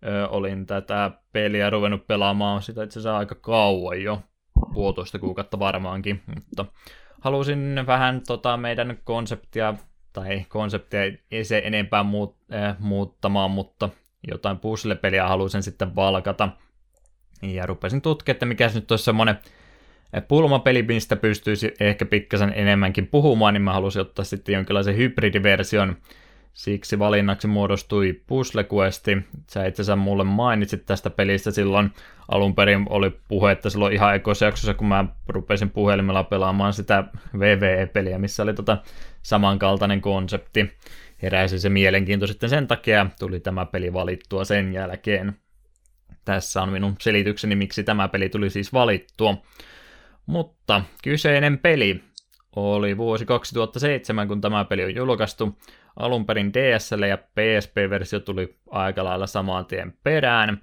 [0.05, 4.21] Ö, olin tätä peliä ruvennut pelaamaan sitä itse asiassa aika kauan jo,
[4.73, 6.65] puolitoista kuukautta varmaankin, mutta
[7.21, 9.73] halusin vähän tota meidän konseptia,
[10.13, 11.01] tai konseptia
[11.31, 13.89] ei se enempää muut, äh, muuttamaan, mutta
[14.27, 16.49] jotain puzzle-peliä halusin sitten valkata.
[17.41, 19.39] Ja rupesin tutkimaan, että mikä nyt olisi semmoinen
[20.27, 20.85] pulmapeli,
[21.21, 25.95] pystyisi ehkä pikkasen enemmänkin puhumaan, niin mä halusin ottaa sitten jonkinlaisen hybridiversion
[26.53, 29.05] Siksi valinnaksi muodostui Puzzle Quest.
[29.47, 31.91] Sä itse asiassa mulle mainitsit tästä pelistä silloin.
[32.27, 33.19] Alun perin oli
[33.51, 37.03] että silloin ihan ekoissa jaksossa, kun mä rupesin puhelimella pelaamaan sitä
[37.39, 38.77] VVE-peliä, missä oli tota
[39.21, 40.71] samankaltainen konsepti.
[41.21, 45.33] Heräsi se mielenkiinto sitten sen takia, tuli tämä peli valittua sen jälkeen.
[46.25, 49.37] Tässä on minun selitykseni, miksi tämä peli tuli siis valittua.
[50.29, 52.03] Mutta kyseinen peli
[52.55, 55.57] oli vuosi 2007, kun tämä peli on julkaistu.
[55.95, 60.61] Alun perin DSL ja PSP-versio tuli aika lailla samaan tien perään.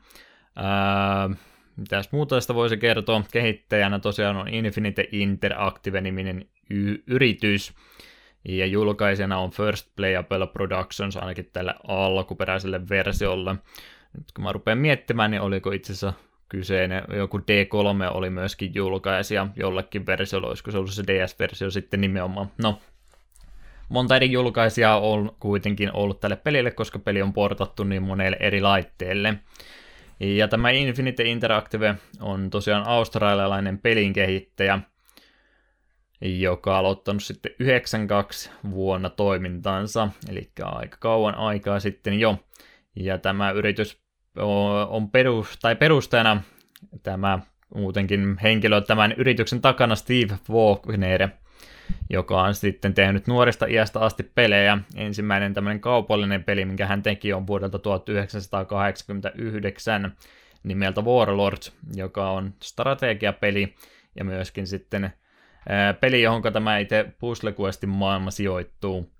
[0.56, 1.30] Ää,
[1.76, 3.22] mitäs muuta tästä voisi kertoa?
[3.32, 7.74] Kehittäjänä tosiaan on Infinite Interactive-niminen y- yritys.
[8.48, 13.54] Ja julkaisena on First Playable Productions ainakin tälle alkuperäiselle versiolle.
[14.16, 19.48] Nyt kun mä rupean miettimään, niin oliko itse asiassa kyseinen, joku D3 oli myöskin julkaisija
[19.56, 22.50] jollekin versiolle, olisiko se ollut se DS-versio sitten nimenomaan.
[22.62, 22.80] No,
[23.88, 28.60] monta eri julkaisijaa on kuitenkin ollut tälle pelille, koska peli on portattu niin monelle eri
[28.60, 29.34] laitteelle.
[30.20, 34.78] Ja tämä Infinite Interactive on tosiaan australialainen pelin kehittäjä,
[36.20, 42.38] joka on aloittanut sitten 92 vuonna toimintansa, eli aika kauan aikaa sitten jo.
[42.96, 44.05] Ja tämä yritys
[44.88, 46.42] on perus, tai perustajana
[47.02, 47.38] tämä
[47.74, 51.28] muutenkin henkilö tämän yrityksen takana Steve Wagner,
[52.10, 54.78] joka on sitten tehnyt nuoresta iästä asti pelejä.
[54.94, 60.12] Ensimmäinen tämmöinen kaupallinen peli, minkä hän teki, on vuodelta 1989
[60.62, 63.74] nimeltä Warlords, joka on strategiapeli
[64.16, 65.12] ja myöskin sitten
[66.00, 67.54] peli, johon tämä itse Puzzle
[67.86, 69.10] maailma sijoittuu.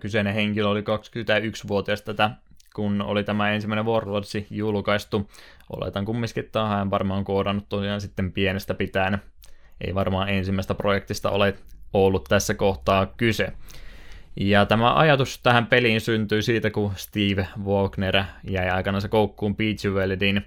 [0.00, 2.30] Kyseinen henkilö oli 21-vuotias tätä
[2.78, 5.30] kun oli tämä ensimmäinen Warlords julkaistu.
[5.76, 9.18] Oletan kumminkin, että hän varmaan koodannut tosiaan sitten pienestä pitäen.
[9.80, 11.54] Ei varmaan ensimmäistä projektista ole
[11.92, 13.52] ollut tässä kohtaa kyse.
[14.36, 19.86] Ja tämä ajatus tähän peliin syntyi siitä, kun Steve Wagner jäi aikana se koukkuun Beach
[19.86, 20.46] Weldin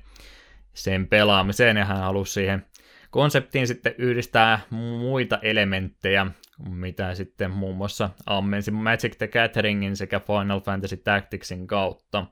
[0.73, 2.65] sen pelaamiseen, ja hän halusi siihen
[3.09, 6.27] konseptiin sitten yhdistää muita elementtejä,
[6.69, 12.25] mitä sitten muun muassa ammensi Magic the Gatheringin sekä Final Fantasy Tacticsin kautta.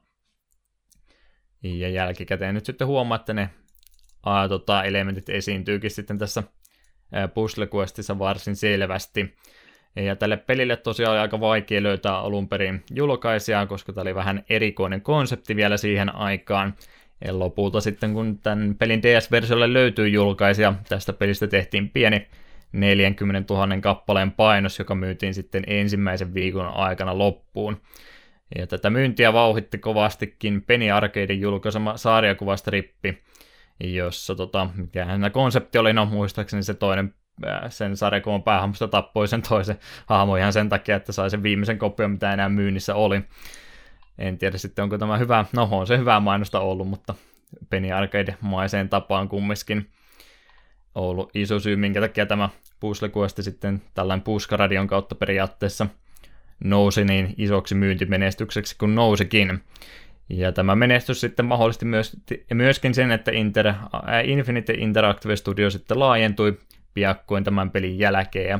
[1.63, 3.49] Ja jälkikäteen nyt sitten huomaa, että ne
[4.23, 6.43] aa, tota, elementit esiintyykin sitten tässä
[7.33, 9.35] Puzzle Questissa varsin selvästi.
[9.95, 14.43] Ja tälle pelille tosiaan oli aika vaikea löytää alun perin julkaisijaa, koska tämä oli vähän
[14.49, 16.73] erikoinen konsepti vielä siihen aikaan.
[17.25, 22.27] Ja lopulta sitten, kun tämän pelin DS-versiolle löytyy julkaisija, tästä pelistä tehtiin pieni
[22.71, 27.81] 40 000 kappaleen painos, joka myytiin sitten ensimmäisen viikon aikana loppuun.
[28.57, 33.23] Ja tätä myyntiä vauhitti kovastikin Penny Arcadein julkaisema sarjakuvastrippi,
[33.79, 37.13] jossa tota, mikä konsepti oli, no muistaakseni se toinen
[37.69, 42.11] sen sarjakuvan päähahmosta tappoi sen toisen hahmo ihan sen takia, että sai sen viimeisen kopion,
[42.11, 43.21] mitä enää myynnissä oli.
[44.17, 47.15] En tiedä sitten, onko tämä hyvä, no on se hyvää mainosta ollut, mutta
[47.69, 49.89] Penny Arcade-maiseen tapaan kumminkin
[50.99, 52.49] ollut iso syy, minkä takia tämä
[52.79, 55.87] Puzzle sitten tällainen puskaradion kautta periaatteessa
[56.63, 59.63] nousi niin isoksi myyntimenestykseksi kuin nousikin.
[60.29, 62.17] Ja tämä menestys sitten mahdollisti myös,
[62.53, 63.77] myöskin sen, että Inter, äh,
[64.23, 66.59] Infinite Interactive Studio sitten laajentui
[66.93, 68.49] piakkoin tämän pelin jälkeen.
[68.49, 68.59] Ja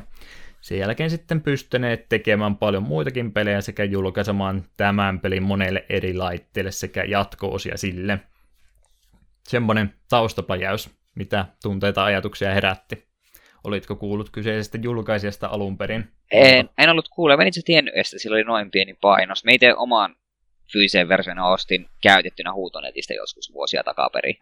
[0.62, 6.72] sen jälkeen sitten pystyneet tekemään paljon muitakin pelejä sekä julkaisemaan tämän pelin monelle eri laitteille
[6.72, 8.20] sekä jatkoosia sille.
[9.48, 13.10] Semmoinen taustaplajaus, mitä tunteita ajatuksia herätti.
[13.64, 16.12] Olitko kuullut kyseisestä julkaisijasta alun perin?
[16.32, 17.38] En, en ollut kuullut.
[17.38, 19.46] Mä en itse tiennyt, että sillä oli noin pieni painos.
[19.46, 20.16] Mä itse oman
[20.72, 24.36] fyysisen version ostin käytettynä huutonetistä joskus vuosia takaperin.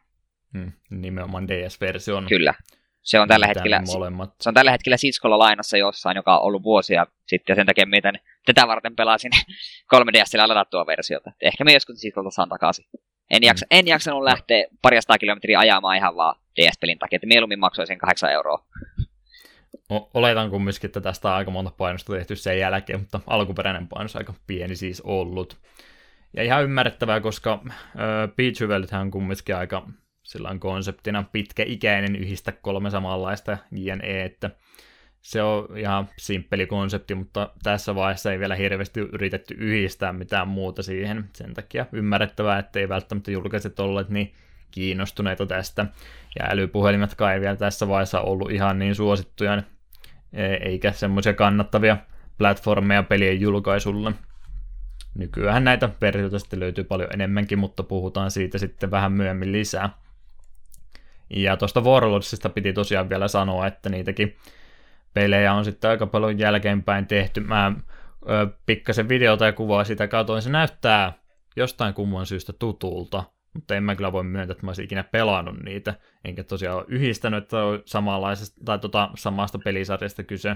[0.54, 2.26] Hmm, nimenomaan DS-version.
[2.26, 2.54] Kyllä.
[3.02, 4.36] Se on, tällä hetkellä, molemmat.
[4.42, 7.86] se on tällä hetkellä Siskolla lainassa jossain, joka on ollut vuosia sitten, ja sen takia
[7.86, 9.32] miten tätä varten pelasin
[9.96, 11.32] 3DSillä ladattua versiota.
[11.42, 12.86] Ehkä me joskus Siskolta saan takaisin.
[13.32, 13.78] En, jaksa, mm.
[13.78, 18.66] en jaksanut lähteä parista kilometriä ajamaan ihan vaan DS-pelin takia, että mieluummin maksoisin 8 euroa.
[19.90, 24.34] Oletan kumminkin, että tästä on aika monta painosta tehty sen jälkeen, mutta alkuperäinen painos aika
[24.48, 25.58] pieni siis ollut.
[26.34, 27.64] Ja ihan ymmärrettävää, koska
[28.36, 28.64] Beach
[29.02, 29.88] on kumminkin aika
[30.28, 34.50] sillä on konseptina pitkäikäinen yhdistä kolme samanlaista JNE, että
[35.22, 40.84] se on ihan simppeli konsepti, mutta tässä vaiheessa ei vielä hirveästi yritetty yhdistää mitään muuta
[40.84, 41.30] siihen.
[41.34, 44.34] Sen takia ymmärrettävää, että ei välttämättä julkaiset olleet niin
[44.72, 45.86] kiinnostuneita tästä.
[46.40, 49.64] Ja älypuhelimetkaan ei vielä tässä vaiheessa ollut ihan niin suosittuja,
[50.34, 51.98] e, eikä semmoisia kannattavia
[52.38, 54.14] platformeja pelien julkaisulle.
[55.16, 59.90] Nykyään näitä versioita sitten löytyy paljon enemmänkin, mutta puhutaan siitä sitten vähän myöhemmin lisää.
[61.30, 64.38] Ja tuosta Warlordsista piti tosiaan vielä sanoa, että niitäkin
[65.14, 67.40] pelejä on sitten aika paljon jälkeenpäin tehty.
[67.40, 67.74] Mä
[68.66, 71.14] pikkasen videota ja kuvaa sitä katoin, se näyttää
[71.56, 73.24] jostain kumman syystä tutulta,
[73.58, 75.94] mutta en mä kyllä voi myöntää, että mä olisin ikinä pelannut niitä,
[76.26, 80.56] enkä tosiaan ole yhdistänyt, että on samanlaisesta, tai tota, samasta pelisarjasta kyse,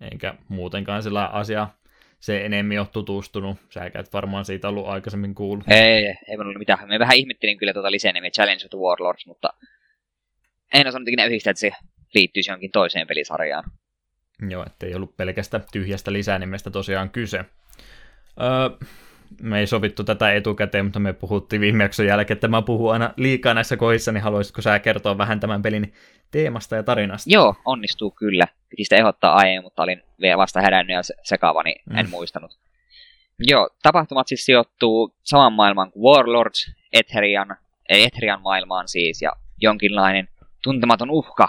[0.00, 1.68] enkä muutenkaan sillä asia
[2.20, 3.56] se enemmän ole tutustunut.
[3.70, 5.70] Sä et varmaan siitä ollut aikaisemmin kuullut.
[5.70, 6.88] Ei, ei, ei ollut mitään.
[6.88, 9.48] Me vähän ihmettelin kyllä tuota lisenemiä Challenge of the Warlords, mutta
[10.74, 11.70] en osannut ikinä yhdistää, että se
[12.14, 13.64] liittyisi jonkin toiseen pelisarjaan.
[14.48, 17.38] Joo, ettei ollut pelkästä tyhjästä lisänimestä tosiaan kyse.
[17.38, 18.88] Öö,
[19.42, 23.10] me ei sovittu tätä etukäteen, mutta me puhuttiin viime jakson jälkeen, että mä puhun aina
[23.16, 25.92] liikaa näissä kohdissa, niin haluaisitko sä kertoa vähän tämän pelin
[26.30, 27.30] teemasta ja tarinasta?
[27.32, 28.46] Joo, onnistuu kyllä.
[28.68, 31.98] Piti sitä ehdottaa aiemmin, mutta olin vielä vasta herännyt ja sekava, niin mm.
[31.98, 32.58] en muistanut.
[33.38, 37.56] Joo, tapahtumat siis sijoittuu saman maailman kuin Warlords, Etherian,
[37.88, 40.28] Etherian maailmaan siis, ja jonkinlainen
[40.62, 41.48] tuntematon uhka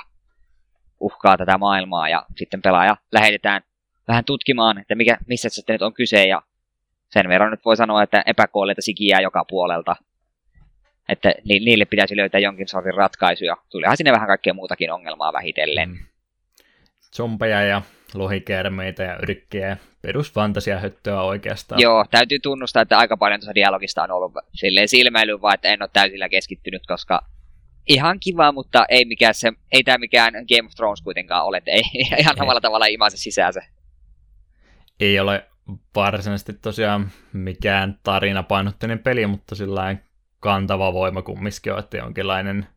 [1.00, 3.62] uhkaa tätä maailmaa, ja sitten pelaaja lähetetään
[4.08, 6.42] vähän tutkimaan, että mikä, missä se nyt on kyse, ja
[7.16, 9.96] sen verran nyt voi sanoa, että epäkuolleita sikiää joka puolelta.
[11.10, 13.58] Että ni, niille pitäisi löytää jonkin sortin ratkaisuja.
[13.70, 15.90] Tulihan sinne vähän kaikkea muutakin ongelmaa vähitellen.
[15.90, 15.98] Mm.
[17.16, 17.82] Zombeja ja
[18.14, 21.82] lohikermeitä ja yrkkiä perusfantasiahöttöä oikeastaan.
[21.82, 25.82] Joo, täytyy tunnustaa, että aika paljon tuossa dialogista on ollut silleen silmäily, vaan että en
[25.82, 27.22] ole täysillä keskittynyt, koska
[27.88, 31.72] ihan kiva, mutta ei, mikään se, ei tämä mikään Game of Thrones kuitenkaan ole, että
[31.72, 31.82] ei
[32.20, 33.62] ihan samalla tavalla imaise sisäänsä.
[35.00, 35.46] Ei ole
[35.96, 39.96] varsinaisesti tosiaan mikään tarinapainotteinen peli, mutta sillä
[40.40, 42.68] kantava voima kumminkin on, että jonkinlainen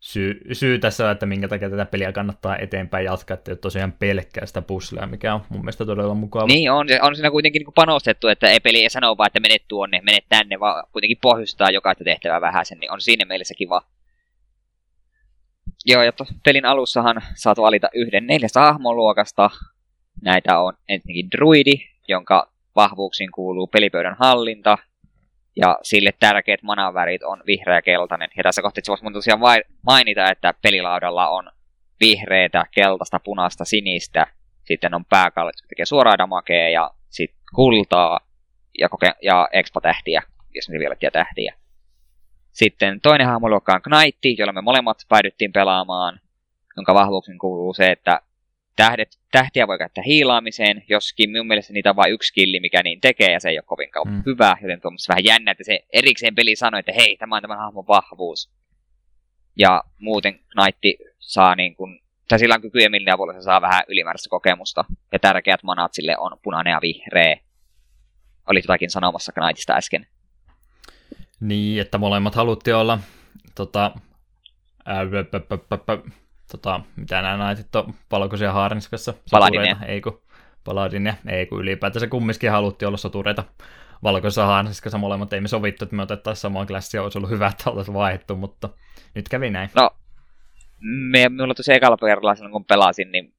[0.00, 3.92] syy, syy tässä on, että minkä takia tätä peliä kannattaa eteenpäin jatkaa, että ei tosiaan
[3.92, 6.46] pelkkää sitä puslea, mikä on mun mielestä todella mukava.
[6.46, 9.62] Niin, on, on siinä kuitenkin niin panostettu, että ei peli ei sano vaan, että menet
[9.68, 13.82] tuonne, menet tänne, vaan kuitenkin pohjustaa jokaista tehtävää vähän sen, niin on siinä mielessä kiva.
[15.84, 16.12] Joo, ja
[16.44, 19.50] pelin alussahan saat valita yhden neljästä hahmoluokasta.
[20.22, 24.78] Näitä on ensinnäkin druidi, jonka vahvuuksiin kuuluu pelipöydän hallinta,
[25.56, 28.28] ja sille tärkeät manavärit on vihreä ja keltainen.
[28.36, 29.40] Ja tässä kohtaa voisi tosiaan
[29.86, 31.50] mainita, että pelilaudalla on
[32.00, 34.26] vihreitä, keltaista, punaista, sinistä,
[34.64, 38.20] sitten on pääkallit, jotka tekee suoraa damakea, ja sitten kultaa,
[38.78, 40.22] ja, koke- ja expo-tähtiä,
[40.54, 41.54] jos ne vielä tähtiä.
[42.52, 46.20] Sitten toinen hahmoluokka on Knight, jolla me molemmat päädyttiin pelaamaan,
[46.76, 48.20] jonka vahvuuksiin kuuluu se, että
[48.76, 53.00] tähdet, tähtiä voi käyttää hiilaamiseen, joskin minun mielestä niitä on vain yksi killi, mikä niin
[53.00, 54.22] tekee, ja se ei ole kovinkaan mm.
[54.26, 57.58] hyvä, joten tuommoista vähän jännä, että se erikseen peli sanoi, että hei, tämä on tämän
[57.58, 58.50] hahmon vahvuus.
[59.58, 63.82] Ja muuten Knight saa niin kuin, tai sillä on kykyjä, millä avulla se saa vähän
[63.88, 67.36] ylimääräistä kokemusta, ja tärkeät manat sille on punainen ja vihreä.
[68.46, 70.06] Oli jotakin sanomassa Knightista äsken.
[71.40, 72.98] Niin, että molemmat haluttiin olla
[73.54, 73.92] tota,
[74.84, 75.04] ää,
[76.50, 79.14] tota, mitä nämä naiset on, valkoisia haarniskassa.
[79.30, 79.76] Paladinia.
[79.86, 80.22] Ei kun,
[80.64, 83.44] paladinia, ei kun ylipäätänsä kumminkin haluttiin olla sotureita
[84.02, 85.32] valkoisessa haarniskassa molemmat.
[85.32, 88.68] Ei me sovittu, että me otettaisiin samaa klassia, olisi ollut hyvä, että oltaisiin vaihdettu, mutta
[89.14, 89.70] nyt kävi näin.
[89.74, 89.90] No,
[90.80, 93.34] me, minulla tosiaan ekalla kerralla silloin, kun pelasin, niin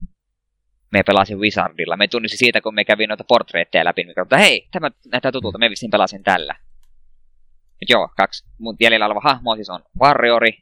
[0.92, 1.98] me pelasin Wizardilla.
[1.98, 5.58] Me tunnisin siitä, kun me kävin noita portreetteja läpi, niin että hei, tämä näyttää tutulta,
[5.58, 6.56] me vissiin pelasin tällä.
[7.82, 10.58] Nyt joo, kaksi mun jäljellä oleva hahmo siis on Warriori,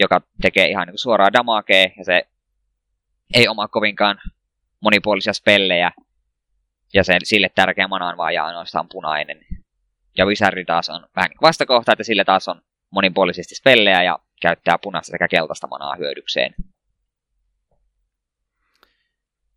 [0.00, 2.22] joka tekee ihan niin suoraa damakea, ja se
[3.34, 4.18] ei oma kovinkaan
[4.80, 5.90] monipuolisia spellejä,
[6.94, 9.40] ja sen, sille tärkeä mana on vaan ja ainoastaan punainen.
[10.16, 14.78] Ja Wizardi taas on vähän niin vastakohta, että sille taas on monipuolisesti spellejä ja käyttää
[14.82, 16.54] punaista sekä keltaista manaa hyödykseen.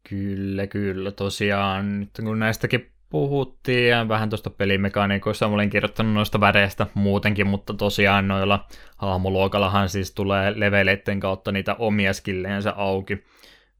[0.09, 1.11] Kyllä, kyllä.
[1.11, 7.73] Tosiaan, nyt kun näistäkin puhuttiin ja vähän tuosta pelimekaniikoista olen kirjoittanut noista väreistä muutenkin, mutta
[7.73, 8.65] tosiaan noilla
[8.97, 13.23] hahmoluokallahan siis tulee leveleiden kautta niitä omia skilleensä auki,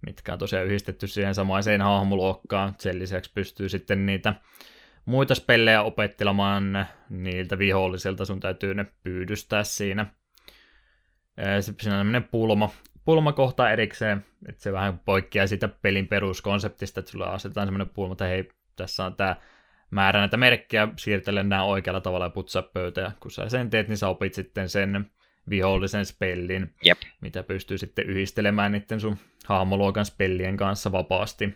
[0.05, 2.75] mitkä on tosiaan yhdistetty siihen samaiseen hahmoluokkaan.
[2.77, 4.33] Sen lisäksi pystyy sitten niitä
[5.05, 10.05] muita spellejä opettelemaan niiltä vihollisilta, sun täytyy ne pyydystää siinä.
[11.59, 12.69] Siinä on tämmöinen pulma,
[13.05, 18.25] pulmakohta erikseen, että se vähän poikkeaa siitä pelin peruskonseptista, että sulla asetetaan semmoinen pulma, että
[18.25, 19.35] hei, tässä on tämä
[19.91, 23.97] määrä näitä merkkejä, siirtele nämä oikealla tavalla ja putsaa pöytä, kun sä sen teet, niin
[23.97, 25.11] sä opit sitten sen
[25.49, 26.97] vihollisen spellin, Jep.
[27.21, 31.53] mitä pystyy sitten yhdistelemään niiden sun hahmoluokan spellien kanssa vapaasti.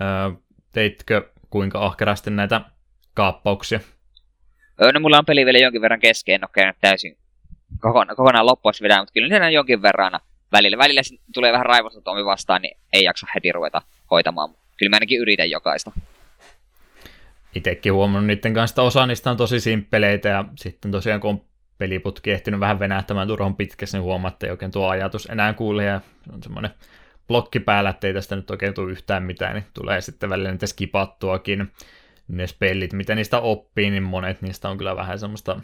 [0.00, 0.40] Öö,
[0.72, 2.60] teitkö kuinka ahkerasti näitä
[3.14, 3.80] kaappauksia?
[4.82, 7.18] Öö, no mulla on peli vielä jonkin verran kesken, en ole käynyt täysin
[7.80, 10.20] kokonaan, kokonaan loppuisi vedää, mutta kyllä ne jonkin verran
[10.52, 10.78] välillä.
[10.78, 11.00] Välillä
[11.34, 15.92] tulee vähän raivosta vastaan, niin ei jaksa heti ruveta hoitamaan kyllä mä ainakin yritän jokaista.
[17.54, 21.42] Itsekin huomannut niiden kanssa, osa niistä on tosi simppeleitä ja sitten tosiaan kun on
[21.78, 26.00] peliputki ehtinyt vähän venähtämään turhan pitkässä, niin huomaatte oikein tuo ajatus enää kuulee ja
[26.32, 26.70] on semmoinen
[27.28, 31.72] blokki päällä, ettei tästä nyt oikein tule yhtään mitään, niin tulee sitten välillä niitä skipattuakin
[32.28, 35.60] ne spellit, mitä niistä oppii, niin monet niistä on kyllä vähän semmoista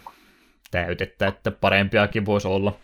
[0.70, 2.78] täytettä, että parempiakin voisi olla,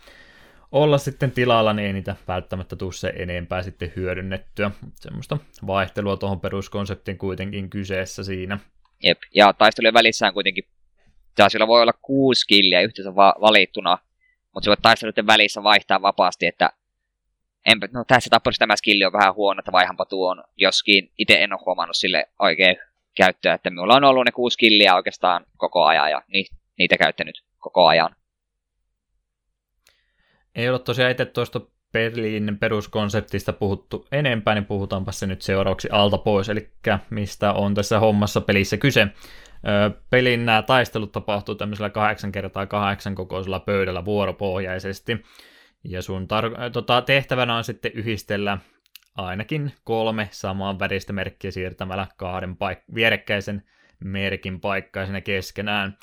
[0.72, 4.70] olla sitten tilalla, niin ei niitä välttämättä tule se enempää sitten hyödynnettyä.
[4.94, 8.58] Semmoista vaihtelua tuohon peruskonseptiin kuitenkin kyseessä siinä.
[9.02, 10.64] Jep, ja taistelujen välissään kuitenkin,
[11.48, 13.98] sillä voi olla kuusi killiä yhteensä va- valittuna,
[14.54, 16.72] mutta se voi taistelujen välissä vaihtaa vapaasti, että
[17.66, 21.52] enpä, no tässä tapauksessa tämä skilli on vähän huono, että vaihanpa tuon, joskin itse en
[21.52, 22.76] ole huomannut sille oikein
[23.16, 26.22] käyttöä, että minulla on ollut ne kuusi skilliä oikeastaan koko ajan ja
[26.78, 28.16] niitä käyttänyt koko ajan.
[30.54, 31.60] Ei ole tosiaan itse tuosta
[31.92, 36.70] pelin peruskonseptista puhuttu enempää, niin puhutaanpa se nyt seuraavaksi alta pois, eli
[37.10, 39.08] mistä on tässä hommassa pelissä kyse.
[40.10, 45.24] Pelin nämä taistelut tapahtuu tämmöisellä 8 kertaa 8 kokoisella pöydällä vuoropohjaisesti,
[45.84, 48.58] ja sun tar- tota, tehtävänä on sitten yhdistellä
[49.16, 53.62] ainakin kolme samaan väristä merkkiä siirtämällä kahden paik- vierekkäisen
[54.04, 55.98] merkin paikkaa siinä keskenään.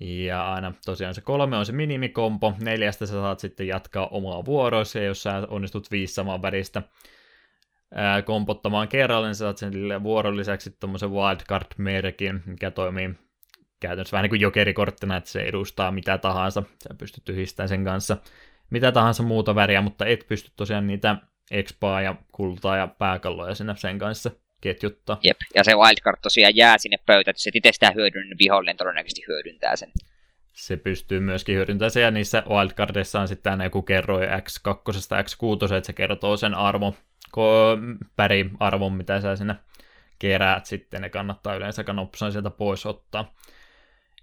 [0.00, 4.98] Ja aina tosiaan se kolme on se minimikompo, neljästä sä saat sitten jatkaa omaa vuoroissa,
[4.98, 6.82] jos sä onnistut viisi saman väristä
[7.94, 13.14] ää, kompottamaan kerralla, niin sä saat sen vuoron lisäksi tuommoisen wildcard-merkin, mikä toimii
[13.80, 18.16] käytännössä vähän niin kuin jokerikorttina, että se edustaa mitä tahansa, sä pystyt yhdistämään sen kanssa
[18.70, 21.16] mitä tahansa muuta väriä, mutta et pysty tosiaan niitä
[21.50, 25.18] expaa ja kultaa ja pääkalloja sinne sen kanssa ketjuttaa.
[25.22, 28.76] Jep, ja se wildcard tosiaan jää sinne pöytään, että se itse sitä hyödynnä, niin vihollinen
[28.76, 29.92] todennäköisesti hyödyntää sen.
[30.52, 34.72] Se pystyy myöskin hyödyntämään se, ja niissä wildcardissa on sitten aina joku kerroi X2,
[35.22, 36.94] X6, että se kertoo sen arvo,
[38.16, 39.54] päriarvon, mitä sä sinne
[40.18, 43.34] keräät sitten, ne kannattaa yleensä nopsaan sieltä pois ottaa.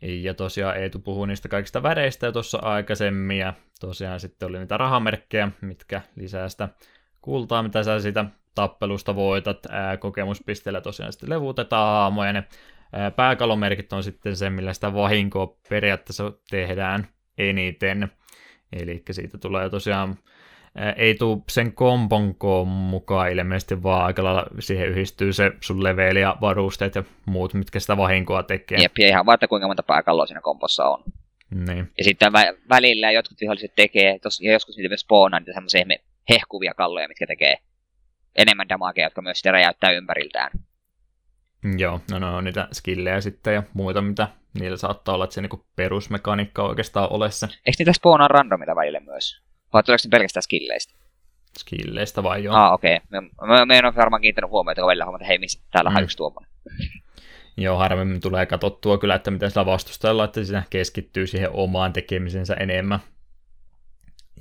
[0.01, 4.77] Ja tosiaan Eetu puhui niistä kaikista väreistä jo tuossa aikaisemmin, ja tosiaan sitten oli niitä
[4.77, 6.69] rahamerkkejä, mitkä lisää sitä
[7.21, 8.25] kultaa, mitä sä siitä
[8.55, 9.65] tappelusta voitat.
[9.69, 12.33] Ää, kokemuspisteellä tosiaan sitten levutetaan haamoja.
[12.33, 12.43] Ne
[12.93, 17.07] ää, pääkalomerkit on sitten se, millä sitä vahinkoa periaatteessa tehdään
[17.37, 18.11] eniten.
[18.73, 20.17] Eli siitä tulee tosiaan
[20.95, 26.37] ei tule sen komponkoon mukaan ilmeisesti, vaan aika lailla siihen yhdistyy se sun leveli ja
[26.41, 28.77] varusteet ja muut, mitkä sitä vahinkoa tekee.
[28.81, 31.03] Jep, ja ihan vaan, että kuinka monta pääkalloa siinä kompossa on.
[31.67, 31.91] Niin.
[31.97, 35.85] Ja sitten vä- välillä jotkut viholliset tekee, ja joskus niitä myös spawnaa niitä semmoisia
[36.29, 37.57] hehkuvia kalloja, mitkä tekee
[38.35, 40.51] enemmän damagea, jotka myös sitten räjäyttää ympäriltään.
[41.77, 44.27] Joo, no ne on niitä skillejä sitten ja muita, mitä
[44.59, 47.47] niillä saattaa olla, että se niinku perusmekaniikka oikeastaan ole se.
[47.47, 49.41] Eikö niitä spawnaa randomilla välillä myös?
[49.73, 50.93] Vai tuleeko ne pelkästään skilleistä?
[51.57, 52.55] Skilleistä vai joo.
[52.55, 52.95] Ah, okei.
[52.95, 53.21] Okay.
[53.21, 55.89] Mä, mä, mä, en ole varmaan kiinnittänyt huomiota, kun välillä huomata, että hei, missä täällä
[55.89, 55.95] mm.
[55.95, 56.51] on yksi tuommoinen.
[57.57, 62.53] Joo, harvemmin tulee katsottua kyllä, että miten sillä vastustajalla, että siinä keskittyy siihen omaan tekemisensä
[62.53, 62.99] enemmän.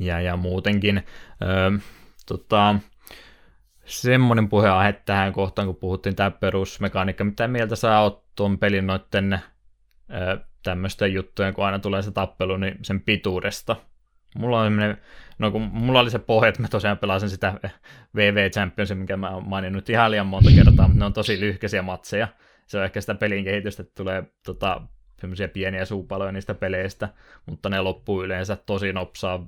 [0.00, 1.02] Ja, ja muutenkin,
[1.42, 1.70] öö,
[2.26, 2.74] tota,
[3.84, 7.24] semmoinen puheenaihe tähän kohtaan, kun puhuttiin tämä perusmekaniikka.
[7.24, 9.38] Mitä mieltä sä oot tuon pelin noitten
[10.62, 13.76] tämmöisten juttujen, kun aina tulee se tappelu, niin sen pituudesta?
[14.36, 14.76] Mulla on
[15.38, 17.54] no kun mulla oli se pohja, että mä tosiaan pelasin sitä
[18.16, 21.82] VV Championsia, minkä mä oon maininnut ihan liian monta kertaa, mutta ne on tosi lyhkäisiä
[21.82, 22.28] matseja.
[22.66, 24.80] Se on ehkä sitä pelin kehitystä, että tulee tota,
[25.20, 27.08] semmoisia pieniä suupaloja niistä peleistä,
[27.46, 29.46] mutta ne loppuu yleensä tosi nopsaa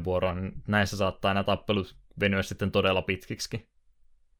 [0.00, 3.68] 5-10 vuoroa, niin näissä saattaa aina tappelut venyä sitten todella pitkiksi.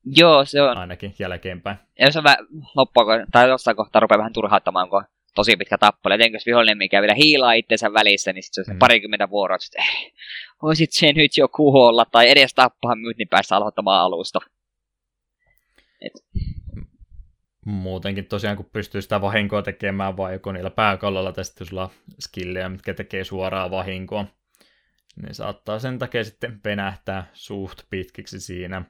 [0.05, 0.76] Joo, se on.
[0.76, 1.76] Ainakin jälkeenpäin.
[1.98, 6.14] Ja jos on vähän loppua, tai jossain kohtaa rupeaa vähän turhauttamaan, kun tosi pitkä tappelu.
[6.14, 8.78] Etenkin jos vihollinen, mikä vielä hiilaa itsensä välissä, niin sitten se on mm.
[8.78, 10.12] parikymmentä vuoroa, että eh,
[10.62, 14.38] voisit se nyt jo kuolla, tai edes tappaa myyt, niin päästä aloittamaan alusta.
[16.01, 16.12] Et.
[17.66, 21.90] Muutenkin tosiaan, kun pystyy sitä vahinkoa tekemään vai joko niillä pääkallolla, tai sitten sulla
[22.20, 24.24] skillejä, mitkä tekee suoraa vahinkoa,
[25.22, 28.82] niin saattaa sen takia sitten penähtää suht pitkiksi siinä.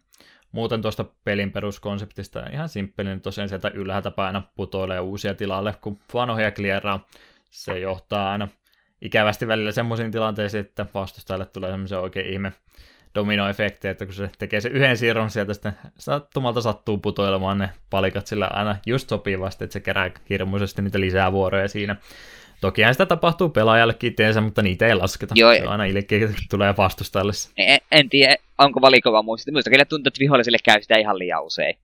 [0.52, 5.98] Muuten tuosta pelin peruskonseptista ihan simppeli, niin tosiaan sieltä ylhäältä päin putoilee uusia tilalle, kun
[6.14, 7.06] vanhoja klieraa.
[7.50, 8.48] Se johtaa aina
[9.00, 12.52] ikävästi välillä semmoisiin tilanteisiin, että vastustajalle tulee semmoisen oikein ihme
[13.14, 18.26] dominoefekti, että kun se tekee se yhden siirron sieltä, sitten sattumalta sattuu putoilemaan ne palikat
[18.26, 21.96] sillä aina just sopivasti, että se kerää hirmuisesti niitä lisää vuoroja siinä.
[22.64, 25.34] Tokihan sitä tapahtuu pelaajallekin itseensä, mutta niitä ei lasketa.
[25.36, 27.32] Joo, se on aina ilkeä, tulee vastustajalle.
[27.56, 29.50] En, en tiedä, onko valikova muista.
[29.50, 31.78] Minusta kyllä tuntuu, että viholliselle käy sitä ihan liian usein.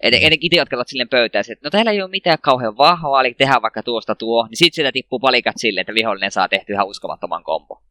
[0.00, 0.38] Et, mm.
[0.40, 3.62] itse, jotka ovat silleen pöytään, että no täällä ei ole mitään kauhean vahvaa, eli tehdään
[3.62, 7.44] vaikka tuosta tuo, niin sitten sieltä tippuu palikat silleen, että vihollinen saa tehty ihan uskomattoman
[7.44, 7.82] kombo.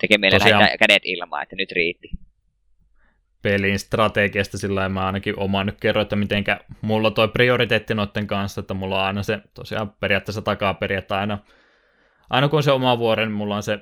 [0.00, 0.68] Tekee meille Tosiaan...
[0.78, 2.10] kädet ilmaan, että nyt riitti
[3.42, 8.60] pelin strategiasta, sillä mä ainakin omaan nyt kerron, että mitenkä mulla toi prioriteetti noiden kanssa,
[8.60, 11.38] että mulla on aina se tosiaan periaatteessa takaperi, että aina,
[12.30, 13.78] aina kun se oma vuoren, niin mulla on se,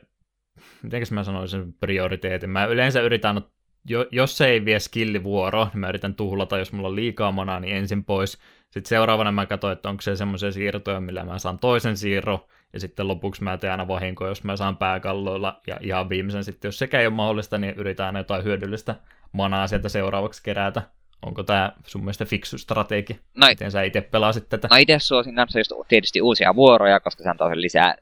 [0.83, 3.43] mitenkäs mä sanoisin prioriteetin, mä yleensä yritän
[3.89, 7.61] jo, jos se ei vie skillivuoroa, niin mä yritän tuhlata, jos mulla on liikaa manaa,
[7.61, 8.39] niin ensin pois.
[8.71, 12.81] Sitten seuraavana mä katsoin, että onko se semmoisia siirtoja, millä mä saan toisen siirro, ja
[12.81, 16.79] sitten lopuksi mä teen aina vahinkoa, jos mä saan pääkalloilla, ja ihan viimeisen sitten, jos
[16.79, 18.95] sekään ei ole mahdollista, niin yritän aina jotain hyödyllistä
[19.33, 20.83] manaa sieltä seuraavaksi kerätä.
[21.27, 23.17] Onko tämä sun mielestä fiksu strategia?
[23.35, 24.69] No, Miten sä itse pelasit tätä?
[24.71, 27.95] No itse suosin kanssa just tietysti uusia vuoroja, koska se antaa lisää,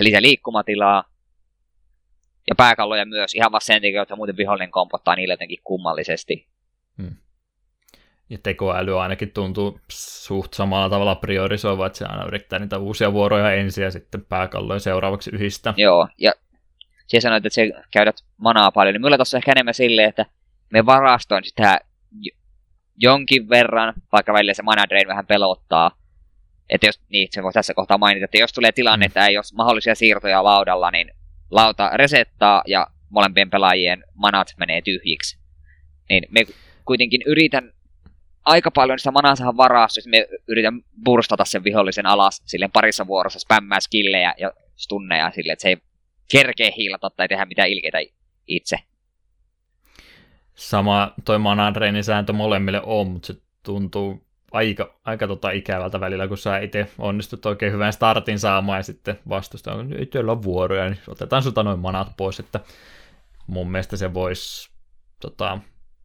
[0.00, 1.04] lisää liikkumatilaa.
[2.48, 6.46] Ja pääkalloja myös, ihan vaan sen takia, että muuten vihollinen kompottaa niille jotenkin kummallisesti.
[7.02, 7.16] Hmm.
[8.30, 13.52] Ja tekoäly ainakin tuntuu suht samalla tavalla priorisoiva, että se aina yrittää niitä uusia vuoroja
[13.52, 15.74] ensin ja sitten pääkalloja seuraavaksi yhdistä.
[15.76, 16.32] Joo, ja
[17.06, 20.26] siellä sanoit, että se käydät manaa paljon, niin mulla tuossa ehkä enemmän silleen, että
[20.70, 21.80] me varastoin sitä
[22.96, 25.90] jonkin verran, vaikka välillä se mana drain vähän pelottaa.
[26.68, 29.44] Että jos, niin, se voi tässä kohtaa mainita, että jos tulee tilanne, että ei ole
[29.54, 31.10] mahdollisia siirtoja laudalla, niin
[31.50, 35.38] lauta resettaa ja molempien pelaajien manat menee tyhjiksi.
[36.10, 36.40] Niin me
[36.84, 37.72] kuitenkin yritän
[38.44, 43.38] aika paljon sitä manaa saada varassa, me yritän burstata sen vihollisen alas silleen parissa vuorossa,
[43.38, 45.76] spämmää skillejä ja stunneja silleen, että se ei
[46.30, 47.98] kerkeä hiilata tai tehdä mitään ilkeitä
[48.46, 48.76] itse.
[50.60, 51.72] Sama toi mana
[52.02, 57.46] sääntö molemmille on, mutta se tuntuu aika, aika tota ikävältä välillä, kun sä itse onnistut
[57.46, 61.62] oikein hyvän startin saamaan ja sitten vastusta on, ei teillä on vuoroja, niin otetaan sulta
[61.62, 62.60] noin manat pois, että
[63.46, 64.70] mun mielestä se voisi
[65.20, 65.58] tota,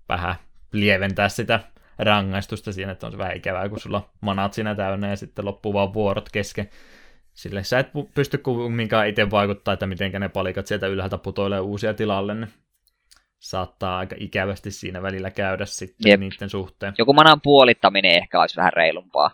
[0.09, 0.35] vähän
[0.71, 1.59] lieventää sitä
[1.99, 5.73] rangaistusta siinä, että on se vähän ikävää, kun sulla manat siinä täynnä ja sitten loppuu
[5.73, 6.69] vaan vuorot kesken.
[7.33, 11.93] Sille sä et pysty kumminkaan itse vaikuttaa, että miten ne palikat sieltä ylhäältä putoilee uusia
[11.93, 12.49] tilalle, niin
[13.49, 16.19] saattaa aika ikävästi siinä välillä käydä sitten Jep.
[16.19, 16.93] niiden suhteen.
[16.97, 19.31] Joku manan puolittaminen ehkä olisi vähän reilumpaa.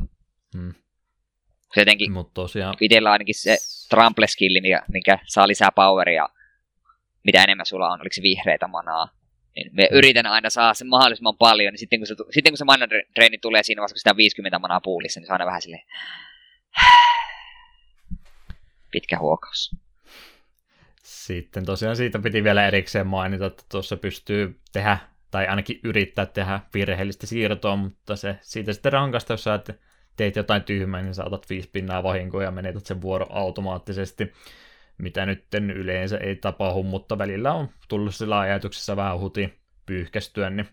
[0.57, 0.73] Hmm.
[1.73, 2.75] Se jotenkin, Mut tosiaan...
[2.81, 3.57] itsellä ainakin se
[3.89, 6.29] trample skilli, mikä, mikä saa lisää poweria,
[7.23, 9.07] mitä enemmän sulla on, oliko se vihreitä manaa,
[9.55, 9.97] niin me hmm.
[9.97, 13.37] yritän aina saada sen mahdollisimman paljon, niin sitten kun se, sitten kun se mana treeni
[13.37, 15.83] tulee siinä vaiheessa, kun sitä on 50 manaa puulissa, niin se on aina vähän silleen...
[18.91, 19.75] Pitkä huokaus.
[21.25, 24.97] Sitten tosiaan siitä piti vielä erikseen mainita, että tuossa pystyy tehdä,
[25.31, 29.59] tai ainakin yrittää tehdä virheellistä siirtoa, mutta se siitä sitten rankasta, jos sä
[30.17, 34.33] teet jotain tyhmää, niin saatat viisi pinnaa vahinkoa ja menetät sen vuoro automaattisesti,
[34.97, 39.53] mitä nyt yleensä ei tapahdu, mutta välillä on tullut sillä ajatuksessa vähän huti
[39.85, 40.67] pyyhkästyä, niin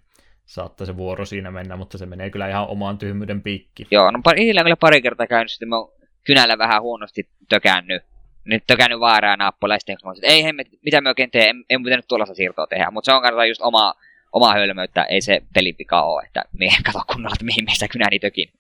[0.45, 3.87] saattaa se vuoro siinä mennä, mutta se menee kyllä ihan omaan tyhmyyden piikki.
[3.91, 5.93] Joo, no pari, kyllä pari kertaa käynyt, sitten mä oon
[6.25, 8.03] kynällä vähän huonosti tökännyt,
[8.49, 11.83] nyt tökännyt vaaraa nappula, ja sitten että ei hemmet, mitä me oikein tee, en, en
[11.83, 13.95] pitänyt tuollaista siirtoa tehdä, mutta se on kannattaa just oma,
[14.33, 18.53] oma hölmöyttä, ei se pelipika ole, että miehen kato kunnolla, että mihin meistä kynäni tökin.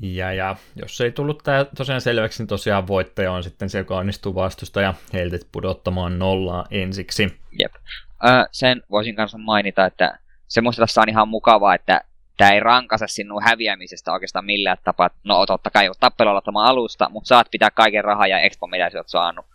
[0.00, 3.96] Ja, ja jos ei tullut tämä tosiaan selväksi, niin tosiaan voittaja on sitten se, joka
[3.96, 7.40] onnistuu vastusta ja heiltä pudottamaan nollaa ensiksi.
[7.60, 7.74] Jep.
[8.52, 10.18] Sen voisin kanssa mainita, että
[10.48, 12.00] semmoista tässä on ihan mukavaa, että
[12.36, 15.10] tämä ei rankase sinun häviämisestä oikeastaan millään tapaa.
[15.24, 18.98] No totta kai tappelulla tämä alusta, mutta saat pitää kaiken rahaa ja expo, mitä sä
[18.98, 19.46] oot saanut.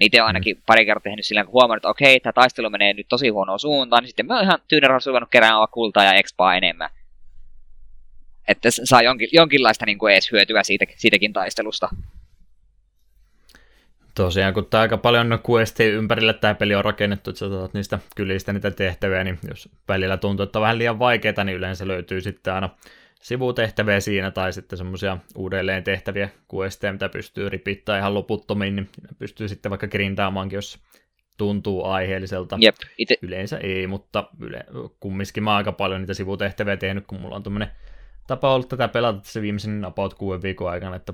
[0.00, 0.62] Niitä on ainakin mm.
[0.66, 4.02] pari kertaa tehnyt sillä, kun huomannut, että okei, tämä taistelu menee nyt tosi huonoa suuntaan,
[4.02, 6.90] niin sitten mä oon ihan tyynä suvannut kerään kultaa ja expaa enemmän.
[8.48, 11.88] Että saa jonkin, jonkinlaista niin kuin edes hyötyä siitä, siitäkin taistelusta
[14.14, 17.98] tosiaan, kun tämä aika paljon questien ympärille tämä peli on rakennettu, että sä saat niistä
[18.16, 22.20] kylistä niitä tehtäviä, niin jos välillä tuntuu, että on vähän liian vaikeaa, niin yleensä löytyy
[22.20, 22.70] sitten aina
[23.22, 29.48] sivutehtäviä siinä tai sitten semmoisia uudelleen tehtäviä questeja, mitä pystyy ripittämään ihan loputtomiin, niin pystyy
[29.48, 30.78] sitten vaikka grindaamaankin, jos
[31.38, 32.58] tuntuu aiheelliselta.
[32.60, 33.14] Jep, ite...
[33.22, 34.64] Yleensä ei, mutta yle...
[35.00, 37.68] kumminkin mä oon aika paljon niitä sivutehtäviä tehnyt, kun mulla on tämmöinen
[38.26, 41.12] tapa ollut tätä pelata se viimeisen about kuuden viikon aikana, että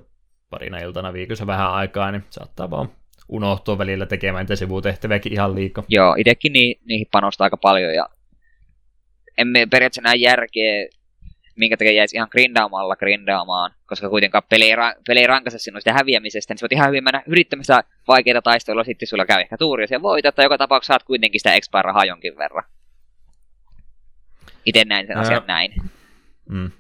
[0.51, 2.89] parina iltana viikossa vähän aikaa, niin saattaa vaan
[3.29, 5.85] unohtua välillä tekemään niitä sivutehtäviäkin ihan liikaa.
[5.89, 8.09] Joo, itsekin ni, niihin panostaa aika paljon ja
[9.39, 10.89] emme periaatteessa näe järkeä,
[11.57, 15.81] minkä takia jäisi ihan grindaamalla grindaamaan, koska kuitenkaan peli ei, ra- peli ei rankase sinun
[15.81, 19.57] sitä häviämisestä, niin sä voit ihan hyvin mennä yrittämässä vaikeita taisteluja, sitten sulla käy ehkä
[19.57, 22.65] tuuri, ja voitat, tai joka tapauksessa saat kuitenkin sitä expa-rahaa jonkin verran.
[24.65, 25.75] Itse näin sen asian näin.
[26.49, 26.71] Mm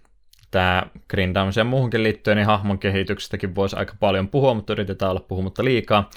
[0.50, 5.64] tämä grindaamiseen muuhunkin liittyen, niin hahmon kehityksestäkin voisi aika paljon puhua, mutta yritetään olla puhumatta
[5.64, 6.10] liikaa.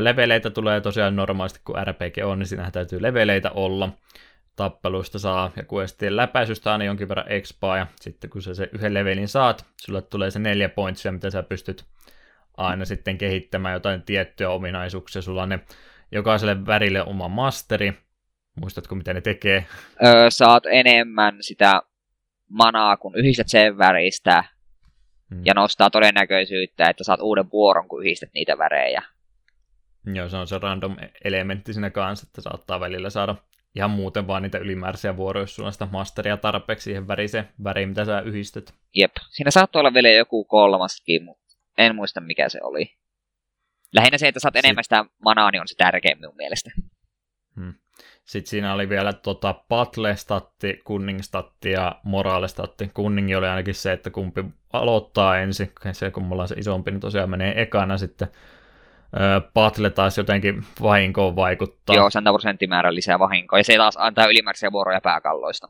[0.00, 3.88] Leveleitä tulee tosiaan normaalisti, kun RPG on, niin siinähän täytyy leveleitä olla.
[4.56, 8.94] Tappeluista saa ja questien läpäisystä aina jonkin verran expaa, ja sitten kun sä se yhden
[8.94, 11.84] levelin saat, sulle tulee se neljä pointsia, mitä sä pystyt
[12.56, 15.22] aina sitten kehittämään jotain tiettyjä ominaisuuksia.
[15.22, 15.60] Sulla on ne
[16.12, 17.92] jokaiselle värille oma masteri.
[18.60, 19.66] Muistatko, mitä ne tekee?
[20.04, 21.82] Öö, saat enemmän sitä
[22.48, 24.44] manaa, kun yhdistät sen väristä,
[25.30, 25.42] hmm.
[25.44, 29.02] ja nostaa todennäköisyyttä, että saat uuden vuoron, kun yhdistät niitä värejä.
[30.14, 33.34] Joo, se on se random elementti siinä kanssa, että saattaa välillä saada
[33.76, 37.88] ihan muuten vaan niitä ylimääräisiä vuoroja, jos sulla on sitä masteria tarpeeksi siihen väriseen väriin,
[37.88, 38.74] mitä sä yhdistöt.
[38.94, 42.96] Jep, siinä saattoi olla vielä joku kolmaskin, mutta en muista mikä se oli.
[43.94, 46.70] Lähinnä se, että saat enemmän sitä manaa, niin on se tärkein minun mielestä.
[47.56, 47.74] Hmm.
[48.26, 52.90] Sitten siinä oli vielä tota Patle-statti, Kunning-statti ja Morale-statti.
[52.94, 55.72] Kunningi oli ainakin se, että kumpi aloittaa ensin.
[55.92, 58.28] Se, kun mulla on se isompi, niin tosiaan menee ekana sitten.
[59.54, 61.96] Patle taas jotenkin vahinkoon vaikuttaa.
[61.96, 63.58] Joo, 100 prosenttimäärä lisää vahinkoa.
[63.58, 65.66] Ja se taas antaa ylimääräisiä vuoroja pääkalloista.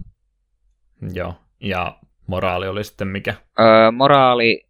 [1.12, 3.34] Joo, ja moraali oli sitten mikä?
[3.60, 4.66] Öö, moraali...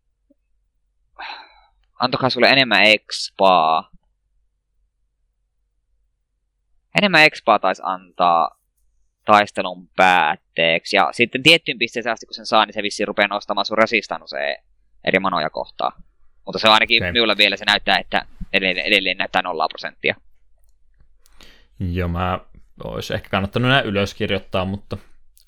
[2.01, 3.91] Antokaa sulle enemmän expaa
[6.98, 8.56] enemmän expaa taisi antaa
[9.24, 10.97] taistelun päätteeksi.
[10.97, 13.78] Ja sitten tiettyyn pisteeseen asti, kun sen saa, niin se vissiin rupeaa nostamaan sun
[14.27, 14.56] se
[15.05, 15.93] eri manoja kohtaa.
[16.47, 17.12] Mutta se on ainakin okay.
[17.12, 20.14] minulla vielä se näyttää, että edelleen, edelleen näyttää nollaa prosenttia.
[21.81, 22.40] Joo, mä
[22.85, 24.97] olisi ehkä kannattanut nämä ylöskirjoittaa, mutta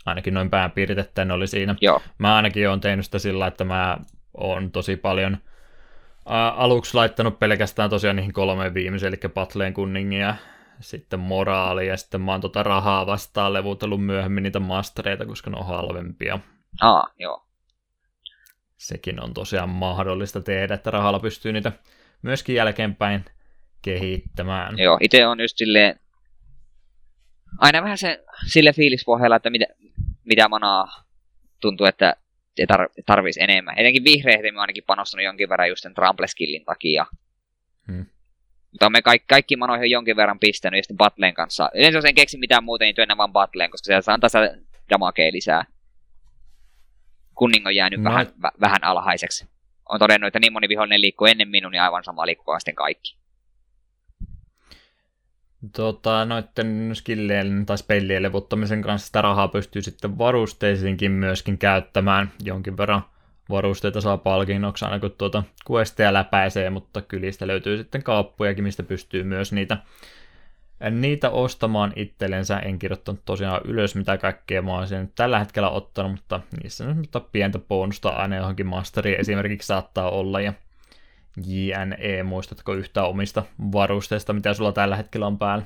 [0.06, 1.74] ainakin noin pääpiirit, että ne oli siinä.
[1.80, 2.02] Joo.
[2.18, 3.98] Mä ainakin olen tehnyt sitä sillä, että mä
[4.34, 5.38] oon tosi paljon
[6.28, 10.34] ää, aluksi laittanut pelkästään tosiaan niihin kolmeen viimeiseen, eli Patleen kunningin ja
[10.80, 15.56] sitten moraali ja sitten mä oon tota rahaa vastaan levutellut myöhemmin niitä mastereita, koska ne
[15.56, 16.38] on halvempia.
[16.80, 17.46] Aa, joo.
[18.76, 21.72] Sekin on tosiaan mahdollista tehdä, että rahalla pystyy niitä
[22.22, 23.24] myöskin jälkeenpäin
[23.82, 24.78] kehittämään.
[24.78, 26.00] Joo, itse on just silleen,
[27.58, 29.66] aina vähän se sille fiilispohjalla, että mitä,
[30.24, 31.04] mitä manaa
[31.60, 32.16] tuntuu, että
[32.72, 33.78] tar- tarvitsisi enemmän.
[33.78, 37.06] Etenkin vihreitä mä ainakin panostanut jonkin verran just sen Trample-skillin takia.
[37.86, 38.06] Hmm.
[38.72, 41.70] Mutta me kaikki, kaikki manoihin jonkin verran pistänyt, ja sitten Battleen kanssa.
[41.74, 44.56] Yleensä jos en keksi mitään muuta, niin työnnän vaan Battleen, koska se antaa sitä
[44.90, 45.64] damakea lisää.
[47.34, 48.10] Kunning on jäänyt no.
[48.10, 49.48] vähän, vä, vähän alhaiseksi.
[49.88, 53.18] On todennut, että niin moni vihollinen liikkuu ennen minun, niin aivan sama liikkuu sitten kaikki.
[55.76, 62.76] Tota, noiden skillien tai spellien levuttamisen kanssa sitä rahaa pystyy sitten varusteisiinkin myöskin käyttämään jonkin
[62.76, 63.02] verran
[63.50, 69.24] varusteita saa palkinnoksi aina kun tuota questeja läpäisee, mutta kylistä löytyy sitten kauppujakin, mistä pystyy
[69.24, 69.76] myös niitä,
[70.90, 72.58] niitä ostamaan itsellensä.
[72.58, 77.20] En kirjoittanut tosiaan ylös, mitä kaikkea mä oon tällä hetkellä ottanut, mutta niissä on mutta
[77.20, 80.40] pientä bonusta aina johonkin masteriin esimerkiksi saattaa olla.
[80.40, 80.52] Ja
[81.46, 83.42] JNE, muistatko yhtään omista
[83.72, 85.64] varusteista, mitä sulla tällä hetkellä on päällä?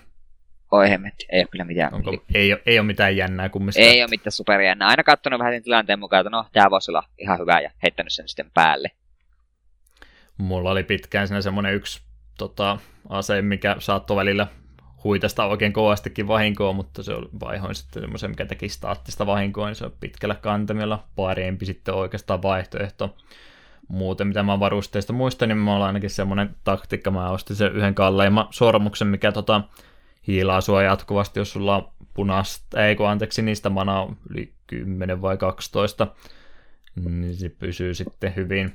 [0.72, 1.94] Oi hemmetti, ei ole kyllä mitään.
[1.94, 3.80] Onko, ei, ole, ei ole mitään jännää kummista.
[3.80, 4.88] Ei ole mitään superjännää.
[4.88, 8.12] Aina katsonut vähän sen tilanteen mukaan, että no, tämä voisi olla ihan hyvä ja heittänyt
[8.12, 8.90] sen sitten päälle.
[10.38, 12.02] Mulla oli pitkään siinä semmoinen yksi
[12.38, 12.78] tota,
[13.08, 14.46] ase, mikä saattoi välillä
[15.04, 19.76] huitasta oikein kovastikin vahinkoa, mutta se oli vaihoin sitten semmoisen, mikä teki staattista vahinkoa, niin
[19.76, 23.16] se on pitkällä kantamilla parempi sitten oikeastaan vaihtoehto.
[23.88, 27.94] Muuten, mitä mä varusteista muistan, niin mulla on ainakin semmoinen taktiikka, mä ostin sen yhden
[27.94, 29.60] kalleimman sormuksen, mikä tota,
[30.26, 35.22] hiilaa sua jatkuvasti, jos sulla on punaista, ei kun anteeksi, niistä mana on yli 10
[35.22, 36.06] vai 12,
[37.04, 38.74] niin se pysyy sitten hyvin,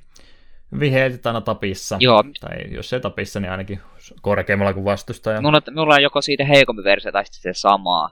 [0.71, 0.93] hyvin
[1.25, 1.97] aina tapissa.
[1.99, 2.23] Joo.
[2.39, 3.79] Tai jos ei tapissa, niin ainakin
[4.21, 5.41] korkeammalla kuin vastustaja.
[5.41, 8.09] Mulla, mulla on joko siitä heikompi versio tai sitten se samaa.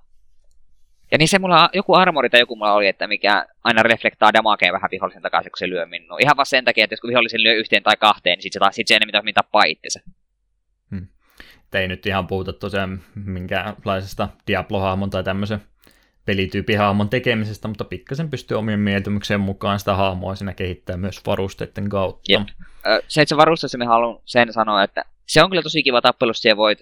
[1.11, 4.73] Ja niin se mulla, joku armori tai joku mulla oli, että mikä aina reflektaa damakea
[4.73, 6.17] vähän vihollisen takaisin, kun se lyö minua.
[6.21, 8.87] Ihan vaan sen takia, että jos vihollisen lyö yhteen tai kahteen, niin sitten se, sit
[8.87, 9.99] se enemmän tappaa itsensä
[11.79, 15.61] ei nyt ihan puhuta tosiaan minkäänlaisesta Diablo-hahmon tai tämmöisen
[16.25, 22.31] pelityypihahmon tekemisestä, mutta pikkasen pystyy omien mieltymykseen mukaan sitä hahmoa siinä kehittää myös varusteiden kautta.
[22.31, 22.41] Jep.
[23.07, 26.41] Se, että se varusteessa me haluan sen sanoa, että se on kyllä tosi kiva tappelus,
[26.41, 26.79] siellä voit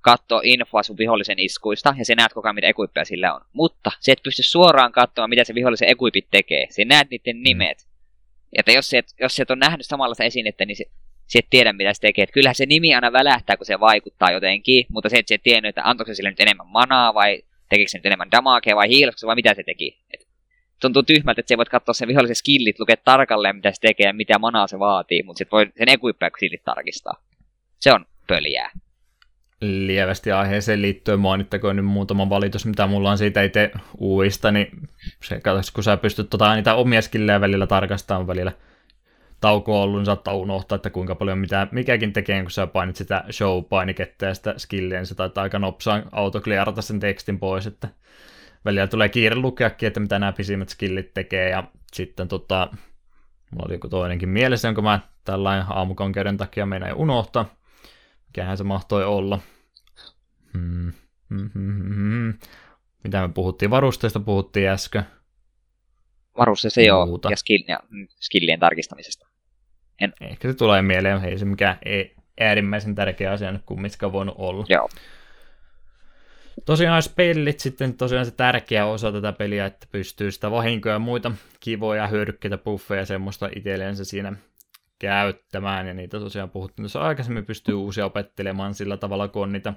[0.00, 3.40] katsoa infoa sun vihollisen iskuista, ja se näet koko ajan, mitä ekuippeja sillä on.
[3.52, 6.66] Mutta se et pysty suoraan katsomaan, mitä se vihollisen ekuipit tekee.
[6.70, 7.42] Se näet niiden mm.
[7.42, 7.78] nimet.
[7.78, 7.88] Mm.
[8.56, 10.84] Ja jos se, et, jos se et on nähnyt samalla esinettä, niin se,
[11.28, 12.22] se et tiedä, mitä se tekee.
[12.22, 15.42] Et kyllähän se nimi aina välähtää, kun se vaikuttaa jotenkin, mutta se, että se et
[15.42, 18.88] tiennyt, että antoiko se sille nyt enemmän manaa, vai tekikö se nyt enemmän damakea, vai
[18.88, 19.98] hiilasiko vai mitä se teki.
[20.14, 20.26] Et
[20.80, 24.12] tuntuu tyhmältä, että se voit katsoa sen vihollisen skillit, lukea tarkalleen, mitä se tekee ja
[24.12, 27.22] mitä manaa se vaatii, mutta sitten voi sen equippää skillit tarkistaa.
[27.80, 28.70] Se on pöljää.
[29.60, 34.68] Lievästi aiheeseen liittyen mainittakoon nyt muutama valitus, mitä mulla on siitä itse uudista, niin
[35.24, 38.52] se katsotaan, kun sä pystyt tota, niitä omia skillejä välillä tarkastamaan välillä–
[39.40, 43.24] tauko ollut, niin saattaa unohtaa, että kuinka paljon mitä, mikäkin tekee, kun sä painit sitä
[43.30, 47.88] show-painiketta ja sitä skilliä, niin se taitaa aika nopsaan autokliarata sen tekstin pois, että
[48.64, 52.68] välillä tulee kiire lukeakin, että mitä nämä pisimmät skillit tekee, ja sitten tota,
[53.50, 57.54] mulla oli joku toinenkin mielessä, jonka mä tällainen aamukonkeuden takia meinaan unohtaa.
[58.26, 59.38] Mikähän se mahtoi olla.
[60.52, 60.92] Hmm.
[61.30, 62.34] Hmm, hmm, hmm, hmm.
[63.04, 63.70] Mitä me puhuttiin?
[63.70, 65.02] Varusteista puhuttiin äsken.
[66.38, 67.80] Varusteista joo, ja, skill, ja
[68.20, 69.27] skillien tarkistamisesta.
[70.00, 70.12] En...
[70.20, 72.04] Ehkä se tulee mieleen, ei se mikään e-
[72.40, 74.64] äärimmäisen tärkeä asia nyt kumminkaan voinut olla.
[74.68, 74.88] Joo.
[76.64, 81.32] Tosiaan spellit sitten tosiaan se tärkeä osa tätä peliä, että pystyy sitä vahinkoja ja muita
[81.60, 84.32] kivoja hyödykkeitä, buffeja ja semmoista itselleensä siinä
[84.98, 89.72] käyttämään, ja niitä tosiaan puhuttiin tuossa aikaisemmin, pystyy uusia opettelemaan sillä tavalla, kun on niitä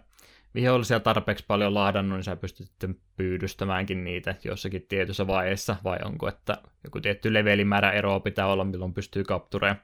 [0.55, 6.27] vihollisia tarpeeksi paljon lahdannut, niin sä pystyt sitten pyydystämäänkin niitä jossakin tietyssä vaiheessa, vai onko,
[6.27, 9.75] että joku tietty levelimäärä eroa pitää olla, milloin pystyy kaptureen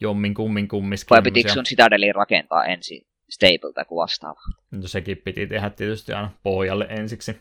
[0.00, 1.14] jommin kummin kummiskin.
[1.14, 4.40] Vai pitikö sun Citadeliin rakentaa ensin stable tai vastaava?
[4.70, 7.36] No sekin piti tehdä tietysti aina pohjalle ensiksi,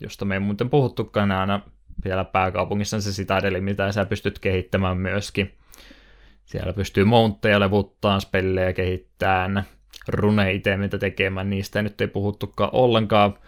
[0.00, 1.60] josta me ei muuten puhuttukaan aina
[2.04, 5.54] vielä pääkaupungissa se Citadeli, mitä sä pystyt kehittämään myöskin.
[6.44, 9.64] Siellä pystyy mountteja levuttaan, spellejä kehittämään,
[10.08, 13.38] rune-itemitä tekemään, niistä ei nyt ei puhuttukaan ollenkaan.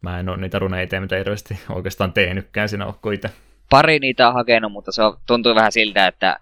[0.00, 3.30] Mä en ole niitä rune-itemitä hirveästi oikeastaan tehnytkään siinä ole itse.
[3.70, 6.40] Pari niitä on hakenut, mutta se on, tuntuu vähän siltä, että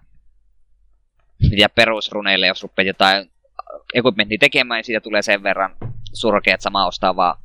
[1.49, 3.31] mitä perusruneille, jos rupeat jotain
[3.93, 5.75] equipmentia tekemään, niin siitä tulee sen verran
[6.13, 7.37] surkea, että sama ostaa vaan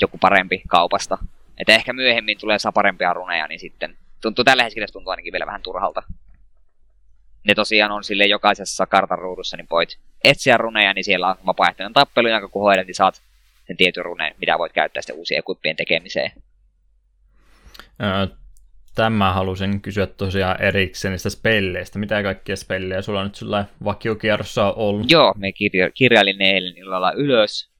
[0.00, 1.18] joku parempi kaupasta.
[1.58, 5.46] Että ehkä myöhemmin tulee saa parempia runeja, niin sitten tuntuu tällä hetkellä tuntuu ainakin vielä
[5.46, 6.02] vähän turhalta.
[7.44, 11.92] Ne tosiaan on sille jokaisessa kartan ruudussa, niin voit etsiä runeja, niin siellä on vapaaehtoinen
[11.92, 13.22] tappelu, jonka kun hoidat, niin saat
[13.66, 16.32] sen tietyn runeen, mitä voit käyttää sitten uusien equippien tekemiseen.
[18.94, 21.98] Tämä halusin kysyä tosiaan erikseen niistä spelleistä.
[21.98, 25.10] Mitä kaikkia spellejä sulla on nyt sulla vakiokierrossa on ollut?
[25.10, 27.70] Joo, me kirja- kirjailin ne eilen illalla ylös.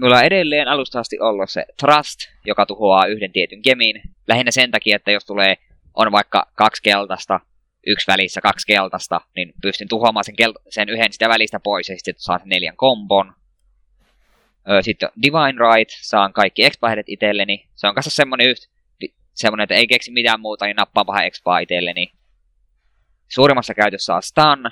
[0.00, 4.02] Mulla on edelleen alusta asti ollut se Trust, joka tuhoaa yhden tietyn gemin.
[4.28, 5.56] Lähinnä sen takia, että jos tulee,
[5.94, 7.40] on vaikka kaksi keltaista,
[7.86, 11.96] yksi välissä kaksi keltaista, niin pystyn tuhoamaan sen, kel- sen yhden sitä välistä pois ja
[11.96, 13.32] sitten saa sen neljän kombon.
[14.80, 17.66] Sitten Divine Right, saan kaikki expahedet itselleni.
[17.74, 18.68] Se on kanssa semmonen yht,
[19.34, 22.12] semmonen, että ei keksi mitään muuta, niin nappaa vähän expaa itselleni.
[23.28, 24.70] Suurimmassa käytössä on Stun,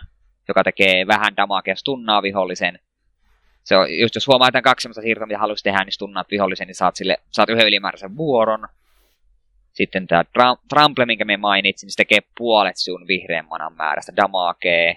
[0.48, 2.78] joka tekee vähän damagea stunnaa vihollisen.
[3.64, 6.66] Se on, just jos huomaa, että kaksi semmoista siirtoa, mitä haluaisi tehdä, niin stunnaat vihollisen,
[6.66, 8.68] niin saat, sille, saat yhden ylimääräisen vuoron.
[9.72, 14.16] Sitten tämä tra- Trample, minkä me mainitsin, niin se tekee puolet sun vihreän manan määrästä
[14.16, 14.94] damagea.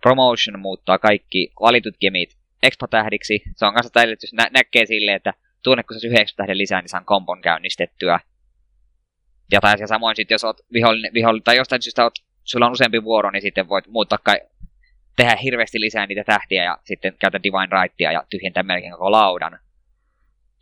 [0.00, 3.42] Promotion muuttaa kaikki valitut gemit expo-tähdiksi.
[3.56, 6.88] Se on kanssa jos nä- näkee silleen, että tunne kun se yhdeksän tähden lisää, niin
[6.88, 8.20] saan kompon käynnistettyä.
[9.52, 12.14] Ja tai samoin sitten, jos oot vihollinen, vihollinen, tai jostain syystä oot,
[12.44, 14.40] sulla on useampi vuoro, niin sitten voit muuttaa kai,
[15.16, 19.58] tehdä hirveästi lisää niitä tähtiä ja sitten käytä Divine Rightia ja tyhjentää melkein koko laudan.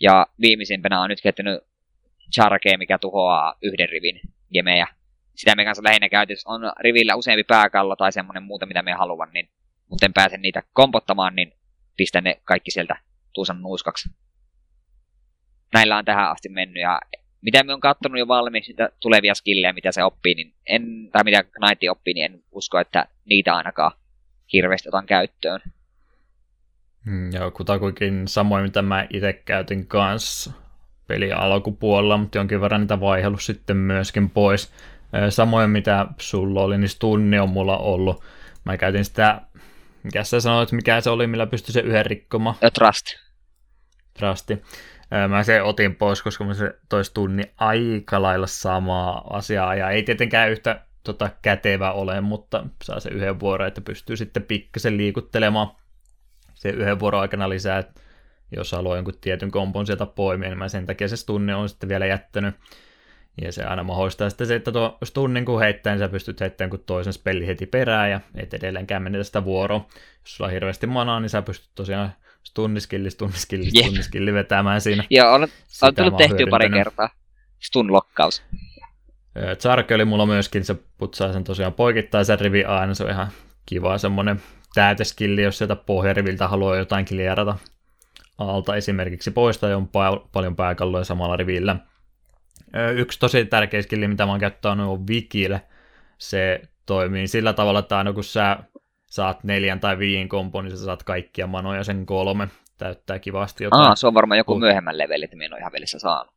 [0.01, 1.63] Ja viimeisimpänä on nyt käyttänyt
[2.35, 4.21] Charge, mikä tuhoaa yhden rivin
[4.53, 4.87] gemejä.
[5.35, 9.31] Sitä me kanssa lähinnä käytössä on rivillä useampi pääkallo tai semmonen muuta, mitä me haluan,
[9.33, 9.49] niin
[9.89, 11.53] mutta en pääse niitä kompottamaan, niin
[11.97, 12.97] pistän ne kaikki sieltä
[13.33, 14.09] tuusan nuuskaksi.
[15.75, 17.01] Näillä on tähän asti mennyt ja
[17.41, 21.25] mitä me on katsonut jo valmiiksi niitä tulevia skillejä, mitä se oppii, niin en, tai
[21.25, 23.93] mitä Knight oppii, niin en usko, että niitä ainakaan
[24.53, 25.61] hirveästi otan käyttöön.
[27.05, 30.53] Mm, joo, kutakuinkin samoin, mitä mä itse käytin kanssa
[31.07, 34.73] peli alkupuolella, mutta jonkin verran niitä vaihellut sitten myöskin pois.
[35.29, 38.25] Samoin mitä sulla oli, niin tunni on mulla ollut.
[38.65, 39.41] Mä käytin sitä,
[40.03, 42.57] mikä sä sanoit, mikä se oli, millä pystyi se yhden rikkomaan?
[42.75, 43.07] Trust.
[44.19, 44.63] Trusti.
[45.29, 50.03] Mä se otin pois, koska mä se toisi tunni aika lailla samaa asiaa, ja ei
[50.03, 55.69] tietenkään yhtä tota, kätevä ole, mutta saa se yhden vuoron, että pystyy sitten pikkasen liikuttelemaan
[56.55, 58.01] se yhden vuoron aikana lisää, että
[58.57, 61.89] jos haluaa jonkun tietyn kompon sieltä poimia, niin mä sen takia se tunni on sitten
[61.89, 62.55] vielä jättänyt.
[63.43, 66.71] Ja se aina mahdollistaa sitten se, että tuo tunnin kun heittää, niin sä pystyt heittämään
[66.71, 69.87] kuin toisen spelli heti perään ja et edelleenkään menetä sitä vuoroa.
[70.21, 72.13] Jos sulla on hirveästi manaa, niin sä pystyt tosiaan
[72.55, 73.87] tunniskilli, tunniskilli, yep.
[73.87, 75.05] tunniskilli vetämään siinä.
[75.11, 75.49] Joo, on,
[75.83, 77.09] on tullut tehty pari kertaa.
[77.59, 78.43] Stun-lokkaus.
[79.59, 83.29] Charke oli mulla myöskin, se putsaa sen tosiaan poikittaisen rivi aina, se on ihan
[83.67, 84.43] kiva semmonen
[84.75, 87.57] täyteskilli, jos sieltä pohjariviltä haluaa jotain klierata
[88.39, 91.77] alta esimerkiksi poistaa on pa- paljon pääkalloja samalla rivillä.
[92.95, 95.63] Yksi tosi tärkeä skilli, mitä mä oon käyttänyt, on Wikille.
[96.19, 98.59] Se toimii sillä tavalla, että aina kun sä
[99.11, 102.49] saat neljän tai viien kompon, niin sä saat kaikkia manoja sen kolme.
[102.79, 103.89] Täyttää kivasti jotain.
[103.89, 106.35] Aa, se on varmaan joku myöhemmän leveli, että minä en ole ihan välissä saanut.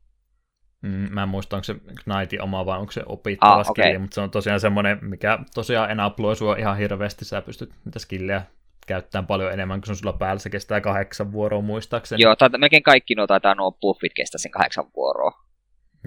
[0.82, 4.00] Mm, mä en muista, onko se Knightin oma vai onko se opittava ah, skilli, okay.
[4.00, 7.26] mutta se on tosiaan semmoinen, mikä tosiaan enabloi sua ihan hirveästi.
[7.26, 8.42] Sä pystyt niitä skillejä
[8.88, 10.40] käyttämään paljon enemmän, kun se on sulla päällä.
[10.40, 12.24] Se kestää kahdeksan vuoroa muistaakseni.
[12.24, 15.32] Joo, tai melkein kaikki nuo taitaa nuo buffit kestää sen kahdeksan vuoroa.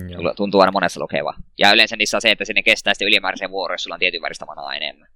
[0.09, 0.35] Joo.
[0.35, 1.35] Tuntuu aina monessa lukeva.
[1.59, 4.23] Ja yleensä niissä on se, että sinne kestää sitten ylimääräisen vuoro, jos sulla on tietyn
[4.23, 5.09] väristä manaa enemmän.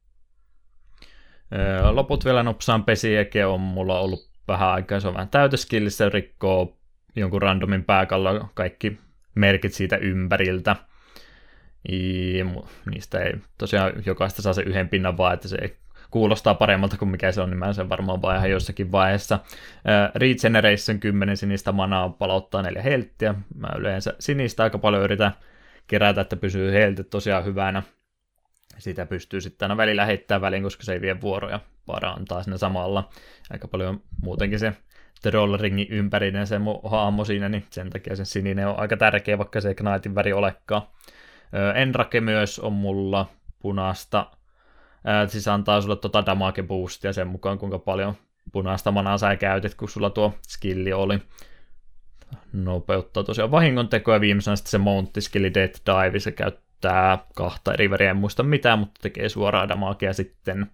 [1.90, 6.78] Loput vielä nopsaan pesiäke on mulla ollut vähän aikaa, se on vähän täyteskillissä, rikkoo
[7.16, 8.98] jonkun randomin pääkalla kaikki
[9.34, 10.76] merkit siitä ympäriltä.
[11.88, 12.44] I,
[12.90, 15.76] niistä ei tosiaan jokaista saa se yhden pinnan vaan, että se ei
[16.10, 19.38] kuulostaa paremmalta kuin mikä se on, niin mä sen varmaan vaihan jossakin vaiheessa.
[20.14, 23.34] Regeneration 10 sinistä manaa palauttaa neljä helttiä.
[23.54, 25.32] Mä yleensä sinistä aika paljon yritän
[25.86, 27.82] kerätä, että pysyy heltti tosiaan hyvänä.
[28.78, 33.08] Sitä pystyy sitten aina välillä heittämään väliin, koska se ei vie vuoroja parantaa sinne samalla.
[33.50, 34.72] Aika paljon muutenkin se
[35.22, 39.60] Trollringin ympärinen se mun hahmo siinä, niin sen takia sen sininen on aika tärkeä, vaikka
[39.60, 40.82] se Ignitin väri olekaan.
[41.74, 43.26] Enrake myös on mulla
[43.58, 44.26] punaista,
[45.26, 48.14] siis antaa sulle tota damage boostia sen mukaan, kuinka paljon
[48.52, 51.18] punaista manaa sä käytit, kun sulla tuo skilli oli.
[52.52, 56.67] Nopeuttaa tosiaan vahingon tekoa viimeisenä sitten se mountti skilli Death Dive, se käyttää
[57.34, 60.70] kahta eri väriä, en muista mitään, mutta tekee suoraa damagea sitten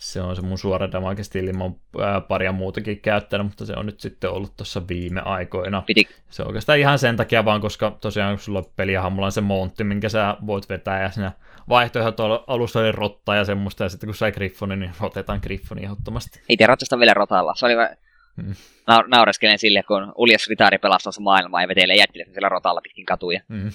[0.00, 1.80] se on se mun suora damage stili, mä oon
[2.28, 5.82] paria muutakin käyttänyt, mutta se on nyt sitten ollut tuossa viime aikoina.
[5.86, 6.08] Piti.
[6.30, 9.32] Se on oikeastaan ihan sen takia vaan, koska tosiaan kun sulla on peliä mulla on
[9.32, 11.32] se montti, minkä sä voit vetää, ja siinä
[11.68, 12.16] vaihtoehdot
[12.46, 16.40] alussa oli rotta ja semmoista, ja sitten kun sai Griffoni, niin otetaan Griffoni ehdottomasti.
[16.48, 17.54] Itse rottasta vielä rotalla.
[17.54, 17.74] Se oli
[18.42, 18.54] hmm.
[18.86, 23.40] na- naureskelen sille, kun Uljas Ritaari pelastaa maailmaa ja vetelee jättille sillä rotalla pitkin katuja.
[23.48, 23.70] Hmm.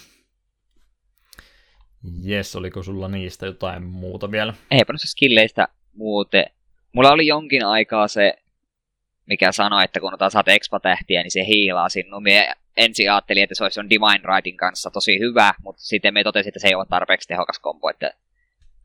[2.24, 4.54] Jes, oliko sulla niistä jotain muuta vielä?
[4.72, 6.46] Eipä noista skilleistä muuten.
[6.92, 8.34] Mulla oli jonkin aikaa se,
[9.26, 12.24] mikä sanoi, että kun otat saat expa-tähtiä, niin se hiilaa sinun.
[12.24, 16.24] Mie ensin ajattelin, että se olisi on Divine Rightin kanssa tosi hyvä, mutta sitten me
[16.24, 17.90] totesin, että se ei ole tarpeeksi tehokas kombo.
[17.90, 18.14] Että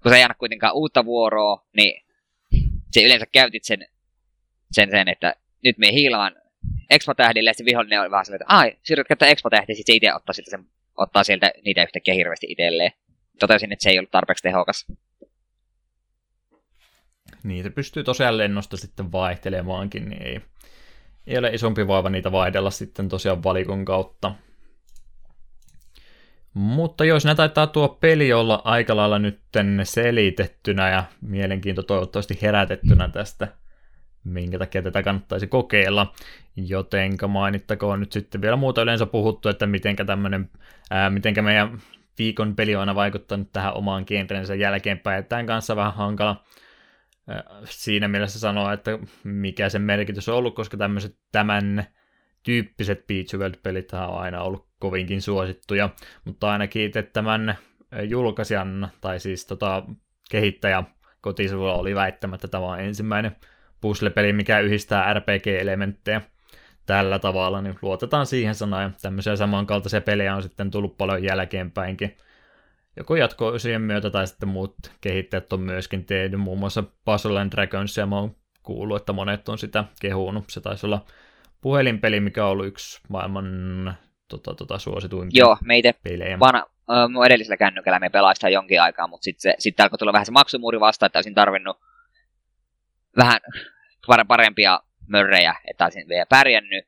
[0.03, 2.05] kun se ei anna kuitenkaan uutta vuoroa, niin
[2.93, 3.87] se yleensä käytit sen,
[4.73, 5.35] sen, sen että
[5.65, 6.37] nyt me hiilaan
[6.91, 10.15] expa-tähdille, ja sitten vihollinen oli vähän sellainen, että ai, siirryt käyttää expa-tähtiä, sitten se itse
[10.15, 10.67] ottaa, sen,
[10.97, 12.93] ottaa sieltä niitä yhtäkkiä hirveästi itselleen.
[13.41, 14.87] Totesin, että se ei ollut tarpeeksi tehokas.
[17.43, 20.41] Niitä pystyy tosiaan lennosta sitten vaihtelemaankin, niin ei,
[21.27, 24.35] ei ole isompi vaiva niitä vaihdella sitten tosiaan valikon kautta.
[26.55, 29.41] Mutta jos ne taitaa tuo peli olla aika lailla nyt
[29.85, 33.49] selitettynä ja mielenkiinto toivottavasti herätettynä tästä,
[34.25, 36.15] minkä takia tätä kannattaisi kokeilla.
[36.57, 40.51] Jotenka mainittakoon nyt sitten vielä muuta yleensä puhuttu, että mitenkä tämmönen,
[40.91, 41.81] ää, mitenkä meidän
[42.19, 45.24] viikon peli on aina vaikuttanut tähän omaan genrensä jälkeenpäin.
[45.24, 46.45] Tämän kanssa vähän hankala
[47.65, 51.85] siinä mielessä sanoa, että mikä sen merkitys on ollut, koska tämmöiset tämän
[52.43, 55.91] tyyppiset Beach World-pelit on aina ollut kovinkin suosittuja,
[56.24, 57.59] mutta ainakin itse tämän
[58.09, 59.82] julkaisijan, tai siis tota,
[60.31, 60.82] kehittäjä
[61.20, 63.37] kotisivulla oli väittämättä, tämä on ensimmäinen
[63.81, 66.20] puzzle-peli, mikä yhdistää RPG-elementtejä
[66.86, 72.16] tällä tavalla, niin luotetaan siihen sanaan, ja tämmöisiä samankaltaisia pelejä on sitten tullut paljon jälkeenpäinkin
[72.97, 77.97] joko jatko myötä tai sitten muut kehittäjät on myöskin tehnyt, muun muassa Puzzle and Dragons,
[77.97, 80.44] ja mä oon kuullut, että monet on sitä kehunut.
[80.51, 81.05] Se taisi olla
[81.61, 83.47] puhelinpeli, mikä on ollut yksi maailman
[84.28, 86.39] tota, tota, suosituimpia Joo, meitä pelejä.
[86.39, 86.59] Vana,
[86.90, 90.32] äh, mun edellisellä kännykällä me pelaista jonkin aikaa, mutta sitten sit alkoi tulla vähän se
[90.32, 91.81] maksumuuri vasta, että olisin tarvinnut
[93.16, 93.40] vähän
[94.28, 94.81] parempia
[95.11, 96.85] mörrejä, että olisin vielä pärjännyt.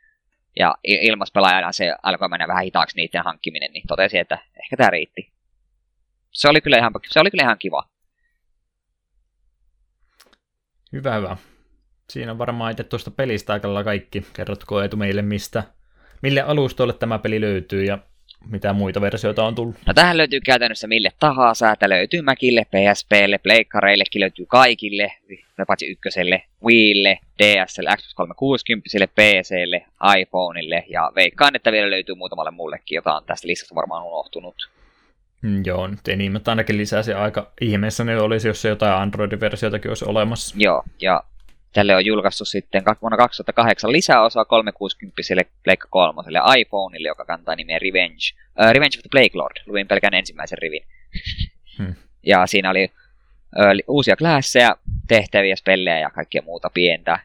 [0.59, 5.32] Ja ilmaspelaajana se alkoi mennä vähän hitaaksi niiden hankkiminen, niin totesin, että ehkä tämä riitti
[6.32, 7.89] se oli kyllä ihan, se oli kyllä ihan kiva.
[10.93, 11.36] Hyvä, hyvä.
[12.11, 14.27] Siinä on varmaan itse tuosta pelistä aika kaikki.
[14.32, 15.62] Kerrotko Eetu meille, mistä,
[16.23, 17.99] mille alustoille tämä peli löytyy ja
[18.51, 19.77] mitä muita versioita on tullut?
[19.86, 21.77] No tähän löytyy käytännössä mille tahansa.
[21.77, 25.12] Tämä löytyy Macille, PSPlle, Pleikkareillekin löytyy kaikille,
[25.66, 29.86] paitsi ykköselle, Wiille, DSL, Xbox 360, PClle,
[30.19, 34.70] iPhoneille ja veikkaan, että vielä löytyy muutamalle muullekin, jota on tästä listasta varmaan unohtunut.
[35.43, 40.05] Mm, joo, nyt Enimet ainakin lisäsi aika ihmeessä ne olisi, jos se jotain Android-versioitakin olisi
[40.05, 40.55] olemassa.
[40.59, 41.24] Joo, ja
[41.73, 45.23] tälle on julkaistu sitten vuonna 2008 lisäosa 360
[45.65, 46.23] Pleikka 3
[46.59, 48.24] iPhoneille, joka kantaa nimeä Revenge.
[48.61, 50.82] Uh, Revenge of the Plague Lord, luin pelkän ensimmäisen rivin.
[51.78, 51.94] Hmm.
[52.23, 54.77] Ja siinä oli uh, uusia klasseja,
[55.09, 57.19] tehtäviä, spellejä ja kaikkea muuta pientä.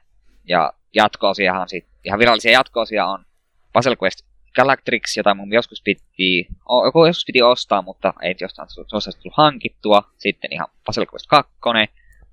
[0.48, 3.26] Ja jatko-osiahan sit, ihan virallisia jatko-osia on
[3.74, 4.20] Puzzle Quest
[4.56, 6.48] Galactrix, jota mun joskus piti,
[6.86, 10.04] joku joskus piti ostaa, mutta ei jostain tullut hankittua.
[10.18, 11.52] Sitten ihan Puzzle Quest 2,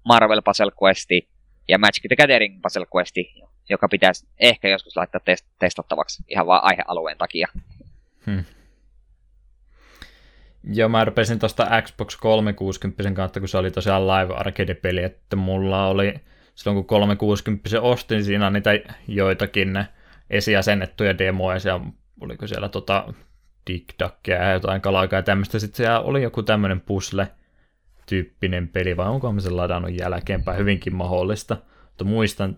[0.04, 1.10] Marvel Puzzle Quest
[1.68, 3.16] ja Magic the Gathering Puzzle Quest,
[3.68, 7.48] joka pitäisi ehkä joskus laittaa test- testattavaksi ihan vaan aihealueen takia.
[8.26, 8.44] Hmm.
[10.72, 15.86] Joo, mä rupesin tuosta Xbox 360 kautta, kun se oli tosiaan live arcade-peli, että mulla
[15.86, 16.14] oli
[16.54, 18.70] silloin kun 360 ostin, siinä niitä
[19.08, 19.84] joitakin
[20.30, 21.86] esiasennettuja demoja, siellä
[22.20, 23.14] oliko siellä tota
[23.66, 25.58] dikdakkeja ja jotain kalaikaa ja tämmöistä.
[25.58, 27.28] Sitten siellä oli joku tämmöinen pusle
[28.06, 31.56] tyyppinen peli, vai onko sen ladannut jälkeenpäin hyvinkin mahdollista.
[31.84, 32.56] Mutta muistan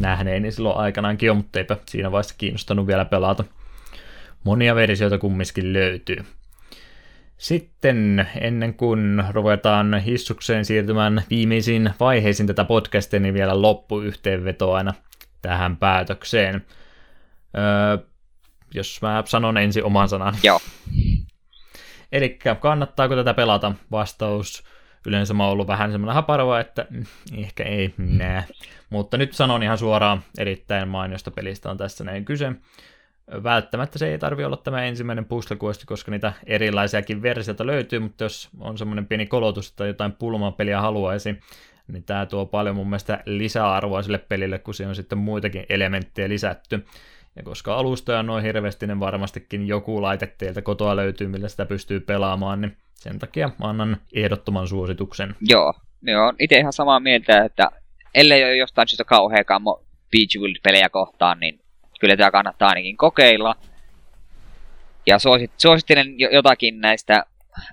[0.00, 3.44] nähneeni silloin aikanaankin jo, mutta eipä siinä vaiheessa kiinnostanut vielä pelata.
[4.44, 6.16] Monia versioita kumminkin löytyy.
[7.38, 14.94] Sitten ennen kuin ruvetaan hissukseen siirtymään viimeisiin vaiheisiin tätä podcastia, niin vielä loppuyhteenveto aina
[15.42, 16.64] tähän päätökseen.
[17.58, 18.06] Öö,
[18.74, 20.34] jos mä sanon ensin oman sanan.
[20.42, 20.60] Joo.
[22.16, 23.72] Eli kannattaako tätä pelata?
[23.90, 24.64] Vastaus
[25.06, 27.04] yleensä mä oon ollut vähän semmoinen haparova, että mm,
[27.36, 28.44] ehkä ei nää.
[28.90, 32.52] Mutta nyt sanon ihan suoraan, erittäin mainiosta pelistä on tässä näin kyse.
[33.42, 35.56] Välttämättä se ei tarvi olla tämä ensimmäinen puzzle
[35.86, 41.40] koska niitä erilaisiakin versioita löytyy, mutta jos on semmoinen pieni kolotus tai jotain pulmapeliä haluaisi,
[41.88, 46.28] niin tämä tuo paljon mun mielestä lisäarvoa sille pelille, kun siinä on sitten muitakin elementtejä
[46.28, 46.86] lisätty.
[47.36, 51.66] Ja koska alustoja on noin hirveästi, niin varmastikin joku laite teiltä kotoa löytyy, millä sitä
[51.66, 55.34] pystyy pelaamaan, niin sen takia annan ehdottoman suosituksen.
[55.40, 57.70] Joo, joo itse ihan samaa mieltä, että
[58.14, 61.60] ellei ole jostain syystä kauhean kammo Bejeweled-pelejä kohtaan, niin
[62.00, 63.56] kyllä tämä kannattaa ainakin kokeilla.
[65.06, 67.24] Ja suosit, suosittelen jotakin näistä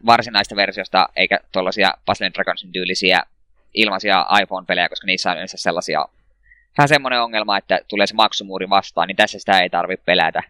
[0.05, 3.23] varsinaista versiosta, eikä tuollaisia Puzzle Dragonsin tyylisiä
[3.73, 6.05] ilmaisia iPhone-pelejä, koska niissä on yleensä sellaisia
[6.77, 10.43] vähän semmoinen ongelma, että tulee se maksumuuri vastaan, niin tässä sitä ei tarvitse pelätä.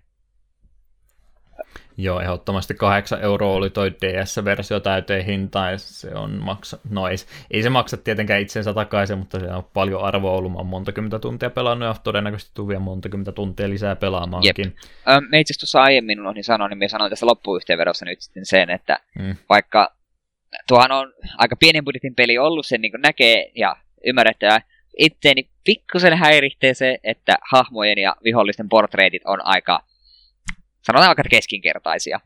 [1.98, 6.78] Joo, ehdottomasti 8 euroa oli toi DS-versio täyteen hintaan, ja se on maksa...
[6.90, 7.16] No ei,
[7.52, 10.52] ei se maksa tietenkään itsensä takaisin, mutta se on paljon arvoa ollut.
[10.52, 14.54] Mä oon monta kymmentä tuntia pelannut, ja todennäköisesti tuu vielä monta kymmentä tuntia lisää pelaamaankin.
[14.58, 14.74] Jep.
[15.30, 19.00] Me itse tuossa aiemmin niin sanoin, niin mä sanoin tässä loppuyhteenvedossa nyt sitten sen, että
[19.20, 19.36] mm.
[19.50, 19.96] vaikka
[20.68, 23.76] tuohan on aika pienen budjetin peli ollut, sen niin näkee ja
[24.06, 24.62] ymmärrettää,
[24.98, 29.84] itteeni pikkusen häiritsee se, että hahmojen ja vihollisten portreetit on aika,
[30.82, 32.20] sanotaan aika keskinkertaisia.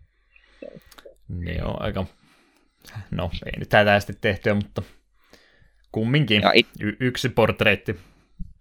[1.27, 2.06] Ne on aika,
[3.11, 4.81] no ei nyt hätäisesti tehtyä, mutta
[5.91, 6.68] kumminkin Joo, it...
[6.80, 7.99] y- yksi portreetti.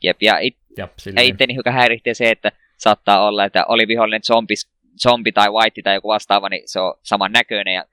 [0.02, 0.56] Jep, ja, it...
[0.76, 4.70] ja, ja itteni hiukan häiritsee se, että saattaa olla, että oli vihollinen zombis,
[5.02, 7.84] zombi tai white tai joku vastaava, niin se on saman näköinen, ja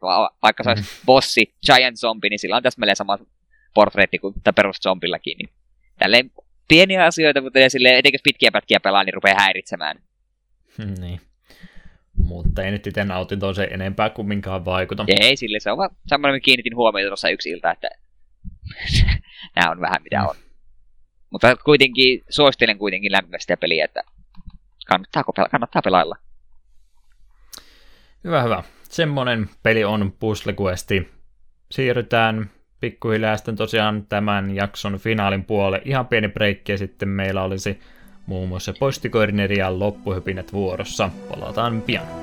[0.42, 1.06] vaikka se olisi mm.
[1.06, 3.18] bossi, giant zombi, niin sillä on täsmälleen sama
[3.74, 5.50] portreetti kuin perus zombillakin, niin
[6.04, 6.32] tälleen
[6.68, 10.00] pieniä asioita, mutta silleen, etenkin jos pitkiä pätkiä pelaa, niin rupeaa häiritsemään.
[10.78, 11.22] Hmm, niin.
[12.18, 15.06] Mutta ei nyt itse nautintoon se enempää kuin minkähän vaikuta.
[15.08, 17.90] Ei sille, se on vaan semmoinen, kiinnitin huomiota tuossa yksi ilta, että
[19.56, 20.36] nämä on vähän mitä on.
[21.30, 24.04] Mutta kuitenkin, suosittelen kuitenkin lämpimästi sitä peliä, että
[24.88, 26.16] kannattaa, kannattaa pelailla.
[28.24, 28.64] Hyvä, hyvä.
[28.84, 31.10] Semmonen peli on Puzzle Questi.
[31.72, 32.52] Siirrytään
[32.84, 37.80] pikkuhiljaa sitten tosiaan tämän jakson finaalin puolelle ihan pieni breikki ja sitten meillä olisi
[38.26, 41.10] muun muassa postikoordinerian loppuhypinet vuorossa.
[41.30, 42.23] Palataan pian.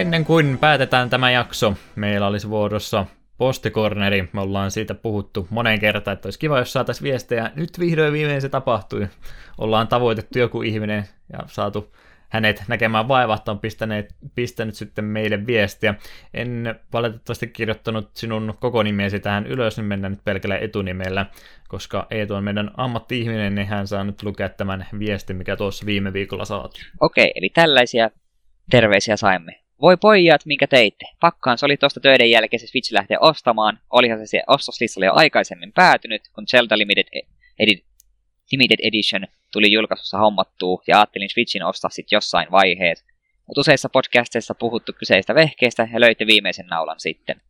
[0.00, 3.06] Ennen kuin päätetään tämä jakso, meillä olisi vuorossa
[3.38, 4.28] postikorneri.
[4.32, 7.50] Me ollaan siitä puhuttu moneen kertaan, että olisi kiva, jos saataisiin viestejä.
[7.54, 9.08] Nyt vihdoin viimein se tapahtui.
[9.58, 11.94] Ollaan tavoitettu joku ihminen ja saatu
[12.28, 15.94] hänet näkemään vaivaa, että on pistäneet, pistänyt sitten meille viestiä.
[16.34, 21.26] En valitettavasti kirjoittanut sinun koko nimesi tähän ylös, niin mennään nyt pelkällä etunimellä,
[21.68, 26.12] koska Eetu on meidän ammatti-ihminen, niin hän saa nyt lukea tämän viestin, mikä tuossa viime
[26.12, 26.84] viikolla saatiin.
[27.00, 28.10] Okei, eli tällaisia
[28.70, 29.67] terveisiä saimme.
[29.80, 31.04] Voi pojat, minkä teitte.
[31.20, 33.78] Pakkaan se oli tuosta töiden jälkeen se Switch lähteä ostamaan.
[33.90, 37.06] Olihan se se ostoslistalle jo aikaisemmin päätynyt, kun Zelda Limited,
[37.58, 37.84] Edi-
[38.52, 43.04] Limited Edition tuli julkaisussa hommattua ja ajattelin Switchin ostaa sitten jossain vaiheessa.
[43.46, 47.40] Mutta useissa podcasteissa puhuttu kyseistä vehkeistä ja löyti viimeisen naulan sitten.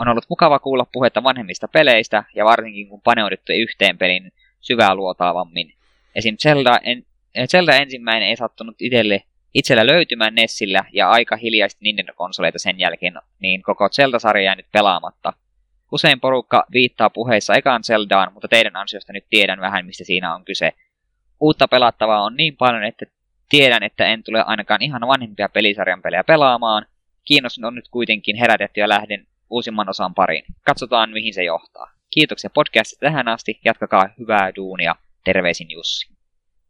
[0.00, 5.72] On ollut mukava kuulla puhetta vanhemmista peleistä ja varsinkin kun paneuduttu yhteen pelin syvää luotaavammin.
[6.14, 6.36] Esim.
[6.42, 7.06] Zelda, en,
[7.48, 9.22] Zelda ensimmäinen ei sattunut itselle
[9.56, 15.32] itsellä löytymään Nessillä ja aika hiljaisesti Nintendo-konsoleita sen jälkeen, niin koko Zelda-sarja jää nyt pelaamatta.
[15.92, 20.44] Usein porukka viittaa puheissa ekaan Zeldaan, mutta teidän ansiosta nyt tiedän vähän, mistä siinä on
[20.44, 20.72] kyse.
[21.40, 23.06] Uutta pelattavaa on niin paljon, että
[23.48, 26.86] tiedän, että en tule ainakaan ihan vanhempia pelisarjan pelejä pelaamaan.
[27.24, 30.44] Kiinnostus on nyt kuitenkin herätetty ja lähden uusimman osan pariin.
[30.62, 31.90] Katsotaan, mihin se johtaa.
[32.10, 33.60] Kiitoksia podcastista tähän asti.
[33.64, 34.94] Jatkakaa hyvää duunia.
[35.24, 36.15] Terveisin Jussi.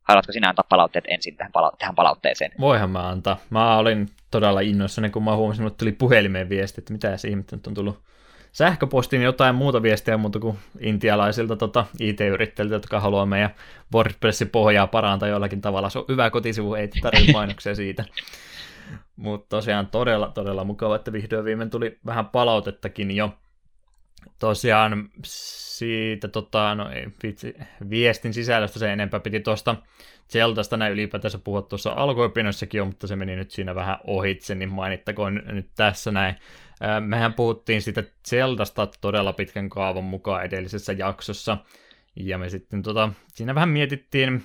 [0.08, 2.50] Haluatko sinä antaa palautteet ensin tähän, pala- tähän palautteeseen?
[2.60, 3.38] Voihan mä antaa.
[3.50, 7.56] Mä olin todella innoissani, kun mä huomasin, että tuli puhelimeen viesti, että mitä se ihmettä
[7.56, 8.02] nyt on tullut
[8.56, 13.54] sähköpostiin jotain muuta viestiä muuta kuin intialaisilta tota, IT-yrittäjiltä, jotka haluaa meidän
[13.94, 15.90] WordPressin pohjaa parantaa jollakin tavalla.
[15.90, 18.04] Se on hyvä kotisivu, ei tarvitse mainoksia siitä.
[19.16, 23.34] Mutta tosiaan todella, todella mukava, että vihdoin viimein tuli vähän palautettakin jo.
[24.38, 27.56] Tosiaan siitä tota, no ei, vitsi,
[27.90, 29.76] viestin sisällöstä se enempää piti tuosta
[30.32, 34.72] Zeltasta näin ylipäätänsä puhua tuossa alkuopinnoissakin on, mutta se meni nyt siinä vähän ohitse, niin
[34.72, 36.34] mainittakoon nyt tässä näin.
[37.00, 41.58] Mehän puhuttiin siitä Zeldasta todella pitkän kaavan mukaan edellisessä jaksossa,
[42.16, 44.42] ja me sitten tota, siinä vähän mietittiin,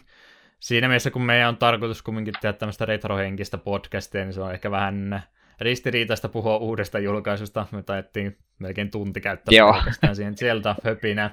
[0.59, 4.71] siinä mielessä kun meidän on tarkoitus kumminkin tehdä tämmöistä retrohenkistä podcastia, niin se on ehkä
[4.71, 5.23] vähän
[5.61, 7.67] ristiriitaista puhua uudesta julkaisusta.
[7.71, 9.73] Me taidettiin melkein tunti käyttää Joo.
[9.73, 11.31] pelkästään siihen sieltä höpinä.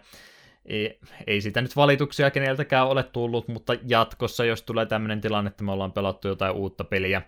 [0.67, 5.65] Ei, ei sitä nyt valituksia keneltäkään ole tullut, mutta jatkossa, jos tulee tämmöinen tilanne, että
[5.65, 7.23] me ollaan pelattu jotain uutta peliä,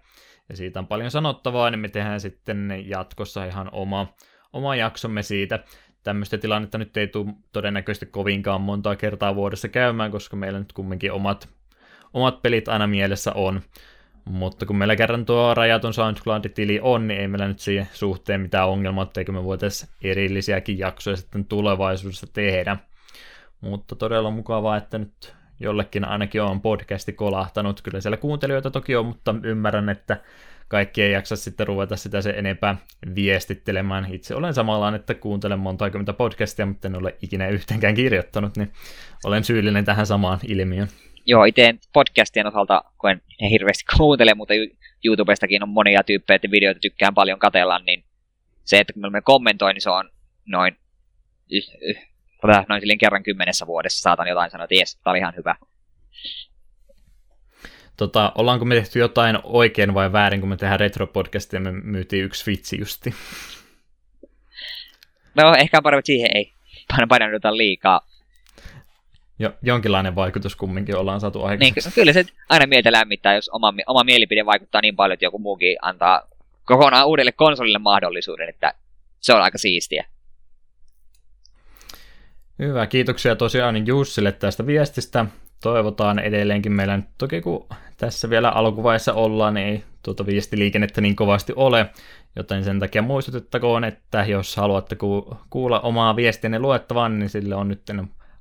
[0.48, 4.14] ja siitä on paljon sanottavaa, niin me tehdään sitten jatkossa ihan oma,
[4.52, 5.58] oma jaksomme siitä.
[6.02, 11.12] Tämmöistä tilannetta nyt ei tule todennäköisesti kovinkaan montaa kertaa vuodessa käymään, koska meillä nyt kumminkin
[11.12, 11.48] omat,
[12.12, 13.60] omat pelit aina mielessä on.
[14.24, 18.68] Mutta kun meillä kerran tuo rajaton SoundCloud-tili on, niin ei meillä nyt siihen suhteen mitään
[18.68, 22.76] ongelmaa, etteikö me voitaisiin erillisiäkin jaksoja sitten tulevaisuudessa tehdä.
[23.60, 27.82] Mutta todella mukavaa, että nyt jollekin ainakin on podcasti kolahtanut.
[27.82, 30.16] Kyllä siellä kuuntelijoita toki on, mutta ymmärrän, että
[30.68, 32.76] kaikki ei jaksa sitten ruveta sitä se enempää
[33.14, 34.14] viestittelemään.
[34.14, 38.72] Itse olen samalla, että kuuntelen monta kymmentä podcastia, mutta en ole ikinä yhteenkään kirjoittanut, niin
[39.24, 40.88] olen syyllinen tähän samaan ilmiöön.
[41.30, 43.20] Joo, itse podcastien osalta, kun en
[43.50, 44.54] hirveästi kuuntele, mutta
[45.04, 48.04] YouTubestakin on monia tyyppejä, että videoita tykkään paljon katella, niin
[48.64, 50.10] se, että kun me kommentoin, niin se on
[50.46, 50.76] noin
[52.68, 55.54] noin silleen kerran kymmenessä vuodessa saatan jotain sanoa, että jes, tämä oli ihan hyvä.
[57.96, 62.24] Tota, ollaanko me tehty jotain oikein vai väärin, kun me tehdään retro-podcastia ja me myytiin
[62.24, 63.14] yksi vitsi justi?
[65.34, 66.52] No, ehkä paremmin siihen ei
[67.08, 68.09] painannuta liikaa.
[69.40, 71.88] Jo, jonkinlainen vaikutus kumminkin ollaan saatu aikaiseksi.
[71.88, 75.38] Niin, kyllä se aina mieltä lämmittää, jos oma, oma mielipide vaikuttaa niin paljon, että joku
[75.38, 76.22] muukin antaa
[76.64, 78.74] kokonaan uudelle konsolille mahdollisuuden, että
[79.20, 80.04] se on aika siistiä.
[82.58, 85.26] Hyvä, kiitoksia tosiaan Jussille tästä viestistä.
[85.62, 91.16] Toivotaan edelleenkin meillä nyt toki kun tässä vielä alkuvaiheessa ollaan, niin ei tuota viestiliikennettä niin
[91.16, 91.90] kovasti ole,
[92.36, 94.96] joten sen takia muistutettakoon, että jos haluatte
[95.50, 97.82] kuulla omaa viestiänne luettavan, niin sille on nyt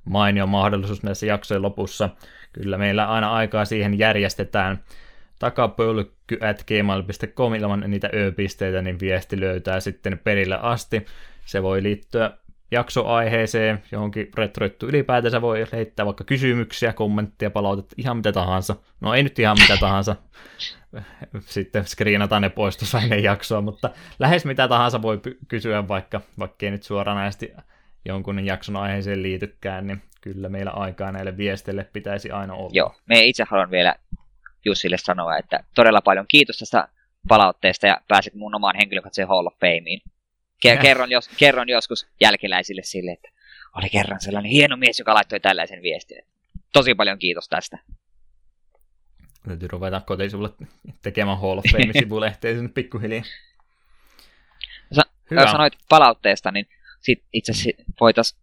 [0.04, 2.08] mainio mahdollisuus näissä jaksojen lopussa.
[2.52, 4.84] Kyllä meillä aina aikaa siihen järjestetään
[5.38, 11.06] takapölkky at gmail.com ilman niitä ö-pisteitä, niin viesti löytää sitten perille asti.
[11.46, 12.30] Se voi liittyä
[12.70, 18.76] jaksoaiheeseen, johonkin retroittu ylipäätänsä voi heittää vaikka kysymyksiä, kommentteja, palautetta, ihan mitä tahansa.
[19.00, 20.16] No ei nyt ihan mitä tahansa,
[21.40, 26.66] sitten screenataan ne pois tuossa ennen jaksoa, mutta lähes mitä tahansa voi kysyä, vaikka, vaikka
[26.66, 27.52] ei nyt suoranaisesti
[28.04, 32.70] jonkun jakson aiheeseen liitykään, niin kyllä meillä aikaa näille viesteille pitäisi aina olla.
[32.72, 33.94] Joo, me itse haluan vielä
[34.64, 36.88] Jussille sanoa, että todella paljon kiitos tästä
[37.28, 40.00] palautteesta ja pääsit mun omaan henkilökohtaiseen Hall of Fameen.
[40.82, 43.28] Kerron, jos, kerron joskus jälkeläisille sille, että
[43.76, 46.22] oli kerran sellainen hieno mies, joka laittoi tällaisen viestin.
[46.72, 47.78] Tosi paljon kiitos tästä.
[49.48, 50.48] Täytyy ruveta kotisivulle
[51.02, 53.22] tekemään Hall of Fame-sivulehteen sinne pikkuhiljaa.
[55.30, 55.46] Hyvä.
[55.52, 56.68] sanoit palautteesta, niin
[57.00, 58.36] sit itse asiassa voitais,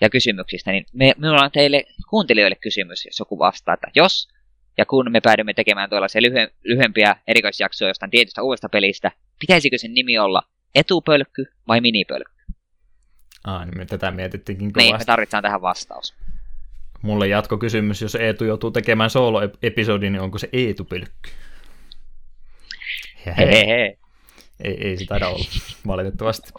[0.00, 4.28] ja kysymyksistä, niin me, minulla on teille kuuntelijoille kysymys, jos joku vastaa, että jos
[4.78, 9.94] ja kun me päädymme tekemään tuollaisia lyhy- lyhyempiä erikoisjaksoja jostain tietystä uudesta pelistä, pitäisikö sen
[9.94, 10.42] nimi olla
[10.74, 12.42] etupölkky vai minipölkky?
[13.44, 14.92] Ah, niin me tätä mietittiinkin kovasti.
[14.92, 16.14] Niin, me tarvitaan tähän vastaus.
[17.02, 21.30] Mulle jatkokysymys, jos Eetu joutuu tekemään solo-episodin, niin onko se Eetupölkky?
[23.26, 23.98] Hehehe.
[24.64, 25.44] Ei, ei sitä olla,
[25.86, 26.52] valitettavasti.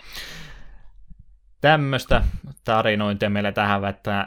[1.64, 2.24] Tämmöistä
[2.64, 3.82] tarinointia meillä tähän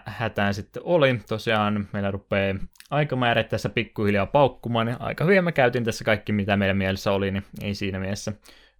[0.04, 1.20] hätään sitten oli.
[1.28, 2.54] Tosiaan meillä rupeaa
[2.90, 7.30] aikamäärä tässä pikkuhiljaa paukkumaan, niin aika hyvin mä käytin tässä kaikki, mitä meidän mielessä oli,
[7.30, 8.32] niin ei siinä mielessä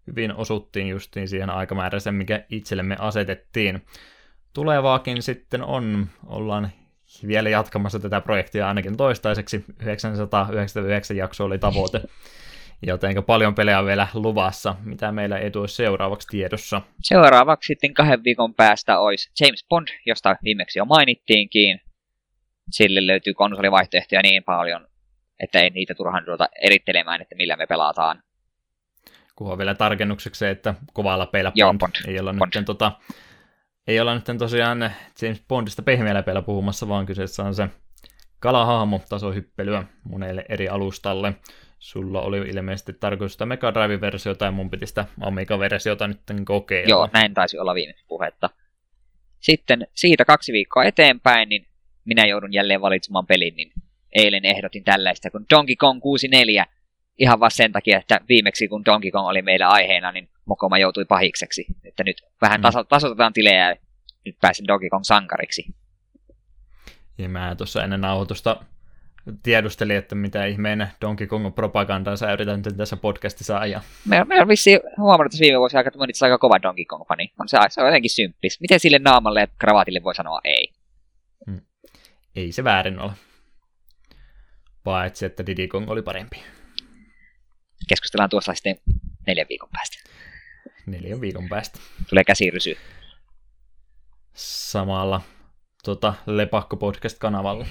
[0.06, 3.82] hyvin osuttiin justiin siihen aikamääräisen, mikä itsellemme asetettiin.
[4.52, 6.70] Tulevaakin sitten on, ollaan
[7.26, 9.64] vielä jatkamassa tätä projektia ainakin toistaiseksi.
[9.80, 12.02] 999 jakso oli tavoite,
[12.82, 14.74] joten paljon pelejä on vielä luvassa.
[14.84, 16.82] Mitä meillä ei tule seuraavaksi tiedossa?
[17.02, 21.80] Seuraavaksi sitten kahden viikon päästä olisi James Bond, josta viimeksi jo mainittiinkin.
[22.70, 24.88] Sille löytyy konsolivaihtoehtoja niin paljon,
[25.40, 28.22] että ei niitä turhaan ruveta erittelemään, että millä me pelataan
[29.36, 31.58] kunhan vielä tarkennukseksi se, että kovalla peillä Bond.
[31.58, 31.94] Joo, Bond.
[32.06, 32.52] Ei olla Bond.
[32.54, 32.92] nyt tota,
[33.86, 34.90] ei olla nyt tosiaan
[35.22, 37.68] James Bondista pehmeällä peillä puhumassa, vaan kyseessä on se
[38.38, 41.34] kalahahmo tasohyppelyä monelle eri alustalle.
[41.86, 46.90] Sulla oli ilmeisesti tarkoitus sitä Mega Drive-versiota ja mun piti sitä Amiga-versiota nyt kokeilla.
[46.90, 48.50] Joo, näin taisi olla viime puhetta.
[49.40, 51.66] Sitten siitä kaksi viikkoa eteenpäin, niin
[52.04, 53.72] minä joudun jälleen valitsemaan pelin, niin
[54.12, 56.66] eilen ehdotin tällaista kuin Donkey Kong 64,
[57.18, 61.04] ihan vaan sen takia, että viimeksi kun Donkey Kong oli meillä aiheena, niin Mokoma joutui
[61.04, 61.66] pahikseksi.
[61.84, 62.62] Että nyt vähän mm.
[62.62, 63.76] taso- tasoitetaan tilejä ja
[64.24, 65.66] nyt pääsin Donkey Kong sankariksi.
[67.18, 68.64] Ja mä tuossa ennen nauhoitusta
[69.42, 73.82] tiedustelin, että mitä ihmeen Donkey Kong propagandaa sä yrität nyt tässä podcastissa ajaa.
[74.04, 77.32] Me, me on vissi huomannut tässä viime vuosina, että monit aika kova Donkey Kong-fani.
[77.40, 78.60] On se, se on jotenkin symppis.
[78.60, 80.72] Miten sille naamalle ja kravaatille voi sanoa ei?
[81.50, 81.60] Hmm.
[82.36, 83.12] Ei se väärin ole.
[84.84, 86.42] Paitsi, että Diddy Kong oli parempi.
[87.88, 88.76] Keskustellaan tuossa sitten
[89.26, 90.10] neljän viikon päästä.
[90.86, 91.78] Neljän viikon päästä.
[92.08, 92.76] Tulee käsirysy.
[94.34, 95.20] Samalla
[95.84, 97.66] tota, Lepakko Podcast-kanavalla.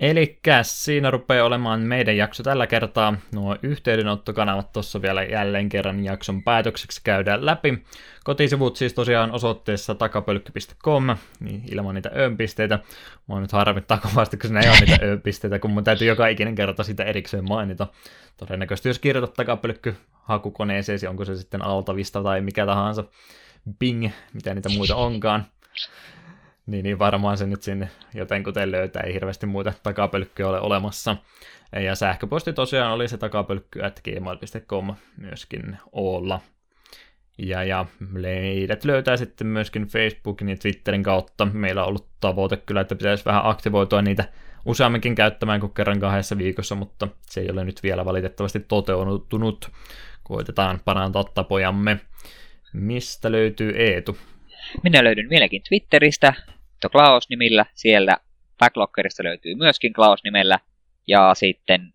[0.00, 3.16] Eli siinä rupeaa olemaan meidän jakso tällä kertaa.
[3.34, 7.84] Nuo yhteydenottokanavat tuossa vielä jälleen kerran jakson päätökseksi käydään läpi.
[8.24, 12.78] Kotisivut siis tosiaan osoitteessa takapölkky.com, niin ilman niitä öönpisteitä.
[13.26, 16.54] Mua nyt harmittaa kovasti, kun siinä ei ole niitä öönpisteitä, kun mun täytyy joka ikinen
[16.54, 17.86] kerta sitä erikseen mainita.
[18.36, 23.04] Todennäköisesti jos kirjoitat takapölkky hakukoneeseesi, onko se sitten Altavista tai mikä tahansa,
[23.78, 25.46] Bing, mitä niitä muita onkaan,
[26.68, 31.16] niin, niin varmaan se nyt sinne jotenkuten löytää, ei hirveästi muita takapölkkyjä ole olemassa.
[31.72, 36.40] Ja sähköposti tosiaan oli se takapölkky at gmail.com myöskin olla.
[37.38, 41.44] Ja, ja meidät löytää sitten myöskin Facebookin ja Twitterin kautta.
[41.44, 44.24] Meillä on ollut tavoite kyllä, että pitäisi vähän aktivoitua niitä
[44.64, 49.70] useamminkin käyttämään kuin kerran kahdessa viikossa, mutta se ei ole nyt vielä valitettavasti toteutunut.
[50.22, 52.00] Koitetaan parantaa tapojamme.
[52.72, 54.18] Mistä löytyy Eetu?
[54.82, 56.34] Minä löydyn vieläkin Twitteristä,
[56.92, 57.66] Klaus-nimillä.
[57.74, 58.16] Siellä
[58.58, 60.58] Backloggerista löytyy myöskin Klaus-nimellä.
[61.06, 61.92] Ja sitten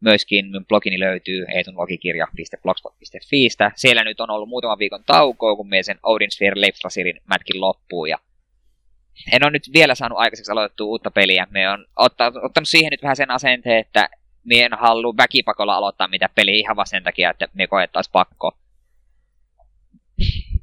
[0.00, 3.72] myöskin minun blogini löytyy eetunlogikirja.blogspot.fiistä.
[3.76, 8.08] Siellä nyt on ollut muutaman viikon taukoa, kun minä sen Odin Sphere Leifrasirin mätkin loppuun.
[8.08, 8.18] Ja
[9.32, 11.46] en ole nyt vielä saanut aikaiseksi aloitettua uutta peliä.
[11.50, 14.08] Me on ottanut, siihen nyt vähän sen asenteen, että
[14.44, 18.58] me en halua väkipakolla aloittaa mitä peliä ihan vaan sen takia, että me koettaisiin pakko.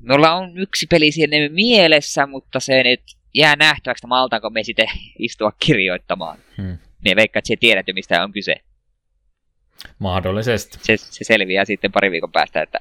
[0.09, 3.01] Mulla on yksi peli siellä mielessä, mutta se nyt
[3.35, 4.87] jää nähtäväksi, että maltaanko me sitten
[5.19, 6.37] istua kirjoittamaan.
[6.57, 6.77] Hmm.
[7.05, 8.55] Me veikkaa, että se tiedät jo, mistä on kyse.
[9.99, 10.77] Mahdollisesti.
[10.81, 12.79] Se, se selviää sitten pari viikon päästä, että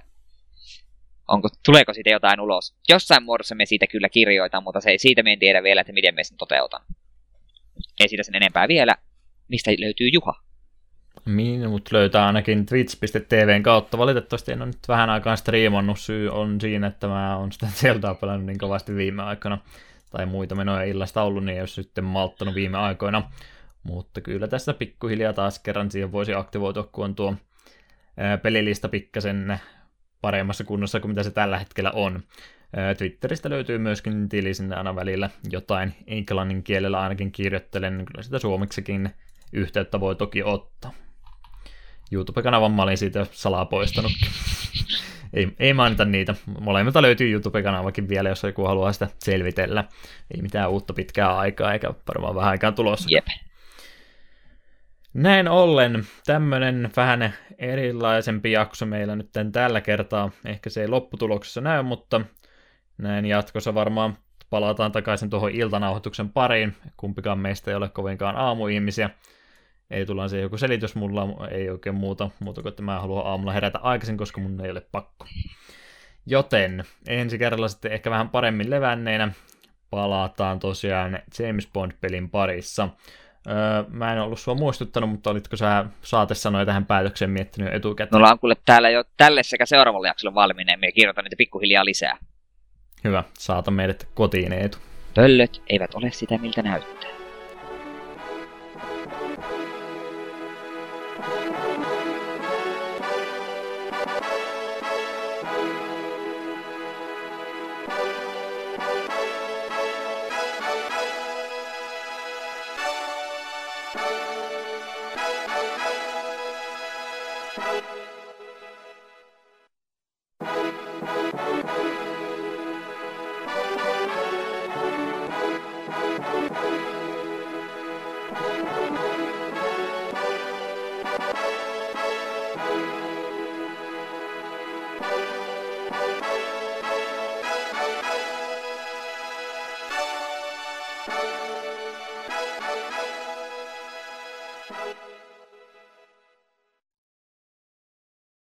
[1.29, 2.75] onko, tuleeko siitä jotain ulos.
[2.89, 6.15] Jossain muodossa me siitä kyllä kirjoitan, mutta se, siitä me en tiedä vielä, että miten
[6.15, 6.81] me sen toteutan.
[8.01, 8.95] Ei siitä sen enempää vielä.
[9.49, 10.45] Mistä löytyy Juha?
[11.25, 13.99] Minut löytää ainakin twitch.tvn kautta.
[13.99, 15.99] Valitettavasti en ole nyt vähän aikaa striimannut.
[15.99, 19.59] Syy on siinä, että mä oon sitä Zeldaa pelannut niin kovasti viime aikoina
[20.15, 23.31] tai muita menoja illasta ollut, niin ei sitten malttanut viime aikoina.
[23.83, 27.35] Mutta kyllä tässä pikkuhiljaa taas kerran siihen voisi aktivoitua, kun on tuo
[28.43, 29.61] pelilista pikkasen
[30.21, 32.23] paremmassa kunnossa kuin mitä se tällä hetkellä on.
[32.99, 39.11] Twitteristä löytyy myöskin tili sinne aina välillä jotain englannin kielellä ainakin kirjoittelen, kyllä sitä suomeksikin
[39.53, 40.93] yhteyttä voi toki ottaa.
[42.13, 44.13] YouTube-kanavan mä olin siitä salaa poistanut.
[45.35, 46.35] ei, ei mainita niitä.
[46.61, 49.85] Molemmilta löytyy YouTube-kanavakin vielä, jos joku haluaa sitä selvitellä.
[50.35, 53.09] Ei mitään uutta pitkää aikaa, eikä varmaan vähän aikaa tulossa.
[53.11, 53.27] Jep.
[55.15, 60.31] Näin ollen tämmönen vähän erilaisempi jakso meillä nyt tällä kertaa.
[60.45, 62.21] Ehkä se ei lopputuloksessa näy, mutta
[62.99, 64.19] näin jatkossa varmaan
[64.51, 66.77] palataan takaisin tuohon iltanauhoituksen pariin.
[66.97, 69.11] Kumpikaan meistä ei ole kovinkaan aamuihmisiä
[69.91, 73.53] ei tulla se joku selitys, mulla ei oikein muuta, muuta kuin että mä haluan aamulla
[73.53, 75.27] herätä aikaisin, koska mun ei ole pakko.
[76.27, 79.33] Joten ensi kerralla sitten ehkä vähän paremmin levänneenä
[79.91, 82.89] palataan tosiaan James Bond-pelin parissa.
[83.49, 88.23] Öö, mä en ollut sua muistuttanut, mutta olitko sä saatesanoja tähän päätökseen miettinyt etukäteen?
[88.23, 92.19] No on kuule täällä jo tälle sekä seuraavalle jaksolle valmiineen, ja kirjoitan niitä pikkuhiljaa lisää.
[93.05, 94.79] Hyvä, saata meidät kotiin Eetu.
[95.15, 97.11] Pöllöt eivät ole sitä, miltä näyttää.